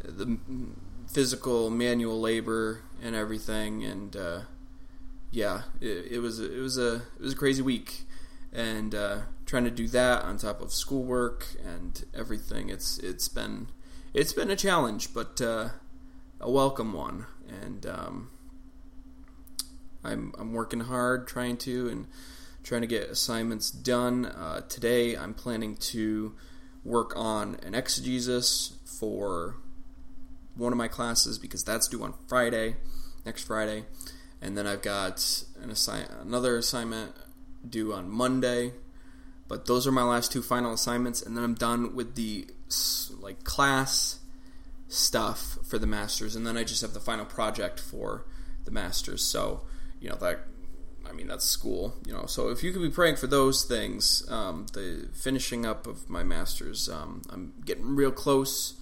the 0.04 0.38
physical 1.08 1.70
manual 1.70 2.20
labor 2.22 2.84
and 3.02 3.16
everything, 3.16 3.84
and 3.84 4.16
uh, 4.16 4.42
yeah, 5.32 5.64
it, 5.82 6.12
it, 6.12 6.20
was 6.20 6.40
it 6.40 6.60
was 6.60 6.78
a 6.78 6.96
it 6.96 7.22
was 7.22 7.34
a 7.34 7.38
crazy 7.38 7.62
week, 7.62 8.04
and 8.54 8.96
uh, 8.96 9.22
trying 9.52 9.66
to 9.66 9.70
do 9.70 9.86
that 9.86 10.24
on 10.24 10.38
top 10.38 10.62
of 10.62 10.72
schoolwork 10.72 11.46
and 11.62 12.06
everything. 12.14 12.70
It's 12.70 12.98
it's 13.00 13.28
been 13.28 13.68
it's 14.14 14.32
been 14.32 14.50
a 14.50 14.56
challenge, 14.56 15.14
but 15.14 15.42
uh, 15.42 15.72
a 16.40 16.50
welcome 16.50 16.94
one 16.94 17.26
and 17.50 17.86
um, 17.86 18.30
I'm 20.06 20.34
I'm 20.40 20.54
working 20.54 20.80
hard 20.80 21.28
trying 21.28 21.58
to 21.58 21.90
and 21.90 22.08
trying 22.64 22.80
to 22.80 22.88
get 22.88 23.10
assignments 23.10 23.70
done. 23.70 24.26
Uh, 24.26 24.62
today 24.70 25.18
I'm 25.18 25.34
planning 25.34 25.76
to 25.92 26.34
work 26.86 27.12
on 27.18 27.58
an 27.62 27.76
exegesis 27.76 28.78
for 28.86 29.58
one 30.56 30.72
of 30.72 30.78
my 30.78 30.88
classes 30.88 31.38
because 31.38 31.62
that's 31.66 31.90
due 31.90 32.02
on 32.04 32.14
Friday, 32.30 32.78
next 33.26 33.44
Friday, 33.44 33.84
and 34.42 34.58
then 34.58 34.66
I've 34.66 34.82
got 34.82 35.44
an 35.62 35.70
assign 35.72 36.06
another 36.22 36.56
assignment 36.56 37.12
due 37.70 37.92
on 37.94 38.10
Monday. 38.10 38.72
But 39.52 39.66
those 39.66 39.86
are 39.86 39.92
my 39.92 40.04
last 40.04 40.32
two 40.32 40.42
final 40.42 40.72
assignments, 40.72 41.22
and 41.22 41.36
then 41.36 41.44
I'm 41.44 41.56
done 41.56 41.94
with 41.94 42.16
the 42.16 42.48
like 43.20 43.44
class 43.44 44.20
stuff 44.88 45.58
for 45.66 45.78
the 45.78 45.86
masters, 45.86 46.38
and 46.38 46.48
then 46.48 46.56
I 46.56 46.64
just 46.64 46.82
have 46.82 46.94
the 46.94 47.02
final 47.02 47.26
project 47.26 47.78
for 47.78 48.26
the 48.64 48.72
masters. 48.72 49.22
So 49.22 49.64
you 50.00 50.08
know 50.08 50.16
that 50.22 50.46
I 51.06 51.12
mean 51.12 51.28
that's 51.28 51.44
school, 51.44 51.96
you 52.06 52.14
know. 52.14 52.28
So 52.28 52.48
if 52.48 52.64
you 52.64 52.72
could 52.72 52.82
be 52.82 52.90
praying 52.90 53.18
for 53.18 53.28
those 53.28 53.66
things, 53.66 54.24
um, 54.30 54.68
the 54.72 55.10
finishing 55.12 55.66
up 55.66 55.86
of 55.86 56.10
my 56.10 56.24
masters, 56.24 56.88
um, 56.88 57.22
I'm 57.30 57.52
getting 57.66 57.94
real 57.94 58.14
close 58.14 58.76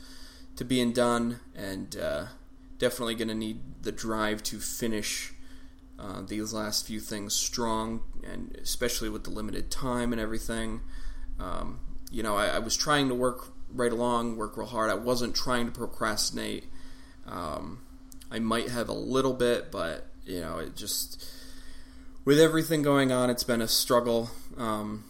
to 0.55 0.63
being 0.63 0.93
done, 0.93 1.39
and 1.55 1.97
uh, 1.97 2.25
definitely 2.77 3.15
going 3.15 3.29
to 3.29 3.33
need 3.33 3.81
the 3.81 3.91
drive 3.91 4.43
to 4.43 4.59
finish 4.59 5.33
uh, 5.99 6.21
these 6.21 6.53
last 6.53 6.87
few 6.87 6.99
things 6.99 7.33
strong, 7.33 8.01
and 8.23 8.55
especially 8.61 9.09
with 9.09 9.25
the 9.25 9.29
limited 9.29 9.69
time 9.69 10.13
and 10.13 10.21
everything. 10.21 10.81
Um, 11.39 11.79
you 12.09 12.23
know, 12.23 12.37
I, 12.37 12.47
I 12.47 12.59
was 12.59 12.77
trying 12.77 13.09
to 13.09 13.15
work 13.15 13.51
right 13.73 13.91
along, 13.91 14.37
work 14.37 14.55
real 14.57 14.67
hard. 14.67 14.89
I 14.89 14.95
wasn't 14.95 15.35
trying 15.35 15.65
to 15.65 15.71
procrastinate. 15.71 16.65
Um, 17.27 17.81
I 18.31 18.39
might 18.39 18.69
have 18.69 18.87
a 18.87 18.93
little 18.93 19.33
bit, 19.33 19.71
but 19.71 20.07
you 20.25 20.39
know, 20.39 20.59
it 20.59 20.75
just 20.75 21.29
with 22.23 22.39
everything 22.39 22.81
going 22.81 23.11
on, 23.11 23.29
it's 23.29 23.43
been 23.43 23.61
a 23.61 23.67
struggle. 23.67 24.31
Um, 24.57 25.03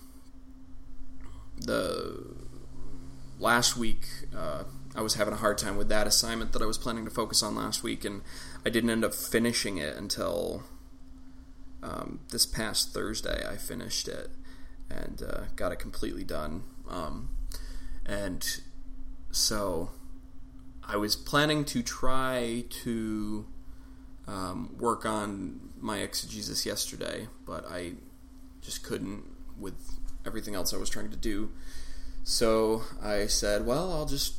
the 1.58 2.26
last 3.38 3.78
week, 3.78 4.08
uh, 4.36 4.64
I 4.96 5.02
was 5.02 5.16
having 5.16 5.34
a 5.34 5.38
hard 5.38 5.58
time 5.58 5.78
with 5.78 5.90
that 5.90 6.08
assignment 6.08 6.54
that 6.54 6.62
I 6.62 6.66
was 6.66 6.78
planning 6.78 7.06
to 7.06 7.12
focus 7.12 7.44
on 7.44 7.56
last 7.56 7.84
week, 7.84 8.06
and 8.06 8.22
I 8.66 8.70
didn't 8.70 8.90
end 8.90 9.06
up 9.06 9.14
finishing 9.14 9.78
it 9.78 9.96
until 9.96 10.64
um, 11.84 12.20
this 12.32 12.46
past 12.46 12.94
Thursday. 12.94 13.46
I 13.48 13.56
finished 13.56 14.08
it 14.08 14.30
and 14.90 15.22
uh, 15.22 15.42
got 15.56 15.72
it 15.72 15.80
completely 15.80 16.24
done. 16.24 16.64
Um, 16.90 17.30
and 18.06 18.46
so 19.32 19.92
I 20.84 20.98
was 20.98 21.16
planning 21.16 21.66
to 21.66 21.84
try 21.84 22.66
to 22.84 23.46
um, 24.28 24.76
work 24.78 25.06
on 25.06 25.72
my 25.80 26.00
exegesis 26.00 26.66
yesterday, 26.66 27.28
but 27.46 27.66
I 27.70 27.94
just 28.62 28.84
couldn't 28.84 29.24
with 29.58 30.00
everything 30.26 30.56
else 30.56 30.74
I 30.74 30.78
was 30.78 30.90
trying 30.90 31.10
to 31.12 31.18
do. 31.18 31.52
So 32.24 32.84
I 33.02 33.28
said, 33.28 33.66
well, 33.66 33.92
I'll 33.94 34.06
just 34.06 34.36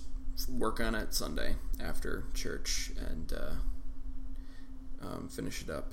work 0.48 0.80
on 0.80 0.94
it 0.94 1.14
Sunday 1.14 1.56
after 1.82 2.24
church 2.34 2.92
and 2.96 3.32
uh, 3.32 5.06
um, 5.06 5.28
finish 5.28 5.62
it 5.62 5.70
up. 5.70 5.92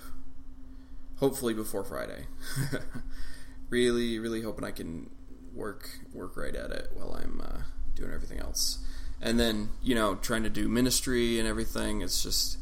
Hopefully 1.18 1.54
before 1.54 1.84
Friday. 1.84 2.26
really, 3.70 4.20
really 4.20 4.42
hoping 4.42 4.64
I 4.64 4.72
can 4.72 5.10
work 5.54 5.90
work 6.14 6.38
right 6.38 6.56
at 6.56 6.72
it 6.72 6.92
while 6.94 7.14
I'm 7.14 7.42
uh, 7.44 7.62
doing 7.96 8.12
everything 8.14 8.40
else. 8.40 8.80
And 9.22 9.40
then 9.40 9.70
you 9.82 9.96
know 9.96 10.16
trying 10.16 10.44
to 10.44 10.50
do 10.50 10.68
ministry 10.68 11.40
and 11.40 11.48
everything. 11.48 12.02
It's 12.02 12.22
just 12.22 12.60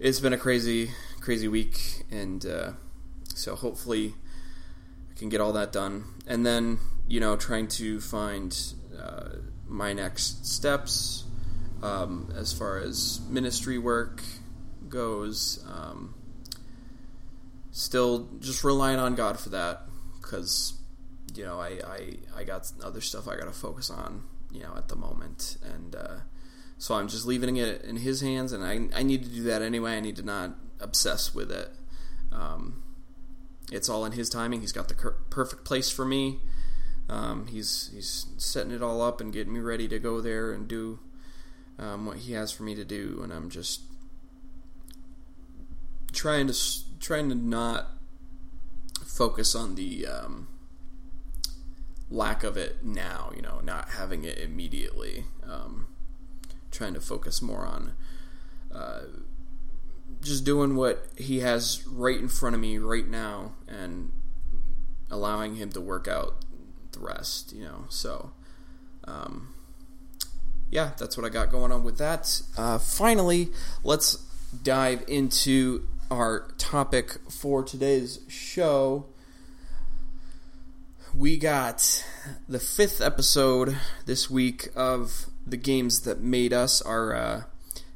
it's 0.00 0.20
been 0.20 0.32
a 0.32 0.38
crazy 0.38 0.90
crazy 1.20 1.48
week, 1.48 2.04
and 2.10 2.44
uh, 2.44 2.72
so 3.34 3.54
hopefully 3.54 4.14
I 5.10 5.18
can 5.18 5.28
get 5.28 5.40
all 5.40 5.52
that 5.52 5.72
done, 5.72 6.04
and 6.26 6.44
then 6.44 6.78
you 7.06 7.20
know 7.20 7.36
trying 7.36 7.68
to 7.68 8.00
find 8.00 8.56
uh, 9.00 9.36
my 9.68 9.92
next 9.92 10.46
steps 10.46 11.24
um, 11.82 12.32
as 12.36 12.52
far 12.52 12.78
as 12.78 13.20
ministry 13.28 13.78
work 13.78 14.22
goes. 14.88 15.64
Um, 15.72 16.14
still 17.72 18.28
just 18.38 18.62
relying 18.62 18.98
on 18.98 19.14
God 19.14 19.40
for 19.40 19.48
that 19.48 19.82
because 20.20 20.74
you 21.34 21.44
know 21.44 21.58
I, 21.58 21.80
I 21.84 22.40
I 22.40 22.44
got 22.44 22.70
other 22.84 23.00
stuff 23.00 23.26
I 23.26 23.36
got 23.36 23.46
to 23.46 23.52
focus 23.52 23.90
on 23.90 24.24
you 24.52 24.62
know 24.62 24.74
at 24.76 24.88
the 24.88 24.96
moment. 24.96 25.56
And 25.64 25.96
uh, 25.96 26.16
so 26.78 26.94
I'm 26.94 27.08
just 27.08 27.26
leaving 27.26 27.56
it 27.56 27.82
in 27.82 27.96
His 27.96 28.20
hands 28.20 28.52
and 28.52 28.62
I 28.62 28.88
I 28.98 29.02
need 29.02 29.24
to 29.24 29.30
do 29.30 29.42
that 29.44 29.62
anyway. 29.62 29.96
I 29.96 30.00
need 30.00 30.16
to 30.16 30.22
not 30.22 30.56
obsess 30.78 31.34
with 31.34 31.50
it. 31.50 31.70
Um, 32.30 32.82
it's 33.72 33.88
all 33.88 34.04
in 34.04 34.12
His 34.12 34.28
timing. 34.28 34.60
He's 34.60 34.72
got 34.72 34.88
the 34.88 34.94
cur- 34.94 35.16
perfect 35.30 35.64
place 35.64 35.90
for 35.90 36.04
me. 36.04 36.40
Um, 37.08 37.46
he's 37.46 37.90
he's 37.92 38.26
setting 38.36 38.72
it 38.72 38.82
all 38.82 39.02
up 39.02 39.20
and 39.20 39.32
getting 39.32 39.52
me 39.52 39.60
ready 39.60 39.88
to 39.88 39.98
go 39.98 40.20
there 40.20 40.52
and 40.52 40.68
do 40.68 41.00
um, 41.78 42.06
what 42.06 42.18
He 42.18 42.32
has 42.34 42.52
for 42.52 42.62
me 42.62 42.74
to 42.74 42.84
do. 42.84 43.20
And 43.22 43.32
I'm 43.32 43.48
just 43.50 43.80
trying 46.12 46.46
to 46.46 46.52
trying 47.02 47.28
to 47.28 47.34
not 47.34 47.88
focus 49.04 49.54
on 49.54 49.74
the 49.74 50.06
um, 50.06 50.48
lack 52.10 52.42
of 52.44 52.56
it 52.56 52.82
now. 52.82 53.30
You 53.36 53.42
know, 53.42 53.60
not 53.62 53.90
having 53.90 54.24
it 54.24 54.38
immediately. 54.38 55.24
Um, 55.46 55.88
trying 56.70 56.94
to 56.94 57.00
focus 57.00 57.42
more 57.42 57.66
on 57.66 57.92
uh, 58.74 59.02
just 60.22 60.44
doing 60.44 60.74
what 60.74 61.06
he 61.18 61.40
has 61.40 61.86
right 61.86 62.18
in 62.18 62.28
front 62.28 62.54
of 62.54 62.60
me 62.62 62.78
right 62.78 63.06
now, 63.06 63.52
and 63.68 64.12
allowing 65.10 65.56
him 65.56 65.70
to 65.72 65.80
work 65.80 66.08
out 66.08 66.36
the 66.92 67.00
rest. 67.00 67.52
You 67.52 67.64
know, 67.64 67.84
so. 67.90 68.32
Um, 69.04 69.52
yeah, 70.70 70.92
that's 70.96 71.18
what 71.18 71.26
I 71.26 71.28
got 71.28 71.50
going 71.50 71.70
on 71.70 71.84
with 71.84 71.98
that. 71.98 72.40
Uh, 72.56 72.78
finally, 72.78 73.50
let's 73.84 74.14
dive 74.62 75.04
into 75.06 75.86
our 76.12 76.46
topic 76.58 77.16
for 77.30 77.64
today's 77.64 78.20
show. 78.28 79.06
We 81.14 81.38
got 81.38 82.04
the 82.46 82.58
fifth 82.58 83.00
episode 83.00 83.78
this 84.04 84.28
week 84.28 84.68
of 84.76 85.26
the 85.46 85.56
games 85.56 86.02
that 86.02 86.20
made 86.20 86.52
us, 86.52 86.82
our 86.82 87.14
uh, 87.14 87.42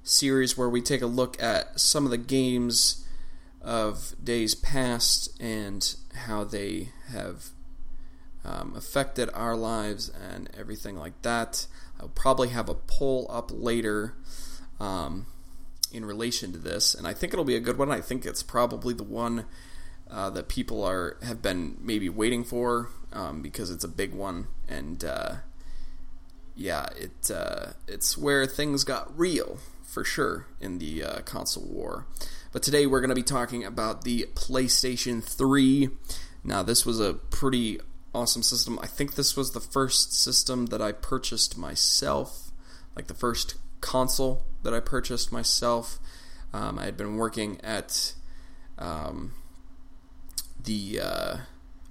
series 0.03 0.57
where 0.57 0.69
we 0.71 0.81
take 0.81 1.03
a 1.03 1.07
look 1.07 1.41
at 1.43 1.79
some 1.79 2.07
of 2.07 2.11
the 2.11 2.17
games 2.17 3.07
of 3.61 4.14
days 4.25 4.55
past 4.55 5.39
and 5.39 5.95
how 6.14 6.43
they 6.43 6.89
have 7.11 7.51
um, 8.47 8.73
affected 8.75 9.29
our 9.35 9.57
lives 9.57 10.09
and 10.09 10.49
everything 10.57 10.97
like 10.97 11.21
that. 11.21 11.67
I'll 12.01 12.09
probably 12.09 12.49
have 12.49 12.71
a 12.71 12.75
poll 12.75 13.27
up 13.29 13.51
later. 13.53 14.14
Um, 14.81 15.27
in 15.97 16.05
relation 16.05 16.53
to 16.53 16.59
this, 16.59 16.95
and 16.95 17.07
I 17.07 17.15
think 17.15 17.33
it'll 17.33 17.45
be 17.45 17.57
a 17.57 17.61
good 17.61 17.79
one. 17.79 17.91
I 17.91 18.01
think 18.01 18.25
it's 18.25 18.43
probably 18.43 18.95
the 18.95 19.03
one 19.03 19.47
uh, 20.11 20.31
that 20.31 20.49
people 20.49 20.85
are 20.85 21.17
have 21.23 21.43
been 21.43 21.79
maybe 21.81 22.09
waiting 22.09 22.45
for 22.45 22.91
um, 23.13 23.43
because 23.43 23.71
it's 23.71 23.85
a 23.85 23.89
big 23.89 24.13
one, 24.13 24.49
and 24.69 25.05
uh, 25.05 25.37
yeah, 26.55 26.87
it 26.97 27.31
uh, 27.31 27.73
it's 27.89 28.17
where 28.17 28.47
things 28.47 28.85
got 28.85 29.17
real 29.19 29.59
for 29.83 30.05
sure 30.05 30.47
in 30.61 30.79
the 30.79 31.03
uh, 31.03 31.21
console 31.23 31.65
war. 31.65 32.07
But 32.53 32.63
today 32.63 32.87
we're 32.87 33.01
going 33.01 33.11
to 33.11 33.15
be 33.15 33.23
talking 33.23 33.65
about 33.65 34.05
the 34.05 34.27
PlayStation 34.35 35.23
3. 35.23 35.91
Now, 36.45 36.63
this 36.63 36.87
was 36.87 37.01
a 37.01 37.15
pretty 37.15 37.81
awesome 38.15 38.43
system. 38.43 38.79
I 38.83 38.87
think 38.87 39.15
this 39.15 39.37
was 39.37 39.53
the 39.53 39.61
first 39.61 40.15
system 40.15 40.67
that 40.67 40.81
I 40.81 40.93
purchased 40.93 41.59
myself, 41.59 42.51
like 42.95 43.09
the 43.09 43.15
first 43.15 43.57
console 43.87 44.43
that 44.64 44.74
I 44.74 44.80
purchased 44.80 45.30
myself. 45.30 46.01
Um, 46.53 46.76
I 46.76 46.87
had 46.87 46.97
been 46.97 47.16
working 47.16 47.61
at 47.62 48.14
um, 48.78 49.32
the 50.62 51.01
uh, 51.01 51.37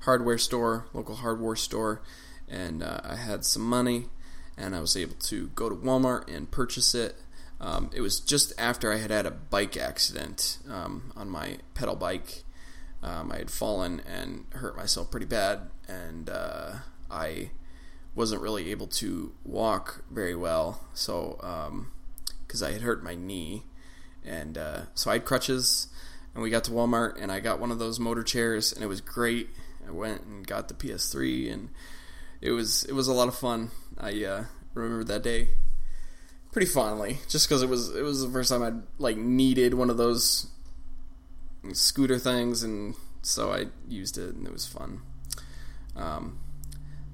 hardware 0.01 0.37
store, 0.37 0.87
local 0.93 1.15
hardware 1.15 1.55
store, 1.55 2.01
and 2.49 2.83
uh, 2.83 2.99
I 3.03 3.15
had 3.15 3.45
some 3.45 3.63
money, 3.63 4.07
and 4.57 4.75
I 4.75 4.81
was 4.81 4.97
able 4.97 5.15
to 5.15 5.47
go 5.55 5.69
to 5.69 5.75
Walmart 5.75 6.33
and 6.33 6.51
purchase 6.51 6.93
it. 6.93 7.15
Um, 7.61 7.89
it 7.93 8.01
was 8.01 8.19
just 8.19 8.51
after 8.57 8.91
I 8.91 8.97
had 8.97 9.09
had 9.09 9.25
a 9.25 9.31
bike 9.31 9.77
accident 9.77 10.57
um, 10.69 11.13
on 11.15 11.29
my 11.29 11.59
pedal 11.75 11.95
bike. 11.95 12.43
Um, 13.01 13.31
I 13.31 13.37
had 13.37 13.49
fallen 13.49 14.01
and 14.05 14.45
hurt 14.49 14.75
myself 14.75 15.09
pretty 15.09 15.27
bad, 15.27 15.69
and 15.87 16.29
uh, 16.29 16.73
I 17.09 17.51
wasn't 18.15 18.41
really 18.41 18.71
able 18.71 18.87
to 18.87 19.33
walk 19.43 20.03
very 20.09 20.35
well. 20.35 20.81
So, 20.93 21.37
because 22.47 22.61
um, 22.61 22.67
I 22.67 22.71
had 22.71 22.81
hurt 22.81 23.03
my 23.03 23.15
knee, 23.15 23.63
and 24.25 24.57
uh, 24.57 24.81
so 24.93 25.11
I 25.11 25.13
had 25.13 25.25
crutches. 25.25 25.87
And 26.33 26.43
we 26.43 26.49
got 26.49 26.65
to 26.65 26.71
Walmart, 26.71 27.21
and 27.21 27.31
I 27.31 27.39
got 27.39 27.61
one 27.61 27.71
of 27.71 27.79
those 27.79 27.97
motor 27.97 28.23
chairs, 28.23 28.73
and 28.73 28.83
it 28.83 28.87
was 28.87 28.99
great. 28.99 29.49
I 29.87 29.91
went 29.91 30.23
and 30.23 30.45
got 30.45 30.67
the 30.67 30.73
PS3, 30.73 31.51
and 31.53 31.69
it 32.41 32.51
was 32.51 32.83
it 32.85 32.93
was 32.93 33.07
a 33.07 33.13
lot 33.13 33.27
of 33.27 33.35
fun. 33.35 33.71
I 33.97 34.23
uh, 34.23 34.43
remember 34.73 35.03
that 35.05 35.23
day 35.23 35.49
pretty 36.51 36.67
fondly, 36.67 37.19
just 37.29 37.47
because 37.47 37.61
it 37.63 37.69
was 37.69 37.95
it 37.95 38.01
was 38.01 38.21
the 38.21 38.29
first 38.29 38.49
time 38.49 38.63
I'd 38.63 38.81
like 38.97 39.17
needed 39.17 39.73
one 39.73 39.89
of 39.89 39.97
those 39.97 40.47
scooter 41.73 42.19
things, 42.19 42.63
and 42.63 42.95
so 43.21 43.51
I 43.51 43.67
used 43.87 44.17
it, 44.17 44.35
and 44.35 44.45
it 44.45 44.53
was 44.53 44.67
fun. 44.67 45.01
Um, 45.95 46.39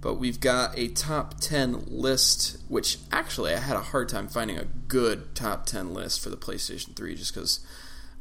but 0.01 0.15
we've 0.15 0.39
got 0.39 0.77
a 0.77 0.87
top 0.87 1.39
10 1.39 1.85
list, 1.87 2.57
which 2.67 2.97
actually 3.11 3.53
I 3.53 3.59
had 3.59 3.75
a 3.75 3.81
hard 3.81 4.09
time 4.09 4.27
finding 4.27 4.57
a 4.57 4.65
good 4.65 5.35
top 5.35 5.67
10 5.67 5.93
list 5.93 6.21
for 6.21 6.29
the 6.29 6.37
PlayStation 6.37 6.95
3 6.95 7.15
just 7.15 7.33
because, 7.33 7.59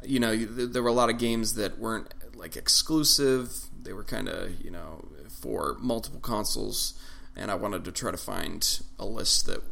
you 0.05 0.21
know, 0.21 0.37
there 0.37 0.83
were 0.83 0.91
a 0.91 0.95
lot 0.95 1.09
of 1.09 1.19
games 1.19 1.55
that 1.55 1.79
weren't 1.79 2.13
like 2.35 2.55
exclusive. 2.55 3.65
They 3.83 3.95
were 3.95 4.05
kind 4.05 4.29
of, 4.29 4.61
you 4.61 4.71
know, 4.71 5.09
for 5.29 5.77
multiple 5.81 6.21
consoles. 6.21 7.01
And 7.35 7.51
I 7.51 7.55
wanted 7.55 7.85
to 7.87 7.93
try 7.93 8.11
to 8.11 8.19
find 8.19 8.81
a 8.99 9.07
list 9.07 9.47
that 9.47 9.63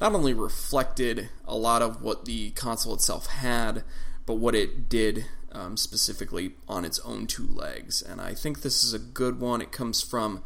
not 0.00 0.14
only 0.14 0.32
reflected 0.32 1.28
a 1.44 1.56
lot 1.56 1.82
of 1.82 2.00
what 2.02 2.24
the 2.24 2.52
console 2.52 2.94
itself 2.94 3.26
had, 3.26 3.84
but 4.24 4.34
what 4.34 4.54
it 4.54 4.88
did 4.88 5.26
um, 5.52 5.76
specifically 5.76 6.52
on 6.66 6.86
its 6.86 6.98
own 7.00 7.26
two 7.26 7.46
legs. 7.46 8.00
And 8.00 8.18
I 8.18 8.32
think 8.32 8.62
this 8.62 8.82
is 8.82 8.94
a 8.94 8.98
good 8.98 9.40
one. 9.40 9.60
It 9.60 9.72
comes 9.72 10.00
from 10.00 10.42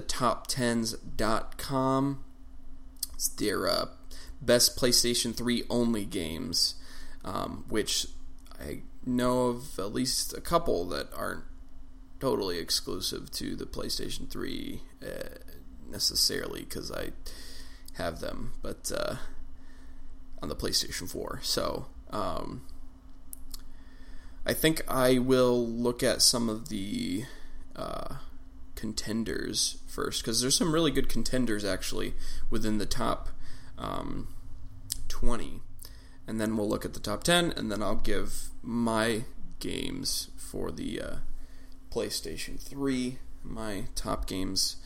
thetop10s.com. 0.00 2.24
It's 3.14 3.28
their 3.28 3.68
uh, 3.68 3.86
best 4.40 4.76
PlayStation 4.76 5.34
3 5.34 5.64
only 5.70 6.04
games, 6.04 6.74
um, 7.24 7.64
which 7.68 8.06
I 8.60 8.82
know 9.04 9.46
of 9.46 9.78
at 9.78 9.92
least 9.92 10.36
a 10.36 10.40
couple 10.40 10.84
that 10.86 11.08
aren't 11.16 11.44
totally 12.20 12.58
exclusive 12.58 13.30
to 13.30 13.56
the 13.56 13.66
PlayStation 13.66 14.28
3 14.28 14.82
uh, 15.02 15.06
necessarily 15.88 16.60
because 16.60 16.90
I 16.90 17.10
have 17.94 18.20
them, 18.20 18.52
but 18.62 18.90
uh, 18.94 19.16
on 20.42 20.48
the 20.48 20.56
PlayStation 20.56 21.10
4. 21.10 21.40
So 21.42 21.86
um, 22.10 22.62
I 24.44 24.52
think 24.52 24.82
I 24.88 25.18
will 25.18 25.66
look 25.66 26.02
at 26.02 26.22
some 26.22 26.48
of 26.48 26.68
the 26.68 27.24
uh, 27.74 28.16
contenders 28.76 29.78
first 29.96 30.22
because 30.22 30.42
there's 30.42 30.54
some 30.54 30.74
really 30.74 30.90
good 30.90 31.08
contenders 31.08 31.64
actually 31.64 32.12
within 32.50 32.76
the 32.76 32.86
top 32.86 33.30
um, 33.78 34.28
20 35.08 35.62
and 36.26 36.38
then 36.38 36.56
we'll 36.56 36.68
look 36.68 36.84
at 36.84 36.92
the 36.92 37.00
top 37.00 37.24
10 37.24 37.52
and 37.56 37.72
then 37.72 37.82
I'll 37.82 37.96
give 37.96 38.50
my 38.62 39.24
games 39.58 40.28
for 40.36 40.70
the 40.70 41.00
uh, 41.00 41.14
PlayStation 41.90 42.60
3 42.60 43.18
my 43.42 43.84
top 43.94 44.26
games 44.26 44.76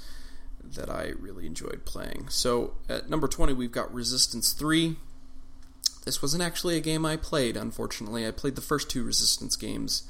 that 0.62 0.90
I 0.90 1.12
really 1.18 1.46
enjoyed 1.46 1.86
playing. 1.86 2.28
So 2.28 2.74
at 2.88 3.10
number 3.10 3.26
20 3.26 3.52
we've 3.52 3.72
got 3.72 3.92
Resistance 3.92 4.52
3 4.52 4.96
this 6.04 6.22
wasn't 6.22 6.42
actually 6.42 6.76
a 6.76 6.80
game 6.80 7.04
I 7.04 7.16
played 7.16 7.56
unfortunately. 7.56 8.26
I 8.26 8.30
played 8.30 8.54
the 8.54 8.62
first 8.62 8.88
two 8.88 9.02
Resistance 9.02 9.56
games 9.56 10.04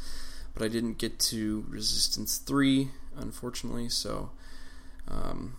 but 0.52 0.62
I 0.62 0.68
didn't 0.68 0.98
get 0.98 1.18
to 1.30 1.64
Resistance 1.68 2.36
3 2.36 2.90
unfortunately. 3.16 3.88
So, 3.88 4.30
um, 5.10 5.56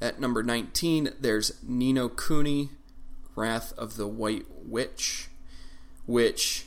at 0.00 0.20
number 0.20 0.42
19, 0.42 1.10
there's 1.20 1.52
Ni 1.62 1.92
no 1.92 2.08
Kuni, 2.08 2.70
Wrath 3.36 3.72
of 3.78 3.96
the 3.96 4.06
White 4.06 4.46
Witch, 4.64 5.28
which 6.06 6.66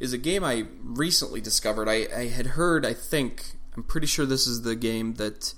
is 0.00 0.12
a 0.12 0.18
game 0.18 0.44
I 0.44 0.66
recently 0.82 1.40
discovered. 1.40 1.88
I, 1.88 2.06
I 2.14 2.28
had 2.28 2.48
heard, 2.48 2.86
I 2.86 2.94
think, 2.94 3.52
I'm 3.76 3.82
pretty 3.82 4.06
sure 4.06 4.24
this 4.24 4.46
is 4.46 4.62
the 4.62 4.76
game 4.76 5.14
that 5.14 5.54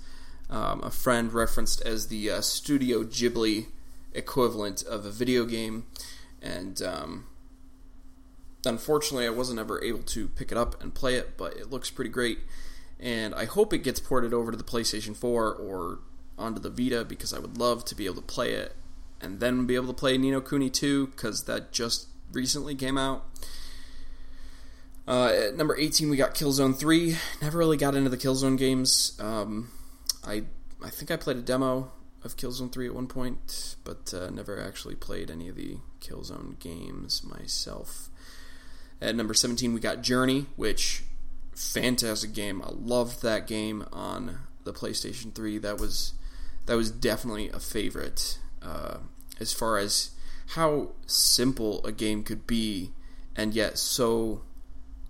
um, 0.48 0.82
a 0.82 0.90
friend 0.90 1.32
referenced 1.32 1.82
as 1.82 2.08
the 2.08 2.30
uh, 2.30 2.40
Studio 2.40 3.04
Ghibli 3.04 3.66
equivalent 4.14 4.82
of 4.82 5.04
a 5.04 5.10
video 5.10 5.44
game. 5.44 5.86
And 6.40 6.80
um, 6.80 7.26
unfortunately, 8.64 9.26
I 9.26 9.30
wasn't 9.30 9.58
ever 9.58 9.82
able 9.82 10.02
to 10.02 10.28
pick 10.28 10.50
it 10.50 10.58
up 10.58 10.80
and 10.82 10.94
play 10.94 11.16
it, 11.16 11.36
but 11.36 11.56
it 11.56 11.70
looks 11.70 11.90
pretty 11.90 12.10
great. 12.10 12.38
And 12.98 13.34
I 13.34 13.44
hope 13.44 13.72
it 13.72 13.78
gets 13.78 14.00
ported 14.00 14.32
over 14.32 14.50
to 14.50 14.56
the 14.56 14.64
PlayStation 14.64 15.14
4 15.14 15.54
or 15.54 15.98
onto 16.38 16.60
the 16.60 16.70
Vita 16.70 17.04
because 17.04 17.32
I 17.32 17.38
would 17.38 17.58
love 17.58 17.84
to 17.86 17.94
be 17.94 18.06
able 18.06 18.16
to 18.16 18.22
play 18.22 18.52
it 18.52 18.74
and 19.20 19.40
then 19.40 19.66
be 19.66 19.74
able 19.74 19.88
to 19.88 19.92
play 19.92 20.16
Ni 20.18 20.30
no 20.30 20.40
Kuni 20.40 20.70
2 20.70 21.08
because 21.08 21.44
that 21.44 21.72
just 21.72 22.08
recently 22.32 22.74
came 22.74 22.98
out. 22.98 23.24
Uh, 25.08 25.32
at 25.48 25.56
number 25.56 25.76
18, 25.76 26.10
we 26.10 26.16
got 26.16 26.34
Killzone 26.34 26.76
3. 26.76 27.16
Never 27.40 27.58
really 27.58 27.76
got 27.76 27.94
into 27.94 28.10
the 28.10 28.16
Killzone 28.16 28.58
games. 28.58 29.16
Um, 29.20 29.70
I 30.26 30.44
I 30.84 30.90
think 30.90 31.10
I 31.10 31.16
played 31.16 31.36
a 31.36 31.42
demo 31.42 31.92
of 32.24 32.36
Killzone 32.36 32.72
3 32.72 32.88
at 32.88 32.94
one 32.94 33.06
point, 33.06 33.76
but 33.84 34.12
uh, 34.12 34.30
never 34.30 34.60
actually 34.60 34.96
played 34.96 35.30
any 35.30 35.48
of 35.48 35.56
the 35.56 35.78
Killzone 36.00 36.58
games 36.58 37.22
myself. 37.24 38.10
At 39.00 39.14
number 39.14 39.34
17, 39.34 39.72
we 39.72 39.80
got 39.80 40.02
Journey, 40.02 40.46
which 40.56 41.04
fantastic 41.56 42.32
game. 42.32 42.62
I 42.62 42.70
loved 42.70 43.22
that 43.22 43.46
game 43.46 43.86
on 43.92 44.40
the 44.64 44.72
PlayStation 44.72 45.34
3. 45.34 45.58
That 45.58 45.78
was 45.80 46.12
that 46.66 46.76
was 46.76 46.90
definitely 46.90 47.48
a 47.50 47.60
favorite 47.60 48.38
uh, 48.62 48.98
as 49.40 49.52
far 49.52 49.78
as 49.78 50.10
how 50.50 50.90
simple 51.06 51.84
a 51.84 51.92
game 51.92 52.24
could 52.24 52.46
be 52.46 52.90
and 53.36 53.54
yet 53.54 53.78
so 53.78 54.42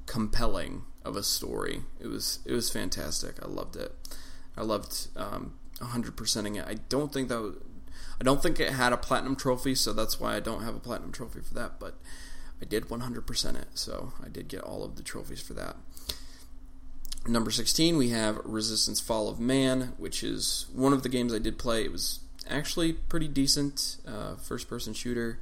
compelling 0.07 0.83
of 1.05 1.17
a 1.17 1.23
story. 1.23 1.83
It 2.01 2.07
was 2.07 2.41
it 2.45 2.53
was 2.53 2.71
fantastic. 2.71 3.43
I 3.43 3.49
loved 3.49 3.77
it. 3.77 3.93
I 4.57 4.63
loved 4.63 5.09
um, 5.17 5.55
100%ing 5.81 6.57
it. 6.57 6.65
I 6.67 6.75
don't 6.89 7.13
think 7.13 7.29
that 7.29 7.41
was, 7.41 7.57
I 8.19 8.25
don't 8.25 8.43
think 8.43 8.59
it 8.59 8.73
had 8.73 8.93
a 8.93 8.97
platinum 8.97 9.37
trophy, 9.37 9.75
so 9.75 9.93
that's 9.93 10.19
why 10.19 10.35
I 10.35 10.41
don't 10.41 10.63
have 10.63 10.75
a 10.75 10.81
platinum 10.81 11.13
trophy 11.13 11.41
for 11.41 11.53
that. 11.55 11.79
But 11.79 11.95
I 12.61 12.65
did 12.65 12.85
100% 12.85 13.61
it, 13.61 13.69
so 13.75 14.13
I 14.25 14.29
did 14.29 14.49
get 14.49 14.63
all 14.63 14.83
of 14.83 14.97
the 14.97 15.03
trophies 15.03 15.43
for 15.43 15.53
that. 15.55 15.77
Number 17.29 17.51
16, 17.51 17.97
we 17.97 18.11
have 18.11 18.41
Resistance 18.45 19.01
Fall 19.01 19.29
of 19.29 19.41
Man, 19.41 19.95
which 19.99 20.23
is 20.23 20.67
one 20.73 20.93
of 20.93 21.03
the 21.03 21.09
games 21.09 21.35
I 21.35 21.39
did 21.39 21.59
play. 21.59 21.85
It 21.85 21.91
was 21.91 22.21
actually 22.49 22.93
pretty 22.93 23.27
decent 23.27 23.97
uh, 24.07 24.37
first 24.37 24.69
person 24.69 24.95
shooter. 24.95 25.41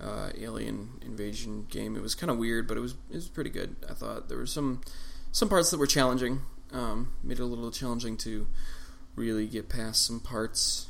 Uh, 0.00 0.30
alien 0.38 1.00
invasion 1.02 1.66
game. 1.70 1.96
It 1.96 2.02
was 2.02 2.16
kind 2.16 2.28
of 2.28 2.36
weird, 2.36 2.66
but 2.66 2.76
it 2.76 2.80
was 2.80 2.94
it 3.10 3.14
was 3.14 3.28
pretty 3.28 3.48
good. 3.48 3.76
I 3.88 3.94
thought 3.94 4.28
there 4.28 4.36
were 4.36 4.44
some 4.44 4.80
some 5.30 5.48
parts 5.48 5.70
that 5.70 5.78
were 5.78 5.86
challenging. 5.86 6.42
Um, 6.72 7.12
made 7.22 7.38
it 7.38 7.42
a 7.42 7.46
little 7.46 7.70
challenging 7.70 8.16
to 8.18 8.48
really 9.14 9.46
get 9.46 9.68
past 9.68 10.04
some 10.04 10.18
parts. 10.18 10.88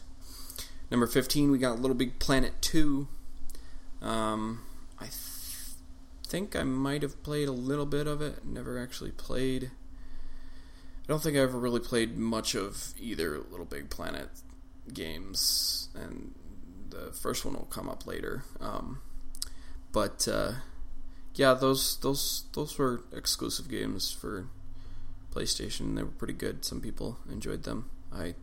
Number 0.91 1.07
15, 1.07 1.51
we 1.51 1.59
got 1.59 1.79
Little 1.79 1.97
Big 1.97 2.19
Planet 2.19 2.55
2. 2.63 3.07
Um, 4.01 4.63
I 4.99 5.05
th- 5.05 5.15
think 6.27 6.57
I 6.57 6.63
might 6.63 7.03
have 7.03 7.23
played 7.23 7.49
a 7.49 7.53
little 7.53 7.87
bit 7.87 8.07
of 8.07 8.23
it, 8.23 8.45
never 8.45 8.79
actually 8.79 9.11
played. 9.11 9.71
I 11.05 11.07
don't 11.07 11.23
think 11.23 11.37
I 11.37 11.41
ever 11.41 11.59
really 11.59 11.81
played 11.81 12.17
much 12.17 12.55
of 12.55 12.95
either 12.99 13.39
Little 13.51 13.67
Big 13.67 13.91
Planet 13.91 14.31
games, 14.93 15.91
and 15.95 16.35
the 16.89 17.13
first 17.13 17.45
one 17.45 17.55
will 17.55 17.67
come 17.67 17.91
up 17.91 18.07
later. 18.07 18.45
Um, 18.59 19.01
but 19.93 20.27
uh, 20.27 20.53
yeah, 21.35 21.53
those 21.53 21.99
those 21.99 22.45
those 22.55 22.79
were 22.79 23.03
exclusive 23.13 23.69
games 23.69 24.13
for 24.13 24.49
PlayStation. 25.31 25.95
They 25.95 26.03
were 26.05 26.09
pretty 26.09 26.33
good. 26.33 26.65
Some 26.65 26.81
people 26.81 27.19
enjoyed 27.31 27.65
them. 27.65 27.91
I, 28.11 28.35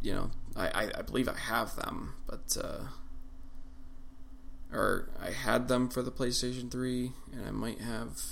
you 0.00 0.14
know, 0.14 0.30
I, 0.54 0.92
I, 0.96 1.02
believe 1.02 1.28
I 1.28 1.36
have 1.36 1.74
them, 1.76 2.14
but 2.26 2.56
uh, 2.62 2.84
or 4.72 5.10
I 5.20 5.30
had 5.30 5.68
them 5.68 5.88
for 5.90 6.02
the 6.02 6.12
PlayStation 6.12 6.70
Three, 6.70 7.12
and 7.32 7.46
I 7.46 7.50
might 7.50 7.80
have. 7.80 8.22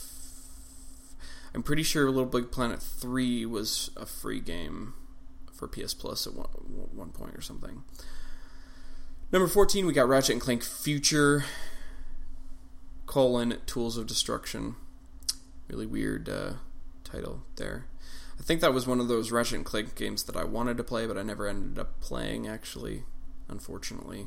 I'm 1.54 1.62
pretty 1.62 1.82
sure 1.82 2.10
Little 2.10 2.26
Big 2.26 2.50
Planet 2.50 2.82
Three 2.82 3.46
was 3.46 3.90
a 3.96 4.06
free 4.06 4.40
game 4.40 4.94
for 5.52 5.68
PS 5.68 5.94
Plus 5.94 6.26
at 6.26 6.34
one, 6.34 6.48
one 6.92 7.10
point 7.10 7.36
or 7.36 7.40
something. 7.40 7.84
Number 9.32 9.48
14, 9.48 9.86
we 9.86 9.92
got 9.92 10.08
Ratchet 10.08 10.32
and 10.32 10.40
Clank 10.40 10.62
Future 10.62 11.44
colon 13.06 13.58
Tools 13.66 13.96
of 13.96 14.06
Destruction. 14.06 14.76
Really 15.68 15.86
weird 15.86 16.28
uh, 16.28 16.54
title 17.04 17.44
there. 17.56 17.86
I 18.38 18.42
think 18.42 18.60
that 18.60 18.74
was 18.74 18.86
one 18.86 19.00
of 19.00 19.08
those 19.08 19.30
Ratchet 19.30 19.56
and 19.56 19.64
Clank 19.64 19.94
games 19.94 20.24
that 20.24 20.36
I 20.36 20.44
wanted 20.44 20.76
to 20.76 20.84
play, 20.84 21.06
but 21.06 21.16
I 21.16 21.22
never 21.22 21.46
ended 21.46 21.78
up 21.78 22.00
playing. 22.00 22.48
Actually, 22.48 23.04
unfortunately. 23.48 24.26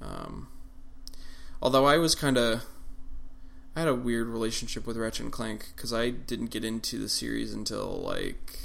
Um, 0.00 0.48
although 1.60 1.84
I 1.84 1.98
was 1.98 2.14
kind 2.14 2.38
of, 2.38 2.64
I 3.76 3.80
had 3.80 3.88
a 3.88 3.94
weird 3.94 4.28
relationship 4.28 4.86
with 4.86 4.96
Ratchet 4.96 5.24
and 5.24 5.32
Clank 5.32 5.66
because 5.76 5.92
I 5.92 6.08
didn't 6.08 6.46
get 6.46 6.64
into 6.64 6.98
the 6.98 7.10
series 7.10 7.52
until 7.52 8.00
like, 8.00 8.58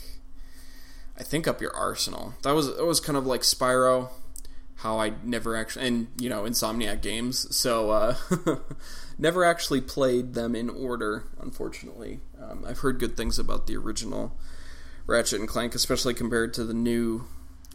I 1.19 1.23
think 1.23 1.49
Up 1.49 1.59
Your 1.59 1.75
Arsenal. 1.75 2.33
That 2.43 2.55
was 2.55 2.69
it 2.69 2.85
was 2.85 3.01
kind 3.01 3.17
of 3.17 3.25
like 3.25 3.41
Spyro, 3.41 4.09
how 4.75 4.99
I 4.99 5.11
never 5.21 5.57
actually 5.57 5.85
and 5.85 6.07
you 6.17 6.29
know 6.29 6.43
Insomniac 6.43 7.01
games, 7.01 7.53
so 7.53 7.91
uh, 7.91 8.15
never 9.17 9.43
actually 9.43 9.81
played 9.81 10.33
them 10.33 10.55
in 10.55 10.69
order. 10.69 11.27
Unfortunately, 11.41 12.21
um, 12.41 12.63
I've 12.65 12.79
heard 12.79 12.97
good 12.97 13.17
things 13.17 13.37
about 13.37 13.67
the 13.67 13.75
original 13.75 14.37
Ratchet 15.07 15.41
and 15.41 15.49
Clank, 15.49 15.75
especially 15.75 16.13
compared 16.13 16.53
to 16.53 16.63
the 16.63 16.73
new 16.73 17.25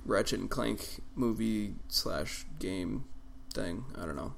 Ratchet 0.07 0.41
and 0.41 0.49
Clank 0.49 1.03
movie 1.15 1.75
slash 1.89 2.47
game 2.59 3.05
thing. 3.53 3.85
I 3.95 4.07
don't 4.07 4.17
know. 4.17 4.33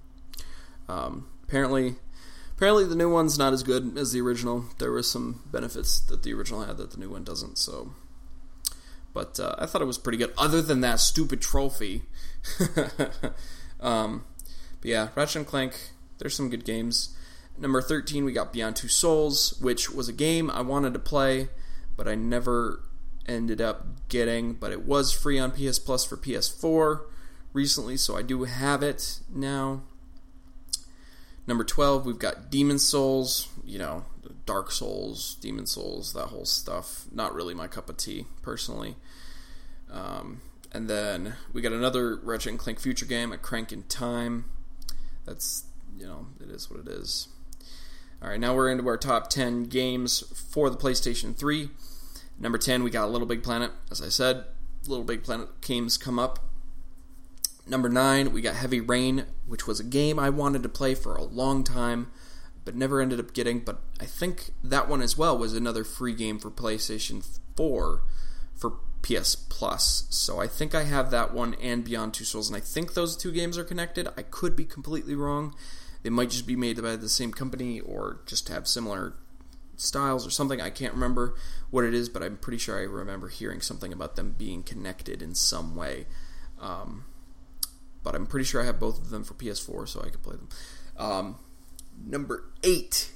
Um, 0.88 1.28
apparently, 1.44 1.94
apparently 2.58 2.84
the 2.84 2.96
new 2.96 3.08
one's 3.08 3.38
not 3.38 3.52
as 3.52 3.62
good 3.62 3.96
as 3.96 4.10
the 4.10 4.20
original. 4.20 4.64
There 4.78 4.90
were 4.90 5.04
some 5.04 5.42
benefits 5.52 6.00
that 6.00 6.24
the 6.24 6.34
original 6.34 6.64
had 6.64 6.76
that 6.78 6.90
the 6.90 6.98
new 6.98 7.08
one 7.08 7.22
doesn't. 7.22 7.56
So, 7.56 7.92
but 9.14 9.38
uh, 9.38 9.54
I 9.58 9.66
thought 9.66 9.80
it 9.80 9.84
was 9.84 9.96
pretty 9.96 10.18
good. 10.18 10.32
Other 10.36 10.60
than 10.60 10.80
that 10.80 10.98
stupid 10.98 11.40
trophy. 11.40 12.02
um, 13.80 14.24
but 14.80 14.90
yeah, 14.90 15.08
Ratchet 15.14 15.36
and 15.36 15.46
Clank 15.46 15.92
there's 16.18 16.34
some 16.34 16.50
good 16.50 16.64
games. 16.64 17.14
Number 17.56 17.80
13, 17.80 18.24
we 18.24 18.32
got 18.32 18.52
Beyond 18.52 18.74
Two 18.74 18.88
Souls, 18.88 19.56
which 19.60 19.88
was 19.88 20.08
a 20.08 20.12
game 20.12 20.50
I 20.50 20.60
wanted 20.62 20.94
to 20.94 20.98
play, 20.98 21.48
but 21.96 22.08
I 22.08 22.16
never 22.16 22.82
ended 23.26 23.60
up 23.60 24.08
getting. 24.08 24.54
But 24.54 24.72
it 24.72 24.84
was 24.84 25.12
free 25.12 25.38
on 25.38 25.52
PS 25.52 25.78
Plus 25.78 26.04
for 26.04 26.16
PS4 26.16 27.02
recently, 27.52 27.96
so 27.96 28.16
I 28.16 28.22
do 28.22 28.42
have 28.44 28.82
it 28.82 29.20
now. 29.32 29.82
Number 31.48 31.64
12, 31.64 32.04
we've 32.04 32.18
got 32.18 32.50
Demon's 32.50 32.86
Souls, 32.86 33.48
you 33.64 33.78
know, 33.78 34.04
Dark 34.44 34.70
Souls, 34.70 35.38
Demon's 35.40 35.70
Souls, 35.70 36.12
that 36.12 36.26
whole 36.26 36.44
stuff. 36.44 37.06
Not 37.10 37.34
really 37.34 37.54
my 37.54 37.66
cup 37.66 37.88
of 37.88 37.96
tea, 37.96 38.26
personally. 38.42 38.96
Um, 39.90 40.42
and 40.72 40.90
then 40.90 41.36
we 41.54 41.62
got 41.62 41.72
another 41.72 42.16
Ratchet 42.16 42.50
and 42.50 42.58
Clank 42.58 42.78
Future 42.78 43.06
game, 43.06 43.32
A 43.32 43.38
Crank 43.38 43.72
in 43.72 43.84
Time. 43.84 44.44
That's 45.24 45.64
you 45.96 46.06
know, 46.06 46.26
it 46.38 46.50
is 46.50 46.70
what 46.70 46.80
it 46.80 46.88
is. 46.88 47.28
All 48.22 48.28
right, 48.28 48.38
now 48.38 48.54
we're 48.54 48.70
into 48.70 48.86
our 48.86 48.98
top 48.98 49.30
10 49.30 49.64
games 49.64 50.20
for 50.52 50.68
the 50.68 50.76
PlayStation 50.76 51.34
3. 51.34 51.70
Number 52.38 52.58
10, 52.58 52.82
we 52.82 52.90
got 52.90 53.10
Little 53.10 53.26
Big 53.26 53.42
Planet. 53.42 53.70
As 53.90 54.02
I 54.02 54.10
said, 54.10 54.44
Little 54.86 55.04
Big 55.04 55.24
Planet 55.24 55.62
games 55.62 55.96
come 55.96 56.18
up. 56.18 56.47
Number 57.68 57.88
9, 57.88 58.32
we 58.32 58.40
got 58.40 58.54
Heavy 58.54 58.80
Rain, 58.80 59.26
which 59.46 59.66
was 59.66 59.78
a 59.78 59.84
game 59.84 60.18
I 60.18 60.30
wanted 60.30 60.62
to 60.62 60.68
play 60.68 60.94
for 60.94 61.14
a 61.14 61.24
long 61.24 61.64
time, 61.64 62.10
but 62.64 62.74
never 62.74 63.00
ended 63.00 63.20
up 63.20 63.34
getting. 63.34 63.60
But 63.60 63.80
I 64.00 64.06
think 64.06 64.50
that 64.64 64.88
one 64.88 65.02
as 65.02 65.18
well 65.18 65.36
was 65.36 65.52
another 65.52 65.84
free 65.84 66.14
game 66.14 66.38
for 66.38 66.50
PlayStation 66.50 67.26
4 67.56 68.02
for 68.56 68.70
PS 69.02 69.36
Plus. 69.36 70.06
So 70.10 70.40
I 70.40 70.46
think 70.46 70.74
I 70.74 70.84
have 70.84 71.10
that 71.10 71.34
one 71.34 71.54
and 71.54 71.84
Beyond 71.84 72.14
Two 72.14 72.24
Souls, 72.24 72.48
and 72.48 72.56
I 72.56 72.60
think 72.60 72.94
those 72.94 73.16
two 73.16 73.32
games 73.32 73.58
are 73.58 73.64
connected. 73.64 74.08
I 74.16 74.22
could 74.22 74.56
be 74.56 74.64
completely 74.64 75.14
wrong. 75.14 75.54
They 76.02 76.10
might 76.10 76.30
just 76.30 76.46
be 76.46 76.56
made 76.56 76.80
by 76.80 76.96
the 76.96 77.08
same 77.08 77.32
company 77.32 77.80
or 77.80 78.20
just 78.26 78.48
have 78.48 78.66
similar 78.66 79.14
styles 79.76 80.26
or 80.26 80.30
something. 80.30 80.60
I 80.60 80.70
can't 80.70 80.94
remember 80.94 81.34
what 81.70 81.84
it 81.84 81.94
is, 81.94 82.08
but 82.08 82.22
I'm 82.22 82.36
pretty 82.36 82.58
sure 82.58 82.78
I 82.78 82.82
remember 82.82 83.28
hearing 83.28 83.60
something 83.60 83.92
about 83.92 84.16
them 84.16 84.34
being 84.38 84.62
connected 84.62 85.22
in 85.22 85.34
some 85.34 85.76
way. 85.76 86.06
Um, 86.60 87.04
but 88.08 88.14
I'm 88.14 88.26
pretty 88.26 88.46
sure 88.46 88.62
I 88.62 88.64
have 88.64 88.80
both 88.80 88.98
of 88.98 89.10
them 89.10 89.22
for 89.22 89.34
PS4, 89.34 89.86
so 89.86 90.00
I 90.00 90.08
could 90.08 90.22
play 90.22 90.36
them. 90.36 90.48
Um, 90.96 91.36
number 92.06 92.42
eight, 92.62 93.12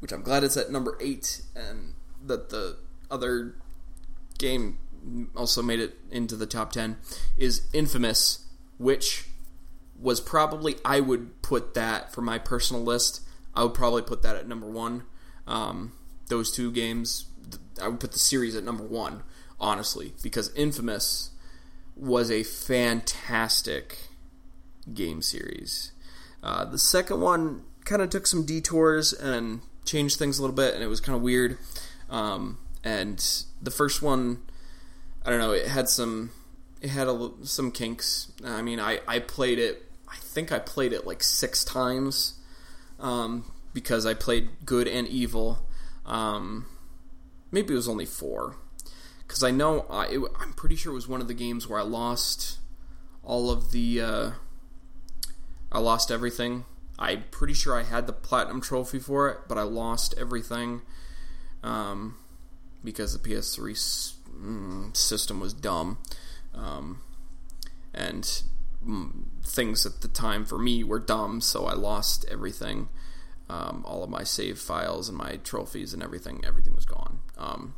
which 0.00 0.12
I'm 0.12 0.20
glad 0.20 0.44
it's 0.44 0.58
at 0.58 0.70
number 0.70 0.98
eight, 1.00 1.40
and 1.54 1.94
that 2.26 2.50
the 2.50 2.76
other 3.10 3.54
game 4.36 4.76
also 5.34 5.62
made 5.62 5.80
it 5.80 5.96
into 6.10 6.36
the 6.36 6.44
top 6.44 6.70
10, 6.70 6.98
is 7.38 7.62
Infamous, 7.72 8.44
which 8.76 9.24
was 9.98 10.20
probably 10.20 10.76
I 10.84 11.00
would 11.00 11.40
put 11.40 11.72
that 11.72 12.12
for 12.12 12.20
my 12.20 12.36
personal 12.36 12.82
list. 12.82 13.22
I 13.54 13.62
would 13.62 13.72
probably 13.72 14.02
put 14.02 14.20
that 14.20 14.36
at 14.36 14.46
number 14.46 14.66
one. 14.66 15.04
Um, 15.46 15.92
those 16.26 16.52
two 16.52 16.70
games, 16.70 17.24
I 17.80 17.88
would 17.88 18.00
put 18.00 18.12
the 18.12 18.18
series 18.18 18.54
at 18.54 18.64
number 18.64 18.84
one, 18.84 19.22
honestly, 19.58 20.12
because 20.22 20.54
Infamous 20.54 21.30
was 21.96 22.30
a 22.30 22.42
fantastic 22.42 23.96
game 24.92 25.22
series. 25.22 25.92
Uh, 26.42 26.64
the 26.64 26.78
second 26.78 27.20
one 27.20 27.62
kind 27.84 28.02
of 28.02 28.10
took 28.10 28.26
some 28.26 28.44
detours 28.44 29.12
and 29.12 29.60
changed 29.84 30.18
things 30.18 30.38
a 30.38 30.42
little 30.42 30.54
bit, 30.54 30.74
and 30.74 30.82
it 30.82 30.88
was 30.88 31.00
kind 31.00 31.16
of 31.16 31.22
weird. 31.22 31.58
Um, 32.10 32.58
and 32.84 33.24
the 33.60 33.70
first 33.70 34.02
one, 34.02 34.42
I 35.24 35.30
don't 35.30 35.38
know, 35.38 35.52
it 35.52 35.68
had 35.68 35.88
some, 35.88 36.30
it 36.80 36.90
had 36.90 37.08
a, 37.08 37.30
some 37.42 37.70
kinks. 37.70 38.32
I 38.44 38.62
mean, 38.62 38.78
I 38.78 39.00
I 39.08 39.18
played 39.20 39.58
it. 39.58 39.90
I 40.08 40.16
think 40.16 40.52
I 40.52 40.58
played 40.58 40.92
it 40.92 41.06
like 41.06 41.22
six 41.22 41.64
times 41.64 42.34
um, 43.00 43.50
because 43.72 44.06
I 44.06 44.14
played 44.14 44.50
good 44.64 44.86
and 44.86 45.08
evil. 45.08 45.66
Um, 46.04 46.66
maybe 47.50 47.72
it 47.72 47.76
was 47.76 47.88
only 47.88 48.06
four 48.06 48.56
because 49.26 49.42
I 49.42 49.50
know 49.50 49.86
I, 49.90 50.06
it, 50.06 50.20
I'm 50.38 50.52
pretty 50.52 50.76
sure 50.76 50.92
it 50.92 50.94
was 50.94 51.08
one 51.08 51.20
of 51.20 51.26
the 51.26 51.34
games 51.34 51.68
where 51.68 51.80
I 51.80 51.82
lost 51.82 52.58
all 53.24 53.50
of 53.50 53.72
the. 53.72 54.00
Uh, 54.00 54.30
I 55.70 55.78
lost 55.78 56.10
everything. 56.10 56.64
I'm 56.98 57.24
pretty 57.30 57.54
sure 57.54 57.78
I 57.78 57.82
had 57.82 58.06
the 58.06 58.12
platinum 58.12 58.60
trophy 58.60 58.98
for 58.98 59.28
it, 59.28 59.38
but 59.48 59.58
I 59.58 59.62
lost 59.62 60.14
everything 60.18 60.82
um, 61.62 62.16
because 62.82 63.12
the 63.12 63.18
PS3 63.18 63.72
s- 63.72 64.14
mm, 64.34 64.96
system 64.96 65.40
was 65.40 65.52
dumb, 65.52 65.98
um, 66.54 67.02
and 67.92 68.42
mm, 68.86 69.24
things 69.44 69.84
at 69.84 70.00
the 70.00 70.08
time 70.08 70.44
for 70.46 70.58
me 70.58 70.82
were 70.84 71.00
dumb, 71.00 71.40
so 71.40 71.66
I 71.66 71.74
lost 71.74 72.24
everything. 72.30 72.88
Um, 73.48 73.84
all 73.86 74.02
of 74.02 74.10
my 74.10 74.24
save 74.24 74.58
files 74.58 75.08
and 75.08 75.16
my 75.16 75.36
trophies 75.36 75.94
and 75.94 76.02
everything, 76.02 76.42
everything 76.44 76.74
was 76.74 76.84
gone. 76.84 77.20
Um, 77.38 77.74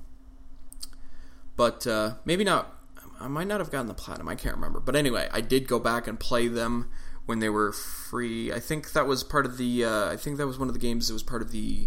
but 1.56 1.86
uh, 1.86 2.14
maybe 2.24 2.44
not. 2.44 2.74
I 3.20 3.26
might 3.26 3.48
not 3.48 3.58
have 3.58 3.70
gotten 3.70 3.88
the 3.88 3.94
platinum. 3.94 4.28
I 4.28 4.36
can't 4.36 4.54
remember. 4.54 4.80
But 4.80 4.94
anyway, 4.94 5.28
I 5.32 5.40
did 5.40 5.66
go 5.66 5.78
back 5.80 6.06
and 6.06 6.18
play 6.18 6.46
them 6.46 6.88
when 7.28 7.40
they 7.40 7.50
were 7.50 7.72
free. 7.72 8.50
I 8.50 8.58
think 8.58 8.92
that 8.92 9.06
was 9.06 9.22
part 9.22 9.44
of 9.44 9.58
the. 9.58 9.84
Uh, 9.84 10.10
I 10.10 10.16
think 10.16 10.38
that 10.38 10.46
was 10.46 10.58
one 10.58 10.68
of 10.68 10.74
the 10.74 10.80
games 10.80 11.08
that 11.08 11.12
was 11.12 11.22
part 11.22 11.42
of 11.42 11.52
the 11.52 11.86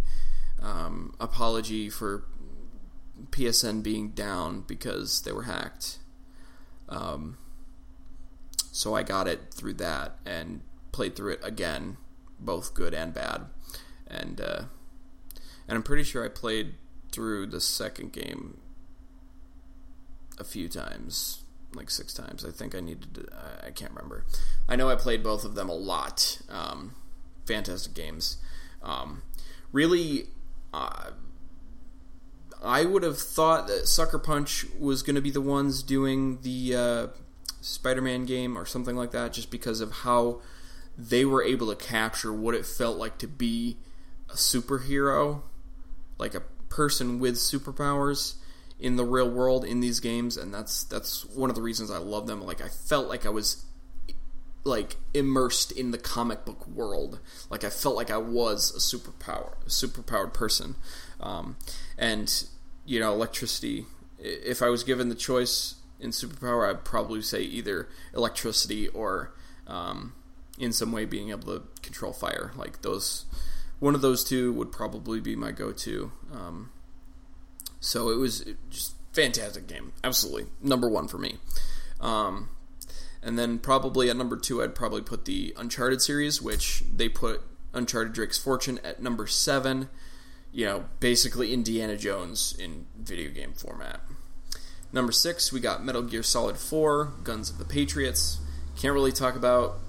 um, 0.61 1.15
apology 1.19 1.89
for 1.89 2.25
PSN 3.31 3.81
being 3.81 4.09
down 4.09 4.61
because 4.67 5.23
they 5.23 5.31
were 5.31 5.43
hacked. 5.43 5.97
Um, 6.87 7.39
so 8.71 8.93
I 8.93 9.01
got 9.01 9.27
it 9.27 9.51
through 9.51 9.73
that 9.75 10.17
and 10.27 10.61
played 10.91 11.15
through 11.15 11.33
it 11.33 11.39
again, 11.41 11.97
both 12.39 12.75
good 12.75 12.93
and 12.93 13.11
bad, 13.11 13.45
and 14.05 14.39
uh, 14.39 14.63
and 15.67 15.75
I'm 15.75 15.83
pretty 15.83 16.03
sure 16.03 16.23
I 16.23 16.29
played 16.29 16.75
through 17.11 17.47
the 17.47 17.61
second 17.61 18.13
game 18.13 18.59
a 20.37 20.43
few 20.43 20.69
times, 20.69 21.40
like 21.73 21.89
six 21.89 22.13
times. 22.13 22.45
I 22.45 22.51
think 22.51 22.75
I 22.75 22.79
needed 22.79 23.15
to. 23.15 23.27
I 23.65 23.71
can't 23.71 23.91
remember. 23.91 24.25
I 24.67 24.75
know 24.75 24.89
I 24.89 24.95
played 24.95 25.23
both 25.23 25.45
of 25.45 25.55
them 25.55 25.69
a 25.69 25.75
lot. 25.75 26.41
Um, 26.49 26.95
fantastic 27.45 27.93
games. 27.93 28.37
Um, 28.83 29.23
really, 29.71 30.27
uh, 30.73 31.11
I 32.63 32.85
would 32.85 33.03
have 33.03 33.19
thought 33.19 33.67
that 33.67 33.87
Sucker 33.87 34.19
Punch 34.19 34.65
was 34.79 35.03
going 35.03 35.15
to 35.15 35.21
be 35.21 35.31
the 35.31 35.41
ones 35.41 35.83
doing 35.83 36.39
the 36.41 36.75
uh, 36.75 37.07
Spider-Man 37.61 38.25
game 38.25 38.57
or 38.57 38.65
something 38.65 38.95
like 38.95 39.11
that, 39.11 39.33
just 39.33 39.51
because 39.51 39.81
of 39.81 39.91
how 39.91 40.41
they 40.97 41.25
were 41.25 41.43
able 41.43 41.67
to 41.67 41.75
capture 41.75 42.33
what 42.33 42.53
it 42.53 42.65
felt 42.65 42.97
like 42.97 43.17
to 43.19 43.27
be 43.27 43.77
a 44.29 44.33
superhero, 44.33 45.41
like 46.17 46.35
a 46.35 46.41
person 46.69 47.19
with 47.19 47.35
superpowers 47.35 48.35
in 48.81 48.95
the 48.95 49.05
real 49.05 49.29
world 49.29 49.63
in 49.63 49.79
these 49.79 49.99
games, 49.99 50.35
and 50.35 50.53
that's 50.53 50.83
that's 50.83 51.23
one 51.25 51.49
of 51.49 51.55
the 51.55 51.61
reasons 51.61 51.91
I 51.91 51.99
love 51.99 52.27
them. 52.27 52.41
Like 52.41 52.61
I 52.61 52.67
felt 52.67 53.07
like 53.07 53.25
I 53.25 53.29
was 53.29 53.63
like 54.63 54.97
immersed 55.13 55.71
in 55.71 55.91
the 55.91 55.97
comic 55.97 56.45
book 56.45 56.67
world. 56.67 57.19
Like 57.49 57.63
I 57.63 57.69
felt 57.69 57.95
like 57.95 58.11
I 58.11 58.17
was 58.17 58.71
a 58.75 58.79
superpower, 58.79 59.53
superpowered 59.67 60.33
person. 60.33 60.75
Um, 61.19 61.57
and 61.97 62.43
you 62.85 62.99
know, 62.99 63.13
electricity. 63.13 63.85
If 64.17 64.61
I 64.61 64.69
was 64.69 64.83
given 64.83 65.09
the 65.09 65.15
choice 65.15 65.75
in 65.99 66.09
superpower, 66.09 66.69
I'd 66.69 66.83
probably 66.83 67.21
say 67.21 67.41
either 67.41 67.87
electricity 68.13 68.87
or 68.87 69.33
um, 69.67 70.13
in 70.59 70.73
some 70.73 70.91
way 70.91 71.05
being 71.05 71.29
able 71.29 71.53
to 71.53 71.63
control 71.81 72.13
fire. 72.13 72.51
Like 72.55 72.81
those, 72.81 73.25
one 73.79 73.95
of 73.95 74.01
those 74.01 74.23
two 74.23 74.53
would 74.53 74.71
probably 74.71 75.19
be 75.19 75.35
my 75.35 75.51
go-to. 75.51 76.11
Um, 76.31 76.71
so 77.81 78.09
it 78.09 78.15
was 78.15 78.45
just 78.69 78.95
fantastic 79.11 79.67
game, 79.67 79.91
absolutely 80.03 80.45
number 80.61 80.87
one 80.87 81.09
for 81.09 81.17
me. 81.17 81.35
Um, 81.99 82.49
and 83.21 83.37
then 83.37 83.59
probably 83.59 84.09
at 84.09 84.15
number 84.15 84.37
two, 84.37 84.63
I'd 84.63 84.73
probably 84.73 85.01
put 85.01 85.25
the 85.25 85.53
Uncharted 85.57 86.01
series, 86.01 86.41
which 86.41 86.83
they 86.95 87.09
put 87.09 87.41
Uncharted 87.73 88.13
Drake's 88.13 88.37
Fortune 88.37 88.79
at 88.83 89.01
number 89.01 89.27
seven. 89.27 89.89
You 90.53 90.65
know, 90.65 90.85
basically 90.99 91.53
Indiana 91.53 91.97
Jones 91.97 92.55
in 92.57 92.87
video 92.97 93.31
game 93.31 93.53
format. 93.53 94.01
Number 94.93 95.11
six, 95.11 95.53
we 95.53 95.59
got 95.59 95.83
Metal 95.83 96.01
Gear 96.01 96.23
Solid 96.23 96.57
4, 96.57 97.13
Guns 97.23 97.49
of 97.49 97.57
the 97.57 97.65
Patriots. 97.65 98.39
Can't 98.75 98.93
really 98.93 99.13
talk 99.13 99.35
about 99.35 99.79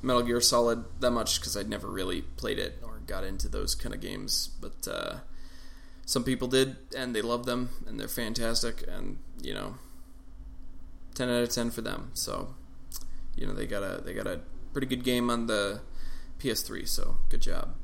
Metal 0.00 0.22
Gear 0.22 0.40
Solid 0.40 0.84
that 1.00 1.10
much 1.10 1.38
because 1.38 1.56
I'd 1.56 1.68
never 1.68 1.88
really 1.88 2.22
played 2.22 2.58
it 2.58 2.78
or 2.82 3.00
got 3.06 3.24
into 3.24 3.48
those 3.48 3.74
kind 3.74 3.94
of 3.94 4.00
games. 4.00 4.50
But 4.60 4.88
uh, 4.90 5.16
some 6.08 6.24
people 6.24 6.48
did, 6.48 6.76
and 6.96 7.14
they 7.14 7.20
love 7.20 7.44
them, 7.44 7.68
and 7.86 8.00
they're 8.00 8.08
fantastic, 8.08 8.82
and, 8.88 9.18
you 9.42 9.52
know, 9.52 9.74
10 11.14 11.28
out 11.28 11.42
of 11.42 11.50
10 11.50 11.70
for 11.70 11.82
them. 11.82 12.12
So, 12.14 12.54
you 13.36 13.46
know, 13.46 13.52
they 13.52 13.66
got 13.66 13.82
a 13.82 14.00
they 14.00 14.14
got 14.14 14.26
a 14.26 14.40
pretty 14.72 14.86
good 14.86 15.04
game 15.04 15.28
on 15.28 15.48
the 15.48 15.82
PS3, 16.38 16.88
so 16.88 17.18
good 17.28 17.42
job. 17.42 17.74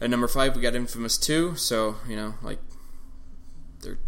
At 0.00 0.10
number 0.10 0.26
5, 0.26 0.56
we 0.56 0.62
got 0.62 0.74
Infamous 0.74 1.16
2, 1.16 1.54
so, 1.54 1.94
you 2.08 2.16
know, 2.16 2.34
like 2.42 2.58
they're 3.82 4.00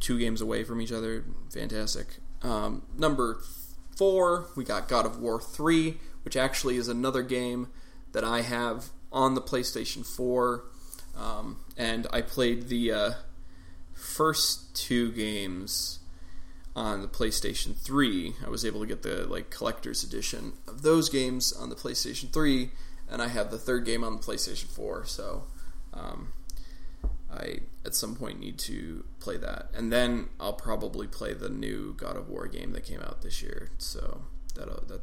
two 0.00 0.18
games 0.18 0.40
away 0.40 0.64
from 0.64 0.80
each 0.80 0.90
other. 0.90 1.26
Fantastic. 1.52 2.16
Um, 2.40 2.84
number 2.96 3.42
4, 3.98 4.52
we 4.56 4.64
got 4.64 4.88
God 4.88 5.04
of 5.04 5.18
War 5.18 5.38
3, 5.38 5.98
which 6.22 6.34
actually 6.34 6.78
is 6.78 6.88
another 6.88 7.22
game 7.22 7.68
that 8.12 8.24
I 8.24 8.40
have 8.40 8.88
on 9.12 9.34
the 9.34 9.42
PlayStation 9.42 10.06
4. 10.06 10.64
Um, 11.16 11.58
and 11.76 12.06
I 12.12 12.22
played 12.22 12.68
the 12.68 12.92
uh, 12.92 13.12
first 13.92 14.74
two 14.74 15.12
games 15.12 16.00
on 16.76 17.02
the 17.02 17.08
PlayStation 17.08 17.76
3. 17.76 18.34
I 18.44 18.48
was 18.48 18.64
able 18.64 18.80
to 18.80 18.86
get 18.86 19.02
the 19.02 19.26
like 19.26 19.50
collector's 19.50 20.02
edition 20.02 20.54
of 20.66 20.82
those 20.82 21.08
games 21.08 21.52
on 21.52 21.68
the 21.68 21.76
PlayStation 21.76 22.32
3, 22.32 22.70
and 23.08 23.22
I 23.22 23.28
have 23.28 23.50
the 23.50 23.58
third 23.58 23.84
game 23.84 24.02
on 24.02 24.16
the 24.16 24.22
PlayStation 24.22 24.66
4. 24.66 25.04
So 25.06 25.44
um, 25.92 26.32
I 27.32 27.60
at 27.84 27.94
some 27.94 28.16
point 28.16 28.40
need 28.40 28.58
to 28.60 29.04
play 29.20 29.36
that, 29.36 29.68
and 29.74 29.92
then 29.92 30.28
I'll 30.40 30.52
probably 30.52 31.06
play 31.06 31.32
the 31.34 31.48
new 31.48 31.94
God 31.94 32.16
of 32.16 32.28
War 32.28 32.46
game 32.48 32.72
that 32.72 32.84
came 32.84 33.00
out 33.00 33.22
this 33.22 33.42
year. 33.42 33.70
So 33.78 34.22
that 34.56 34.88
that 34.88 35.02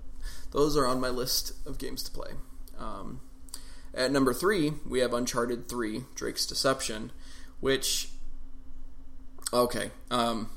those 0.51 0.75
are 0.75 0.85
on 0.85 0.99
my 0.99 1.09
list 1.09 1.53
of 1.65 1.77
games 1.77 2.03
to 2.03 2.11
play. 2.11 2.31
Um, 2.77 3.21
at 3.93 4.11
number 4.11 4.33
three, 4.33 4.73
we 4.87 4.99
have 4.99 5.13
Uncharted 5.13 5.67
3 5.67 6.05
Drake's 6.15 6.45
Deception, 6.45 7.11
which. 7.59 8.09
Okay. 9.53 9.91
Um, 10.09 10.49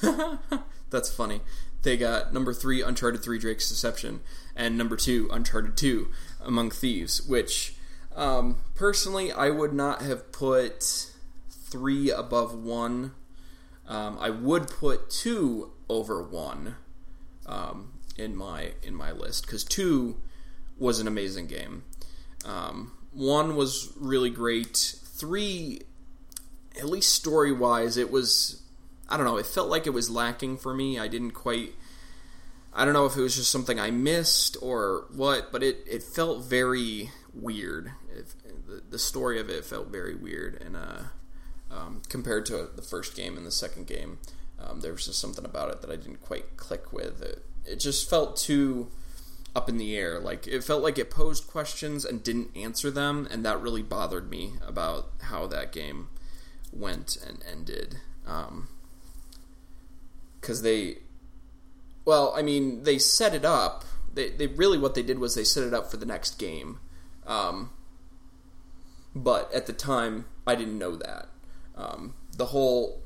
that's 0.90 1.12
funny. 1.12 1.40
They 1.82 1.96
got 1.96 2.34
number 2.34 2.52
three, 2.52 2.82
Uncharted 2.82 3.22
3 3.22 3.38
Drake's 3.38 3.68
Deception, 3.68 4.20
and 4.54 4.76
number 4.76 4.96
two, 4.96 5.28
Uncharted 5.32 5.76
2 5.76 6.08
Among 6.44 6.70
Thieves, 6.70 7.22
which 7.22 7.74
um, 8.14 8.58
personally 8.74 9.32
I 9.32 9.50
would 9.50 9.72
not 9.72 10.02
have 10.02 10.32
put 10.32 11.10
three 11.48 12.10
above 12.10 12.54
one. 12.54 13.12
Um, 13.86 14.18
I 14.20 14.30
would 14.30 14.68
put 14.68 15.10
two 15.10 15.72
over 15.88 16.22
one 16.22 16.76
um, 17.46 17.92
in 18.16 18.36
my 18.36 18.72
in 18.82 18.94
my 18.94 19.12
list 19.12 19.46
because 19.46 19.64
two 19.64 20.16
was 20.78 21.00
an 21.00 21.06
amazing 21.06 21.46
game. 21.46 21.84
Um, 22.44 22.92
one 23.12 23.56
was 23.56 23.92
really 23.96 24.30
great. 24.30 24.76
Three, 25.04 25.82
at 26.78 26.86
least 26.88 27.14
story 27.14 27.52
wise, 27.52 27.96
it 27.96 28.10
was. 28.10 28.62
I 29.08 29.16
don't 29.16 29.26
know. 29.26 29.38
It 29.38 29.46
felt 29.46 29.68
like 29.68 29.86
it 29.86 29.90
was 29.90 30.08
lacking 30.08 30.58
for 30.58 30.72
me. 30.72 30.98
I 30.98 31.08
didn't 31.08 31.32
quite. 31.32 31.74
I 32.72 32.84
don't 32.84 32.94
know 32.94 33.06
if 33.06 33.16
it 33.16 33.20
was 33.20 33.34
just 33.34 33.50
something 33.50 33.80
I 33.80 33.90
missed 33.90 34.56
or 34.62 35.06
what, 35.12 35.50
but 35.50 35.62
it, 35.64 35.84
it 35.90 36.04
felt 36.04 36.44
very 36.44 37.10
weird. 37.34 37.90
It, 38.16 38.26
the, 38.66 38.82
the 38.88 38.98
story 38.98 39.40
of 39.40 39.50
it 39.50 39.64
felt 39.64 39.88
very 39.88 40.14
weird, 40.14 40.62
and 40.62 40.76
uh, 40.76 41.02
um, 41.70 42.02
compared 42.08 42.46
to 42.46 42.68
the 42.74 42.82
first 42.82 43.16
game 43.16 43.36
and 43.36 43.44
the 43.44 43.50
second 43.50 43.88
game, 43.88 44.18
um, 44.60 44.80
there 44.80 44.92
was 44.92 45.06
just 45.06 45.20
something 45.20 45.44
about 45.44 45.70
it 45.70 45.80
that 45.80 45.90
I 45.90 45.96
didn't 45.96 46.20
quite 46.20 46.56
click 46.56 46.92
with. 46.92 47.20
It, 47.22 47.44
it 47.66 47.80
just 47.80 48.08
felt 48.08 48.36
too 48.36 48.90
up 49.54 49.68
in 49.68 49.76
the 49.78 49.96
air. 49.96 50.20
Like 50.20 50.46
it 50.46 50.64
felt 50.64 50.82
like 50.82 50.98
it 50.98 51.10
posed 51.10 51.46
questions 51.46 52.04
and 52.04 52.22
didn't 52.22 52.56
answer 52.56 52.90
them, 52.90 53.26
and 53.30 53.44
that 53.44 53.60
really 53.60 53.82
bothered 53.82 54.30
me 54.30 54.54
about 54.66 55.10
how 55.22 55.46
that 55.48 55.72
game 55.72 56.08
went 56.72 57.16
and 57.26 57.42
ended. 57.50 57.96
Because 60.40 60.58
um, 60.58 60.64
they, 60.64 60.98
well, 62.04 62.32
I 62.36 62.42
mean, 62.42 62.84
they 62.84 62.98
set 62.98 63.34
it 63.34 63.44
up. 63.44 63.84
They, 64.12 64.30
they 64.30 64.46
really 64.46 64.78
what 64.78 64.94
they 64.94 65.02
did 65.02 65.18
was 65.18 65.34
they 65.34 65.44
set 65.44 65.64
it 65.64 65.74
up 65.74 65.90
for 65.90 65.96
the 65.96 66.06
next 66.06 66.38
game. 66.38 66.80
Um, 67.26 67.70
but 69.14 69.52
at 69.52 69.66
the 69.66 69.72
time, 69.72 70.26
I 70.46 70.54
didn't 70.54 70.78
know 70.78 70.96
that. 70.96 71.28
Um, 71.76 72.14
the 72.36 72.46
whole 72.46 73.02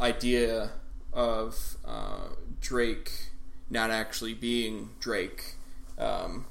idea 0.00 0.70
of 1.12 1.76
uh, 1.84 2.28
Drake 2.60 3.30
not 3.70 3.90
actually 3.90 4.34
being 4.34 4.90
Drake, 5.00 5.56
um, 5.98 6.46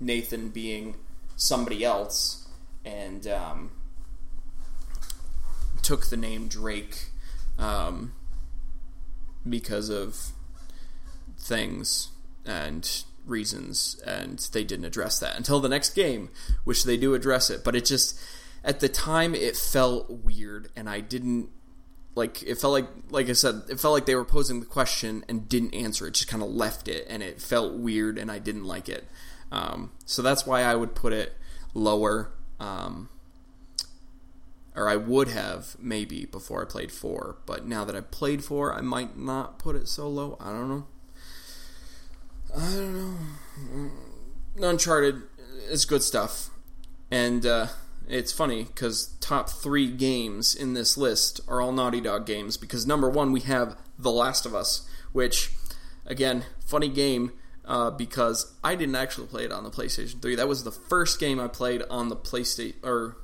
Nathan 0.00 0.50
being 0.50 0.96
somebody 1.36 1.84
else, 1.84 2.48
and 2.84 3.26
um, 3.26 3.70
took 5.82 6.06
the 6.06 6.16
name 6.16 6.48
Drake 6.48 7.10
um, 7.58 8.12
because 9.48 9.88
of 9.88 10.32
things 11.38 12.08
and 12.44 13.04
reasons, 13.24 14.00
and 14.06 14.38
they 14.52 14.64
didn't 14.64 14.84
address 14.84 15.18
that 15.18 15.36
until 15.36 15.60
the 15.60 15.68
next 15.68 15.90
game, 15.94 16.30
which 16.64 16.84
they 16.84 16.96
do 16.96 17.14
address 17.14 17.50
it. 17.50 17.64
But 17.64 17.74
it 17.74 17.84
just 17.84 18.18
at 18.64 18.80
the 18.80 18.88
time 18.88 19.34
it 19.34 19.56
felt 19.56 20.10
weird, 20.10 20.68
and 20.76 20.88
I 20.88 21.00
didn't 21.00 21.50
like 22.16 22.42
it 22.42 22.56
felt 22.56 22.72
like 22.72 22.88
like 23.10 23.28
I 23.28 23.34
said 23.34 23.62
it 23.68 23.78
felt 23.78 23.94
like 23.94 24.06
they 24.06 24.16
were 24.16 24.24
posing 24.24 24.58
the 24.58 24.66
question 24.66 25.24
and 25.28 25.48
didn't 25.48 25.74
answer 25.74 26.08
it 26.08 26.14
just 26.14 26.28
kind 26.28 26.42
of 26.42 26.48
left 26.48 26.88
it 26.88 27.06
and 27.08 27.22
it 27.22 27.40
felt 27.40 27.74
weird 27.74 28.18
and 28.18 28.32
I 28.32 28.40
didn't 28.40 28.64
like 28.64 28.88
it. 28.88 29.04
Um, 29.52 29.92
so 30.06 30.22
that's 30.22 30.44
why 30.44 30.62
I 30.62 30.74
would 30.74 30.96
put 30.96 31.12
it 31.12 31.34
lower 31.74 32.32
um, 32.58 33.10
or 34.74 34.88
I 34.88 34.96
would 34.96 35.28
have 35.28 35.76
maybe 35.78 36.24
before 36.24 36.62
I 36.62 36.64
played 36.64 36.90
4 36.90 37.36
but 37.46 37.66
now 37.66 37.84
that 37.84 37.94
I've 37.94 38.10
played 38.10 38.42
4 38.42 38.74
I 38.74 38.80
might 38.80 39.16
not 39.16 39.58
put 39.58 39.76
it 39.76 39.86
so 39.86 40.08
low. 40.08 40.36
I 40.40 40.46
don't 40.46 40.68
know. 40.68 40.86
I 42.56 42.70
don't 42.72 42.94
know. 42.94 44.68
Uncharted 44.68 45.22
is 45.68 45.84
good 45.84 46.02
stuff. 46.02 46.48
And 47.10 47.44
uh, 47.44 47.66
it's 48.08 48.32
funny 48.32 48.64
because 48.64 49.14
top 49.20 49.50
three 49.50 49.90
games 49.90 50.54
in 50.54 50.74
this 50.74 50.96
list 50.96 51.40
are 51.48 51.60
all 51.60 51.72
Naughty 51.72 52.00
Dog 52.00 52.26
games. 52.26 52.56
Because 52.56 52.86
number 52.86 53.10
one, 53.10 53.32
we 53.32 53.40
have 53.40 53.76
The 53.98 54.10
Last 54.10 54.46
of 54.46 54.54
Us, 54.54 54.88
which, 55.12 55.50
again, 56.06 56.44
funny 56.64 56.88
game 56.88 57.32
uh, 57.64 57.90
because 57.90 58.54
I 58.62 58.74
didn't 58.76 58.94
actually 58.94 59.26
play 59.26 59.44
it 59.44 59.52
on 59.52 59.64
the 59.64 59.70
PlayStation 59.70 60.22
3. 60.22 60.36
That 60.36 60.48
was 60.48 60.64
the 60.64 60.70
first 60.70 61.18
game 61.18 61.40
I 61.40 61.48
played 61.48 61.82
on 61.90 62.08
the 62.08 62.16
PlayStation, 62.16 62.74
or 62.84 63.16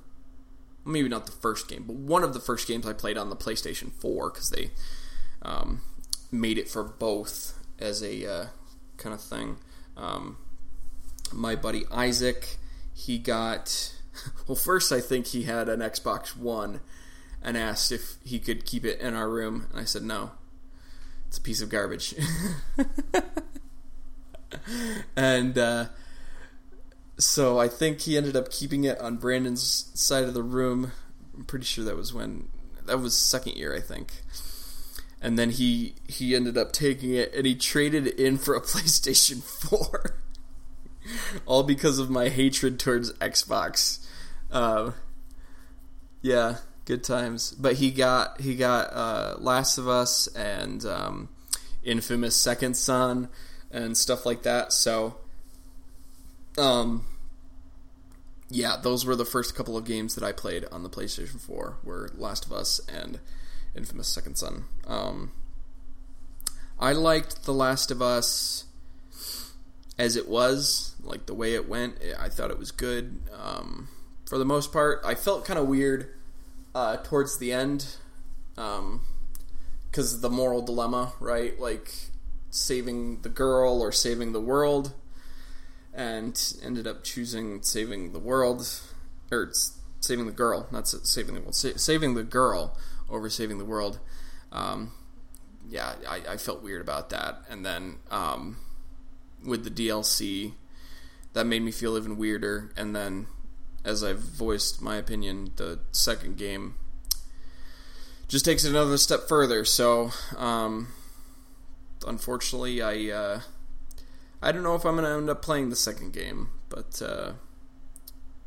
maybe 0.84 1.08
not 1.08 1.26
the 1.26 1.32
first 1.32 1.68
game, 1.68 1.84
but 1.86 1.94
one 1.94 2.24
of 2.24 2.34
the 2.34 2.40
first 2.40 2.66
games 2.66 2.86
I 2.86 2.92
played 2.92 3.16
on 3.16 3.30
the 3.30 3.36
PlayStation 3.36 3.92
4 3.92 4.30
because 4.30 4.50
they 4.50 4.70
um, 5.42 5.82
made 6.32 6.58
it 6.58 6.68
for 6.68 6.82
both 6.82 7.58
as 7.78 8.02
a 8.02 8.26
uh, 8.26 8.46
kind 8.96 9.14
of 9.14 9.20
thing. 9.20 9.58
Um, 9.96 10.38
my 11.32 11.54
buddy 11.54 11.84
Isaac, 11.90 12.56
he 12.94 13.18
got 13.18 13.92
well, 14.46 14.56
first 14.56 14.92
I 14.92 15.00
think 15.00 15.28
he 15.28 15.44
had 15.44 15.68
an 15.68 15.80
Xbox 15.80 16.36
One 16.36 16.80
and 17.42 17.56
asked 17.56 17.90
if 17.90 18.16
he 18.24 18.38
could 18.38 18.64
keep 18.64 18.84
it 18.84 19.00
in 19.00 19.14
our 19.14 19.28
room, 19.28 19.66
and 19.70 19.80
I 19.80 19.84
said 19.84 20.02
no. 20.02 20.32
It's 21.26 21.38
a 21.38 21.40
piece 21.40 21.62
of 21.62 21.70
garbage. 21.70 22.14
and 25.16 25.56
uh, 25.56 25.86
so 27.18 27.58
I 27.58 27.68
think 27.68 28.02
he 28.02 28.16
ended 28.16 28.36
up 28.36 28.50
keeping 28.50 28.84
it 28.84 29.00
on 29.00 29.16
Brandon's 29.16 29.90
side 29.94 30.24
of 30.24 30.34
the 30.34 30.42
room. 30.42 30.92
I'm 31.34 31.44
pretty 31.44 31.64
sure 31.64 31.84
that 31.84 31.96
was 31.96 32.12
when 32.12 32.48
that 32.84 32.98
was 32.98 33.16
second 33.16 33.56
year, 33.56 33.74
I 33.74 33.80
think. 33.80 34.22
And 35.20 35.38
then 35.38 35.50
he 35.50 35.94
he 36.08 36.34
ended 36.34 36.58
up 36.58 36.72
taking 36.72 37.14
it 37.14 37.32
and 37.34 37.46
he 37.46 37.54
traded 37.54 38.06
it 38.06 38.18
in 38.18 38.38
for 38.38 38.54
a 38.54 38.60
PlayStation 38.60 39.42
4. 39.42 40.16
All 41.46 41.62
because 41.62 41.98
of 41.98 42.10
my 42.10 42.28
hatred 42.28 42.78
towards 42.78 43.12
Xbox. 43.14 44.06
Uh, 44.50 44.92
yeah, 46.20 46.56
good 46.84 47.02
times. 47.04 47.52
But 47.52 47.74
he 47.74 47.90
got 47.90 48.40
he 48.40 48.54
got 48.54 48.92
uh, 48.92 49.36
Last 49.38 49.78
of 49.78 49.88
Us 49.88 50.28
and 50.28 50.84
um, 50.84 51.28
Infamous 51.82 52.36
Second 52.36 52.76
Son 52.76 53.28
and 53.70 53.96
stuff 53.96 54.26
like 54.26 54.42
that. 54.42 54.72
So, 54.72 55.16
um, 56.58 57.06
yeah, 58.50 58.76
those 58.80 59.06
were 59.06 59.16
the 59.16 59.24
first 59.24 59.54
couple 59.54 59.76
of 59.76 59.84
games 59.84 60.14
that 60.14 60.22
I 60.22 60.32
played 60.32 60.66
on 60.70 60.82
the 60.82 60.90
PlayStation 60.90 61.40
4 61.40 61.78
were 61.82 62.10
Last 62.14 62.44
of 62.44 62.52
Us 62.52 62.80
and 62.86 63.18
Infamous 63.74 64.08
Second 64.08 64.36
Son. 64.36 64.64
Um, 64.86 65.32
I 66.78 66.92
liked 66.92 67.44
The 67.44 67.54
Last 67.54 67.90
of 67.90 68.02
Us 68.02 68.66
as 69.98 70.16
it 70.16 70.28
was, 70.28 70.91
like 71.02 71.26
the 71.26 71.34
way 71.34 71.54
it 71.54 71.68
went. 71.68 71.96
I 72.18 72.28
thought 72.28 72.50
it 72.50 72.58
was 72.58 72.70
good. 72.70 73.20
Um, 73.36 73.88
for 74.32 74.38
the 74.38 74.46
most 74.46 74.72
part. 74.72 75.02
I 75.04 75.14
felt 75.14 75.44
kind 75.44 75.58
of 75.58 75.68
weird 75.68 76.08
uh, 76.74 76.96
towards 77.04 77.36
the 77.36 77.52
end 77.52 77.96
because 78.54 78.78
um, 78.78 80.20
the 80.22 80.30
moral 80.30 80.62
dilemma, 80.62 81.12
right? 81.20 81.60
Like 81.60 81.92
saving 82.48 83.20
the 83.20 83.28
girl 83.28 83.82
or 83.82 83.92
saving 83.92 84.32
the 84.32 84.40
world, 84.40 84.94
and 85.92 86.40
ended 86.64 86.86
up 86.86 87.04
choosing 87.04 87.60
saving 87.60 88.14
the 88.14 88.18
world 88.18 88.66
or 89.30 89.52
saving 90.00 90.24
the 90.24 90.32
girl, 90.32 90.66
not 90.70 90.88
saving 90.88 91.34
the 91.34 91.42
world, 91.42 91.54
saving 91.54 92.14
the 92.14 92.22
girl 92.22 92.78
over 93.10 93.28
saving 93.28 93.58
the 93.58 93.66
world. 93.66 93.98
Um, 94.50 94.92
yeah, 95.68 95.92
I, 96.08 96.22
I, 96.26 96.36
felt 96.38 96.62
weird 96.62 96.80
about 96.80 97.10
that, 97.10 97.42
and 97.50 97.66
then 97.66 97.96
um, 98.10 98.56
with 99.44 99.64
the 99.64 99.70
DLC, 99.70 100.52
that 101.32 101.46
made 101.46 101.62
me 101.62 101.70
feel 101.70 101.96
even 101.96 102.16
weirder, 102.16 102.72
and 102.76 102.94
then 102.94 103.26
as 103.84 104.04
I've 104.04 104.18
voiced 104.18 104.80
my 104.80 104.96
opinion, 104.96 105.52
the 105.56 105.80
second 105.90 106.36
game 106.36 106.74
just 108.28 108.44
takes 108.44 108.64
it 108.64 108.70
another 108.70 108.96
step 108.96 109.28
further. 109.28 109.64
So, 109.64 110.10
um, 110.36 110.88
unfortunately, 112.06 112.82
I 112.82 113.14
uh, 113.14 113.40
I 114.40 114.52
don't 114.52 114.62
know 114.62 114.74
if 114.74 114.84
I'm 114.84 114.96
going 114.96 115.04
to 115.04 115.16
end 115.16 115.30
up 115.30 115.42
playing 115.42 115.70
the 115.70 115.76
second 115.76 116.12
game, 116.12 116.50
but 116.68 117.02
uh, 117.02 117.32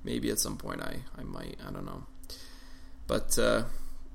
maybe 0.03 0.29
at 0.29 0.39
some 0.39 0.57
point 0.57 0.81
I 0.81 1.01
I 1.17 1.23
might. 1.23 1.57
I 1.65 1.71
don't 1.71 1.85
know, 1.85 2.05
but. 3.07 3.37
Uh, 3.37 3.63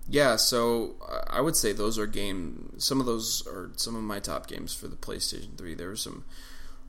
yeah, 0.08 0.34
so 0.34 0.96
I 1.28 1.40
would 1.40 1.54
say 1.54 1.72
those 1.72 1.96
are 1.96 2.06
game. 2.06 2.74
Some 2.78 2.98
of 2.98 3.06
those 3.06 3.46
are 3.46 3.70
some 3.76 3.94
of 3.94 4.02
my 4.02 4.18
top 4.18 4.48
games 4.48 4.74
for 4.74 4.88
the 4.88 4.96
PlayStation 4.96 5.56
3. 5.56 5.74
There 5.74 5.88
were 5.88 5.94
some 5.94 6.24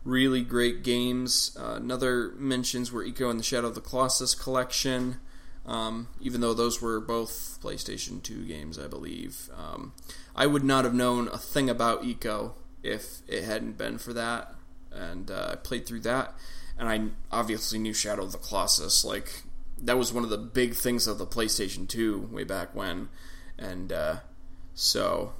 really 0.03 0.41
great 0.43 0.83
games. 0.83 1.55
Uh, 1.59 1.75
another 1.75 2.33
mentions 2.37 2.91
were 2.91 3.05
Ico 3.05 3.29
and 3.29 3.39
the 3.39 3.43
Shadow 3.43 3.67
of 3.67 3.75
the 3.75 3.81
Colossus 3.81 4.33
collection, 4.33 5.17
um, 5.65 6.07
even 6.19 6.41
though 6.41 6.53
those 6.53 6.81
were 6.81 6.99
both 6.99 7.59
PlayStation 7.61 8.21
2 8.21 8.45
games, 8.45 8.79
I 8.79 8.87
believe. 8.87 9.49
Um, 9.55 9.93
I 10.35 10.47
would 10.47 10.63
not 10.63 10.85
have 10.85 10.93
known 10.93 11.27
a 11.27 11.37
thing 11.37 11.69
about 11.69 12.03
Ico 12.03 12.53
if 12.83 13.21
it 13.27 13.43
hadn't 13.43 13.77
been 13.77 13.97
for 13.97 14.13
that, 14.13 14.55
and 14.91 15.29
uh, 15.29 15.49
I 15.53 15.55
played 15.55 15.85
through 15.85 16.01
that, 16.01 16.33
and 16.77 16.89
I 16.89 17.35
obviously 17.35 17.77
knew 17.77 17.93
Shadow 17.93 18.23
of 18.23 18.31
the 18.31 18.39
Colossus. 18.39 19.05
Like, 19.05 19.43
that 19.77 19.97
was 19.97 20.11
one 20.11 20.23
of 20.23 20.29
the 20.31 20.37
big 20.37 20.73
things 20.73 21.05
of 21.05 21.19
the 21.19 21.27
PlayStation 21.27 21.87
2 21.87 22.29
way 22.31 22.43
back 22.43 22.73
when, 22.75 23.09
and 23.57 23.91
uh, 23.91 24.15
so. 24.73 25.33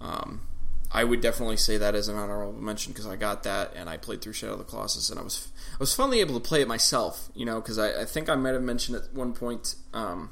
Um, 0.00 0.42
I 0.90 1.04
would 1.04 1.20
definitely 1.20 1.56
say 1.56 1.78
that 1.78 1.94
as 1.94 2.08
an 2.08 2.16
honorable 2.16 2.52
mention 2.52 2.92
because 2.92 3.06
I 3.06 3.16
got 3.16 3.42
that 3.42 3.72
and 3.74 3.88
I 3.88 3.96
played 3.96 4.22
through 4.22 4.34
Shadow 4.34 4.52
of 4.52 4.58
the 4.58 4.64
Colossus 4.64 5.10
and 5.10 5.18
I 5.18 5.22
was 5.22 5.48
I 5.72 5.78
was 5.78 5.94
finally 5.94 6.20
able 6.20 6.34
to 6.34 6.48
play 6.48 6.62
it 6.62 6.68
myself, 6.68 7.28
you 7.34 7.44
know, 7.44 7.60
because 7.60 7.78
I, 7.78 8.02
I, 8.02 8.04
think 8.04 8.28
I 8.28 8.36
might 8.36 8.54
have 8.54 8.62
mentioned 8.62 8.96
at 8.96 9.12
one 9.12 9.32
point 9.32 9.74
um, 9.92 10.30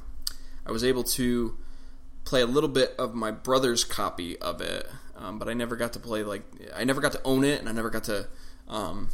I 0.65 0.73
was 0.73 0.85
able 0.85 1.03
to 1.05 1.57
play 2.25 2.41
a 2.41 2.47
little 2.47 2.69
bit 2.69 2.95
of 2.99 3.15
my 3.15 3.31
brother's 3.31 3.85
copy 3.85 4.39
of 4.39 4.61
it, 4.61 4.89
um, 5.17 5.39
but 5.39 5.49
I 5.49 5.55
never 5.55 5.77
got 5.77 5.93
to 5.95 5.99
play 5.99 6.23
like 6.23 6.45
I 6.75 6.85
never 6.85 7.01
got 7.01 7.13
to 7.13 7.21
own 7.25 7.45
it 7.45 7.59
and 7.59 7.69
I 7.69 7.73
never 7.73 7.91
got 7.91 8.05
to 8.05 8.29
um, 8.69 9.11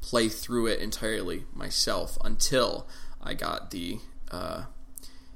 play 0.00 0.28
through 0.28 0.66
it 0.66 0.80
entirely 0.80 1.44
myself 1.52 2.16
until 2.24 2.88
I 3.22 3.34
got 3.34 3.70
the 3.70 3.98
uh, 4.30 4.64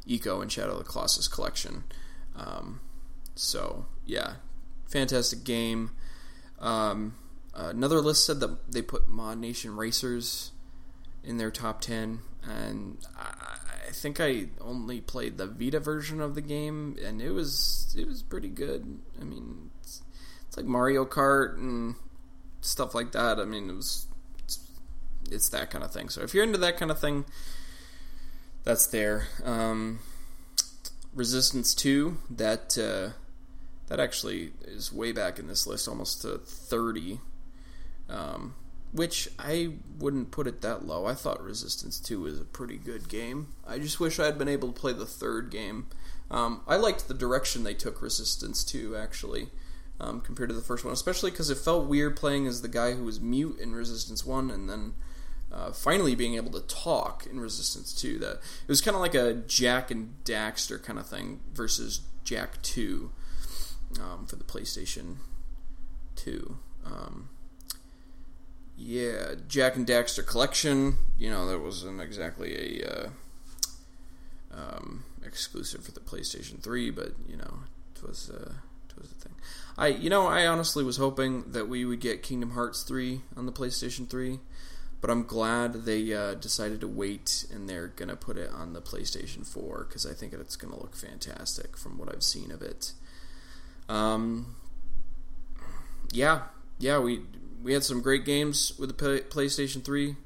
Ico 0.09 0.41
and 0.41 0.51
Shadow 0.51 0.73
of 0.73 0.79
the 0.79 0.85
Colossus 0.85 1.29
collection. 1.29 1.85
Um, 2.35 2.81
so 3.35 3.87
yeah, 4.07 4.35
fantastic 4.89 5.45
game. 5.45 5.91
Um, 6.59 7.15
another 7.55 8.01
list 8.01 8.27
said 8.27 8.41
that 8.41 8.73
they 8.73 8.83
put 8.83 9.09
ModNation 9.09 9.77
Racers 9.77 10.53
in 11.23 11.37
their 11.37 11.51
top 11.51 11.81
ten, 11.81 12.21
and 12.43 12.99
I, 13.17 13.59
I, 13.89 13.93
think 13.93 14.21
I 14.21 14.47
only 14.61 15.01
played 15.01 15.39
the 15.39 15.47
Vita 15.47 15.79
version 15.79 16.21
of 16.21 16.35
the 16.35 16.41
game, 16.41 16.97
and 17.05 17.23
it 17.23 17.31
was 17.31 17.95
it 17.97 18.07
was 18.07 18.23
pretty 18.23 18.49
good. 18.49 18.99
I 19.21 19.25
mean, 19.25 19.71
it's, 19.81 20.03
it's 20.47 20.57
like 20.57 20.67
Mario 20.67 21.05
Kart 21.05 21.57
and 21.57 21.95
stuff 22.61 22.95
like 22.95 23.13
that. 23.13 23.39
I 23.39 23.45
mean, 23.45 23.71
it 23.71 23.77
was 23.77 24.07
it's, 25.31 25.49
that 25.51 25.71
kind 25.71 25.85
of 25.85 25.93
thing. 25.93 26.09
So 26.09 26.23
if 26.23 26.35
you're 26.35 26.45
into 26.45 26.59
that 26.59 26.79
kind 26.79 26.91
of 26.91 26.99
thing, 26.99 27.25
that's 28.65 28.87
there. 28.87 29.29
Um, 29.45 30.01
Resistance 31.15 31.75
Two 31.75 32.19
that. 32.31 32.77
Uh, 32.79 33.15
that 33.89 34.01
actually 34.01 34.53
is 34.63 34.93
way 34.93 35.13
back 35.13 35.39
in 35.39 35.49
this 35.49 35.67
list, 35.67 35.89
almost 35.89 36.23
to 36.23 36.39
30. 36.39 37.21
Um, 38.09 38.55
which 38.93 39.29
I 39.39 39.73
wouldn't 39.99 40.31
put 40.31 40.47
it 40.47 40.63
that 40.63 40.87
low. 40.87 41.07
I 41.07 41.15
thought 41.15 41.43
Resistance 41.43 42.01
2 42.01 42.21
was 42.23 42.41
a 42.41 42.45
pretty 42.45 42.77
good 42.77 43.09
game. 43.09 43.49
I 43.67 43.79
just 43.79 44.01
wish 44.01 44.19
I 44.19 44.25
had 44.27 44.39
been 44.39 44.49
able 44.49 44.73
to 44.73 44.81
play 44.81 44.93
the 44.93 45.07
third 45.07 45.51
game. 45.51 45.87
Um, 46.31 46.63
I 46.67 46.77
liked 46.77 47.07
the 47.07 47.15
direction 47.15 47.65
they 47.65 47.75
took 47.75 48.01
Resistance 48.01 48.65
2, 48.65 48.97
actually, 48.97 49.49
um, 50.01 50.21
compared 50.21 50.49
to 50.49 50.55
the 50.55 50.63
first 50.63 50.85
one, 50.85 50.93
especially 50.93 51.31
because 51.31 51.51
it 51.51 51.59
felt 51.59 51.87
weird 51.87 52.17
playing 52.17 52.47
as 52.47 52.63
the 52.63 52.69
guy 52.69 52.93
who 52.93 53.05
was 53.05 53.21
mute 53.21 53.59
in 53.61 53.75
Resistance 53.75 54.25
1 54.25 54.51
and 54.51 54.71
then 54.71 54.95
uh, 55.53 55.73
finally 55.73 56.15
being 56.15 56.35
able 56.35 56.53
to 56.53 56.67
talk 56.67 57.27
in 57.31 57.41
Resistance 57.41 57.93
2. 57.93 58.19
That 58.19 58.37
It 58.37 58.69
was 58.69 58.81
kind 58.81 58.95
of 58.95 59.03
like 59.03 59.15
a 59.15 59.35
Jak 59.35 59.91
and 59.91 60.15
Daxter 60.25 60.83
kind 60.83 60.99
of 60.99 61.07
thing 61.07 61.41
versus 61.53 62.01
Jak 62.25 62.61
2 62.63 63.11
um, 64.01 64.27
for 64.27 64.37
the 64.37 64.45
PlayStation 64.45 65.17
2. 66.17 66.57
Um, 66.85 67.29
yeah, 68.77 69.35
Jak 69.49 69.77
and 69.77 69.87
Daxter 69.87 70.25
Collection. 70.25 70.99
You 71.19 71.31
know, 71.31 71.47
that 71.49 71.61
wasn't 71.61 72.01
exactly 72.01 72.81
a 72.81 72.89
uh, 72.89 73.09
um, 74.53 75.05
exclusive 75.25 75.85
for 75.85 75.93
the 75.93 76.01
PlayStation 76.01 76.63
3, 76.63 76.91
but 76.91 77.13
you 77.29 77.37
know, 77.37 77.61
it 77.95 78.07
was 78.07 78.31
uh, 78.31 78.53
it 78.89 79.01
was 79.01 79.11
a 79.11 79.15
thing. 79.15 79.35
I 79.77 79.89
you 79.89 80.09
know, 80.09 80.27
I 80.27 80.47
honestly 80.47 80.85
was 80.85 80.97
hoping 80.97 81.51
that 81.53 81.69
we 81.69 81.85
would 81.85 82.01
get 82.01 82.23
Kingdom 82.23 82.53
Hearts 82.53 82.83
3 82.83 83.23
on 83.37 83.47
the 83.47 83.53
PlayStation 83.53 84.09
3, 84.09 84.39
but 85.01 85.11
I'm 85.11 85.25
glad 85.25 85.85
they 85.85 86.13
uh, 86.13 86.35
decided 86.35 86.81
to 86.83 86.89
wait 86.89 87.47
and 87.53 87.69
they're 87.69 87.89
gonna 87.89 88.17
put 88.17 88.37
it 88.37 88.51
on 88.51 88.75
the 88.75 88.81
PlayStation 88.81 89.45
4 89.45 89.87
because 89.89 90.07
I 90.07 90.15
think 90.15 90.33
it's 90.33 90.57
gonna 90.57 90.79
look 90.79 90.95
fantastic 90.95 91.77
from 91.77 91.99
what 91.99 92.13
I've 92.13 92.23
seen 92.23 92.53
of 92.53 92.63
it. 92.63 92.93
Um, 93.89 94.57
yeah, 96.13 96.43
yeah, 96.79 96.99
we 96.99 97.23
we 97.63 97.73
had 97.73 97.85
some 97.85 98.01
great 98.01 98.25
games 98.25 98.73
with 98.79 98.97
the 98.97 99.23
PlayStation 99.31 99.85
3. 99.85 100.17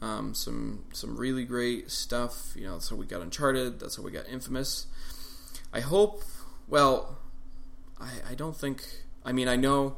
Um, 0.00 0.34
some 0.34 0.84
some 0.92 1.16
really 1.16 1.44
great 1.44 1.90
stuff. 1.90 2.52
You 2.56 2.64
know, 2.64 2.72
that's 2.72 2.88
how 2.88 2.96
we 2.96 3.06
got 3.06 3.22
Uncharted. 3.22 3.78
That's 3.78 3.96
how 3.96 4.02
we 4.02 4.10
got 4.10 4.28
Infamous. 4.28 4.86
I 5.72 5.80
hope. 5.80 6.22
Well, 6.68 7.18
I 8.00 8.10
I 8.30 8.34
don't 8.34 8.56
think. 8.56 8.84
I 9.24 9.32
mean, 9.32 9.48
I 9.48 9.56
know. 9.56 9.96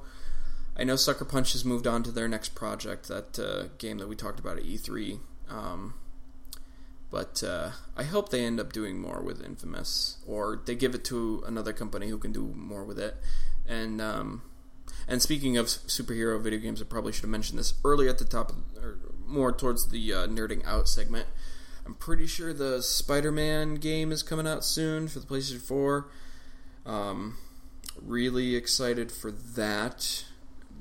I 0.77 0.85
know 0.85 0.97
Sucker 0.97 1.25
Punch 1.25 1.53
has 1.53 1.65
moved 1.65 1.87
on 1.87 2.03
to 2.03 2.11
their 2.11 2.27
next 2.27 2.55
project, 2.55 3.07
that 3.09 3.39
uh, 3.39 3.69
game 3.79 3.99
that 3.99 4.09
we 4.09 4.17
talked 4.17 4.41
about 4.41 4.59
at 4.59 4.65
E3. 4.65 5.21
Um, 5.49 5.95
but 7.15 7.45
uh, 7.45 7.71
I 7.97 8.03
hope 8.03 8.31
they 8.31 8.45
end 8.45 8.59
up 8.59 8.73
doing 8.73 9.01
more 9.01 9.23
with 9.23 9.41
Infamous, 9.41 10.17
or 10.27 10.61
they 10.67 10.75
give 10.75 10.97
it 10.97 11.05
to 11.05 11.45
another 11.47 11.73
company 11.73 12.09
who 12.09 12.19
can 12.19 12.33
do 12.33 12.53
more 12.57 12.83
with 12.83 12.99
it. 12.99 13.15
And 13.69 14.01
um, 14.01 14.43
and 15.07 15.23
speaking 15.23 15.57
of 15.57 15.67
superhero 15.67 16.43
video 16.43 16.59
games, 16.59 16.83
I 16.83 16.87
probably 16.87 17.13
should 17.13 17.23
have 17.23 17.31
mentioned 17.31 17.61
this 17.61 17.75
earlier 17.85 18.11
at 18.11 18.19
the 18.19 18.25
top, 18.25 18.51
of, 18.51 18.57
or 18.83 18.99
more 19.25 19.53
towards 19.53 19.91
the 19.91 20.13
uh, 20.13 20.27
nerding 20.27 20.67
out 20.67 20.89
segment. 20.89 21.29
I'm 21.87 21.95
pretty 21.95 22.27
sure 22.27 22.53
the 22.53 22.83
Spider-Man 22.83 23.77
game 23.77 24.11
is 24.11 24.25
coming 24.25 24.49
out 24.49 24.65
soon 24.65 25.07
for 25.07 25.21
the 25.21 25.27
PlayStation 25.27 25.63
4. 25.63 26.11
Um, 26.85 27.37
really 28.03 28.57
excited 28.57 29.13
for 29.13 29.31
that. 29.31 30.25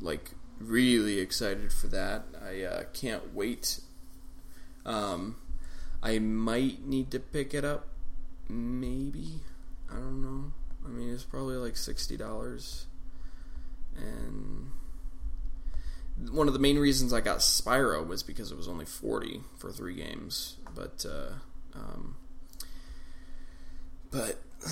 Like 0.01 0.31
really 0.59 1.19
excited 1.19 1.71
for 1.71 1.85
that. 1.89 2.23
I 2.43 2.63
uh, 2.63 2.83
can't 2.91 3.35
wait. 3.35 3.81
Um, 4.83 5.35
I 6.03 6.19
might 6.19 6.85
need 6.85 7.11
to 7.11 7.19
pick 7.19 7.53
it 7.53 7.63
up. 7.63 7.87
Maybe. 8.49 9.39
I 9.89 9.95
don't 9.95 10.21
know. 10.21 10.51
I 10.85 10.89
mean, 10.89 11.13
it's 11.13 11.23
probably 11.23 11.55
like 11.55 11.77
sixty 11.77 12.17
dollars. 12.17 12.87
And 13.95 14.71
one 16.29 16.47
of 16.47 16.53
the 16.53 16.59
main 16.59 16.77
reasons 16.77 17.13
I 17.13 17.21
got 17.21 17.37
Spyro 17.37 18.05
was 18.05 18.21
because 18.21 18.51
it 18.51 18.57
was 18.57 18.67
only 18.67 18.85
forty 18.85 19.41
for 19.57 19.71
three 19.71 19.95
games. 19.95 20.57
But 20.75 21.05
uh, 21.09 21.35
um, 21.73 22.17
but 24.11 24.41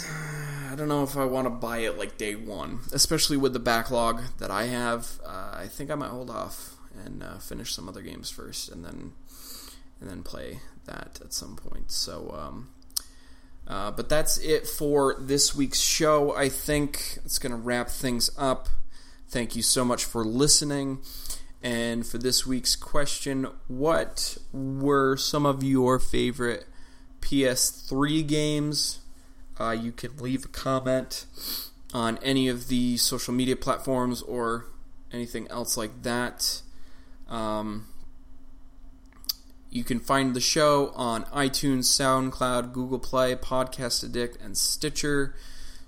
I 0.69 0.75
don't 0.75 0.89
know 0.89 1.03
if 1.03 1.15
I 1.15 1.23
want 1.23 1.45
to 1.45 1.49
buy 1.49 1.79
it 1.79 1.97
like 1.97 2.17
day 2.17 2.35
one, 2.35 2.79
especially 2.91 3.37
with 3.37 3.53
the 3.53 3.59
backlog 3.59 4.21
that 4.39 4.51
I 4.51 4.65
have. 4.65 5.21
Uh, 5.25 5.51
I 5.53 5.67
think 5.67 5.89
I 5.89 5.95
might 5.95 6.09
hold 6.09 6.29
off 6.29 6.75
and 7.05 7.23
uh, 7.23 7.37
finish 7.37 7.73
some 7.73 7.87
other 7.87 8.01
games 8.01 8.29
first, 8.29 8.69
and 8.69 8.83
then 8.83 9.13
and 10.01 10.09
then 10.09 10.23
play 10.23 10.59
that 10.85 11.19
at 11.23 11.33
some 11.33 11.55
point. 11.55 11.91
So, 11.91 12.35
um, 12.37 12.69
uh, 13.67 13.91
but 13.91 14.09
that's 14.09 14.37
it 14.39 14.67
for 14.67 15.15
this 15.19 15.55
week's 15.55 15.79
show. 15.79 16.35
I 16.35 16.49
think 16.49 17.19
it's 17.25 17.39
going 17.39 17.51
to 17.51 17.57
wrap 17.57 17.89
things 17.89 18.29
up. 18.37 18.69
Thank 19.29 19.55
you 19.55 19.61
so 19.61 19.85
much 19.85 20.03
for 20.03 20.25
listening. 20.25 20.99
And 21.63 22.05
for 22.05 22.17
this 22.17 22.45
week's 22.45 22.75
question, 22.75 23.47
what 23.67 24.37
were 24.51 25.15
some 25.15 25.45
of 25.45 25.63
your 25.63 25.99
favorite 25.99 26.65
PS3 27.21 28.27
games? 28.27 28.99
Uh, 29.59 29.71
you 29.71 29.91
can 29.91 30.17
leave 30.17 30.45
a 30.45 30.47
comment 30.47 31.25
on 31.93 32.17
any 32.23 32.47
of 32.47 32.67
the 32.67 32.97
social 32.97 33.33
media 33.33 33.55
platforms 33.55 34.21
or 34.23 34.65
anything 35.13 35.47
else 35.49 35.77
like 35.77 36.01
that. 36.01 36.61
Um, 37.29 37.87
you 39.71 39.85
can 39.85 40.01
find 40.01 40.35
the 40.35 40.41
show 40.41 40.89
on 40.95 41.23
iTunes, 41.25 41.85
SoundCloud, 41.85 42.73
Google 42.73 42.99
Play, 42.99 43.35
Podcast 43.35 44.03
Addict, 44.03 44.37
and 44.41 44.57
Stitcher. 44.57 45.33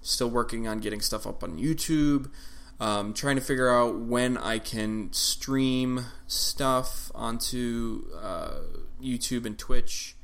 Still 0.01 0.29
working 0.29 0.69
on 0.69 0.79
getting 0.79 1.01
stuff 1.01 1.27
up 1.27 1.43
on 1.43 1.57
YouTube. 1.59 2.31
Um, 2.79 3.13
trying 3.13 3.35
to 3.35 3.41
figure 3.41 3.69
out 3.69 3.99
when 3.99 4.37
I 4.37 4.59
can 4.59 5.11
stream 5.11 6.05
stuff 6.27 7.11
onto 7.13 8.05
uh, 8.21 8.59
YouTube 9.01 9.45
and 9.45 9.59
Twitch. 9.59 10.15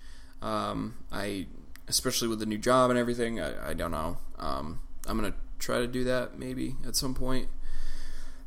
Um, 0.42 0.96
I, 1.12 1.48
especially 1.90 2.30
with 2.30 2.40
the 2.40 2.46
new 2.46 2.58
job 2.58 2.90
and 2.90 2.98
everything, 2.98 3.42
I, 3.42 3.72
I 3.72 3.74
don't 3.74 3.92
know. 3.92 4.20
Um, 4.38 4.80
I'm 5.06 5.18
gonna 5.18 5.36
try 5.60 5.80
to 5.80 5.88
do 5.88 6.06
that 6.06 6.40
maybe 6.40 6.78
at 6.88 6.96
some 6.96 7.14
point. 7.14 7.50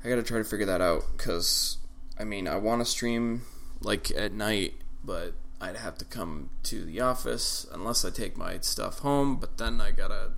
I 0.02 0.08
gotta 0.08 0.22
try 0.22 0.38
to 0.38 0.44
figure 0.44 0.66
that 0.66 0.80
out 0.80 1.04
because 1.16 1.76
I 2.18 2.24
mean 2.24 2.48
I 2.48 2.56
want 2.56 2.80
to 2.80 2.86
stream 2.86 3.42
like 3.82 4.10
at 4.10 4.32
night 4.32 4.74
but 5.05 5.34
I'd 5.61 5.76
have 5.76 5.96
to 5.98 6.05
come 6.05 6.51
to 6.64 6.85
the 6.85 7.01
office 7.01 7.66
unless 7.72 8.05
I 8.05 8.10
take 8.10 8.36
my 8.36 8.59
stuff 8.60 9.01
home. 9.01 9.36
But 9.36 9.59
then 9.59 9.81
I 9.81 9.90
gotta 9.90 10.32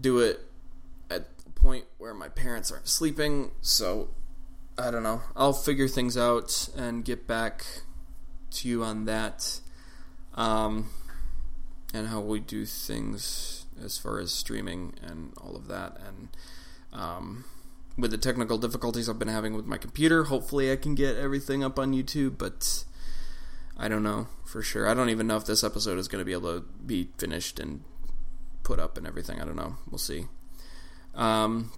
do 0.00 0.18
it 0.18 0.40
at 1.10 1.38
the 1.38 1.50
point 1.50 1.84
where 1.98 2.14
my 2.14 2.28
parents 2.28 2.72
aren't 2.72 2.88
sleeping. 2.88 3.52
So 3.60 4.08
I 4.78 4.90
don't 4.90 5.02
know. 5.02 5.22
I'll 5.36 5.52
figure 5.52 5.88
things 5.88 6.16
out 6.16 6.68
and 6.76 7.04
get 7.04 7.26
back 7.26 7.64
to 8.52 8.68
you 8.68 8.82
on 8.82 9.04
that. 9.04 9.60
Um, 10.34 10.90
and 11.94 12.08
how 12.08 12.20
we 12.20 12.40
do 12.40 12.66
things 12.66 13.66
as 13.82 13.96
far 13.96 14.18
as 14.18 14.32
streaming 14.32 14.94
and 15.00 15.32
all 15.40 15.54
of 15.54 15.68
that. 15.68 15.96
And 16.04 16.28
um, 16.92 17.44
with 17.96 18.10
the 18.10 18.18
technical 18.18 18.58
difficulties 18.58 19.08
I've 19.08 19.18
been 19.18 19.28
having 19.28 19.54
with 19.54 19.66
my 19.66 19.78
computer. 19.78 20.24
Hopefully, 20.24 20.70
I 20.70 20.76
can 20.76 20.94
get 20.94 21.16
everything 21.16 21.62
up 21.62 21.78
on 21.78 21.92
YouTube, 21.92 22.38
but 22.38 22.84
I 23.76 23.88
don't 23.88 24.02
know 24.02 24.28
for 24.44 24.62
sure. 24.62 24.88
I 24.88 24.94
don't 24.94 25.10
even 25.10 25.26
know 25.26 25.36
if 25.36 25.46
this 25.46 25.64
episode 25.64 25.98
is 25.98 26.08
going 26.08 26.20
to 26.20 26.24
be 26.24 26.32
able 26.32 26.60
to 26.60 26.66
be 26.84 27.10
finished 27.18 27.58
and 27.58 27.82
put 28.62 28.78
up 28.78 28.96
and 28.96 29.06
everything. 29.06 29.40
I 29.40 29.44
don't 29.44 29.56
know. 29.56 29.76
We'll 29.90 29.98
see. 29.98 30.26
Um, 31.14 31.70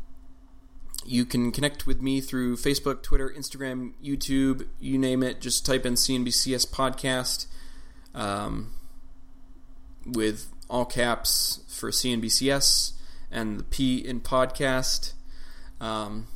you 1.04 1.24
can 1.24 1.52
connect 1.52 1.86
with 1.86 2.00
me 2.00 2.20
through 2.20 2.56
Facebook, 2.56 3.02
Twitter, 3.02 3.32
Instagram, 3.36 3.92
YouTube, 4.02 4.66
you 4.80 4.98
name 4.98 5.22
it. 5.22 5.40
Just 5.40 5.64
type 5.66 5.86
in 5.86 5.94
CNBCS 5.94 6.70
podcast 6.70 7.46
um, 8.14 8.72
with 10.04 10.48
all 10.68 10.84
caps 10.84 11.60
for 11.68 11.90
CNBCS 11.90 12.92
and 13.30 13.60
the 13.60 13.64
P 13.64 13.98
in 13.98 14.20
podcast. 14.20 15.12
Um, 15.80 16.28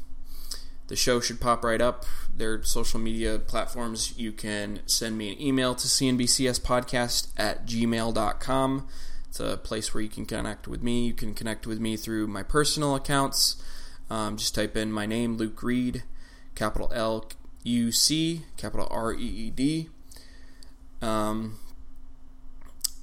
the 0.89 0.97
show 0.97 1.21
should 1.21 1.41
pop 1.41 1.63
right 1.63 1.81
up. 1.81 2.05
Their 2.35 2.63
social 2.65 2.99
media 2.99 3.39
platforms, 3.39 4.19
you 4.19 4.33
can 4.33 4.81
send 4.87 5.17
me 5.17 5.33
an 5.33 5.41
email 5.41 5.75
to 5.75 5.87
cnbcspodcast 5.87 7.29
at 7.37 7.67
gmail.com. 7.67 8.89
It's 9.29 9.39
a 9.41 9.57
place 9.57 9.95
where 9.95 10.03
you 10.03 10.09
can 10.09 10.27
connect 10.27 10.67
with 10.67 10.83
me. 10.83 11.07
You 11.07 11.13
can 11.13 11.35
connect 11.35 11.65
with 11.65 11.79
me 11.79 11.97
through 11.97 12.27
my 12.27 12.43
personal 12.43 12.97
accounts. 12.97 13.63
Um, 14.11 14.37
just 14.37 14.57
type 14.57 14.77
in 14.77 14.91
my 14.91 15.07
name, 15.07 15.37
Luc 15.37 15.63
Reed, 15.63 16.03
capital 16.57 16.91
L 16.93 17.31
U 17.63 17.93
C, 17.93 18.43
capital 18.57 18.89
R 18.91 19.13
E 19.13 19.19
E 19.19 19.51
D. 19.51 19.89
Um, 21.01 21.59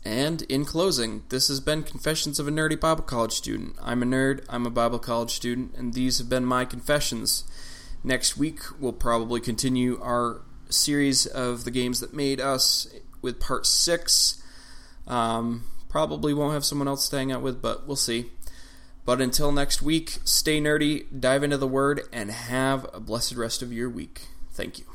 and 0.08 0.44
in 0.44 0.64
closing, 0.64 1.24
this 1.28 1.50
has 1.50 1.60
been 1.60 1.84
Confessions 1.84 2.40
of 2.40 2.48
a 2.48 2.52
Nerdy 2.52 2.80
Bible 2.80 3.04
College 3.04 3.34
Student. 3.34 3.76
I'm 3.82 4.02
a 4.02 4.06
nerd, 4.06 4.42
I'm 4.48 4.66
a 4.66 4.70
Bible 4.70 5.00
College 5.00 5.32
student, 5.32 5.74
and 5.76 5.94
these 5.94 6.18
have 6.20 6.30
been 6.30 6.46
my 6.46 6.64
confessions. 6.64 7.44
Next 8.06 8.38
week, 8.38 8.62
we'll 8.80 8.94
probably 8.94 9.42
continue 9.42 10.00
our 10.02 10.44
series 10.70 11.26
of 11.26 11.66
the 11.66 11.72
games 11.72 12.00
that 12.00 12.14
made 12.14 12.40
us 12.40 12.88
with 13.22 13.42
part 13.42 13.66
six. 13.66 14.42
Um, 15.08 15.66
probably 15.90 16.34
won't 16.34 16.54
have 16.54 16.64
someone 16.64 16.88
else 16.88 17.04
staying 17.04 17.34
out 17.34 17.42
with, 17.42 17.62
but 17.62 17.86
we'll 17.86 17.98
see. 17.98 18.28
But 19.04 19.20
until 19.20 19.52
next 19.52 19.82
week, 19.82 20.20
stay 20.24 20.62
nerdy, 20.62 21.04
dive 21.20 21.44
into 21.44 21.58
the 21.58 21.68
Word, 21.68 22.04
and 22.14 22.32
have 22.32 22.88
a 22.94 23.02
blessed 23.02 23.36
rest 23.36 23.62
of 23.62 23.74
your 23.74 23.90
week. 23.90 24.22
Thank 24.54 24.80
you. 24.80 24.86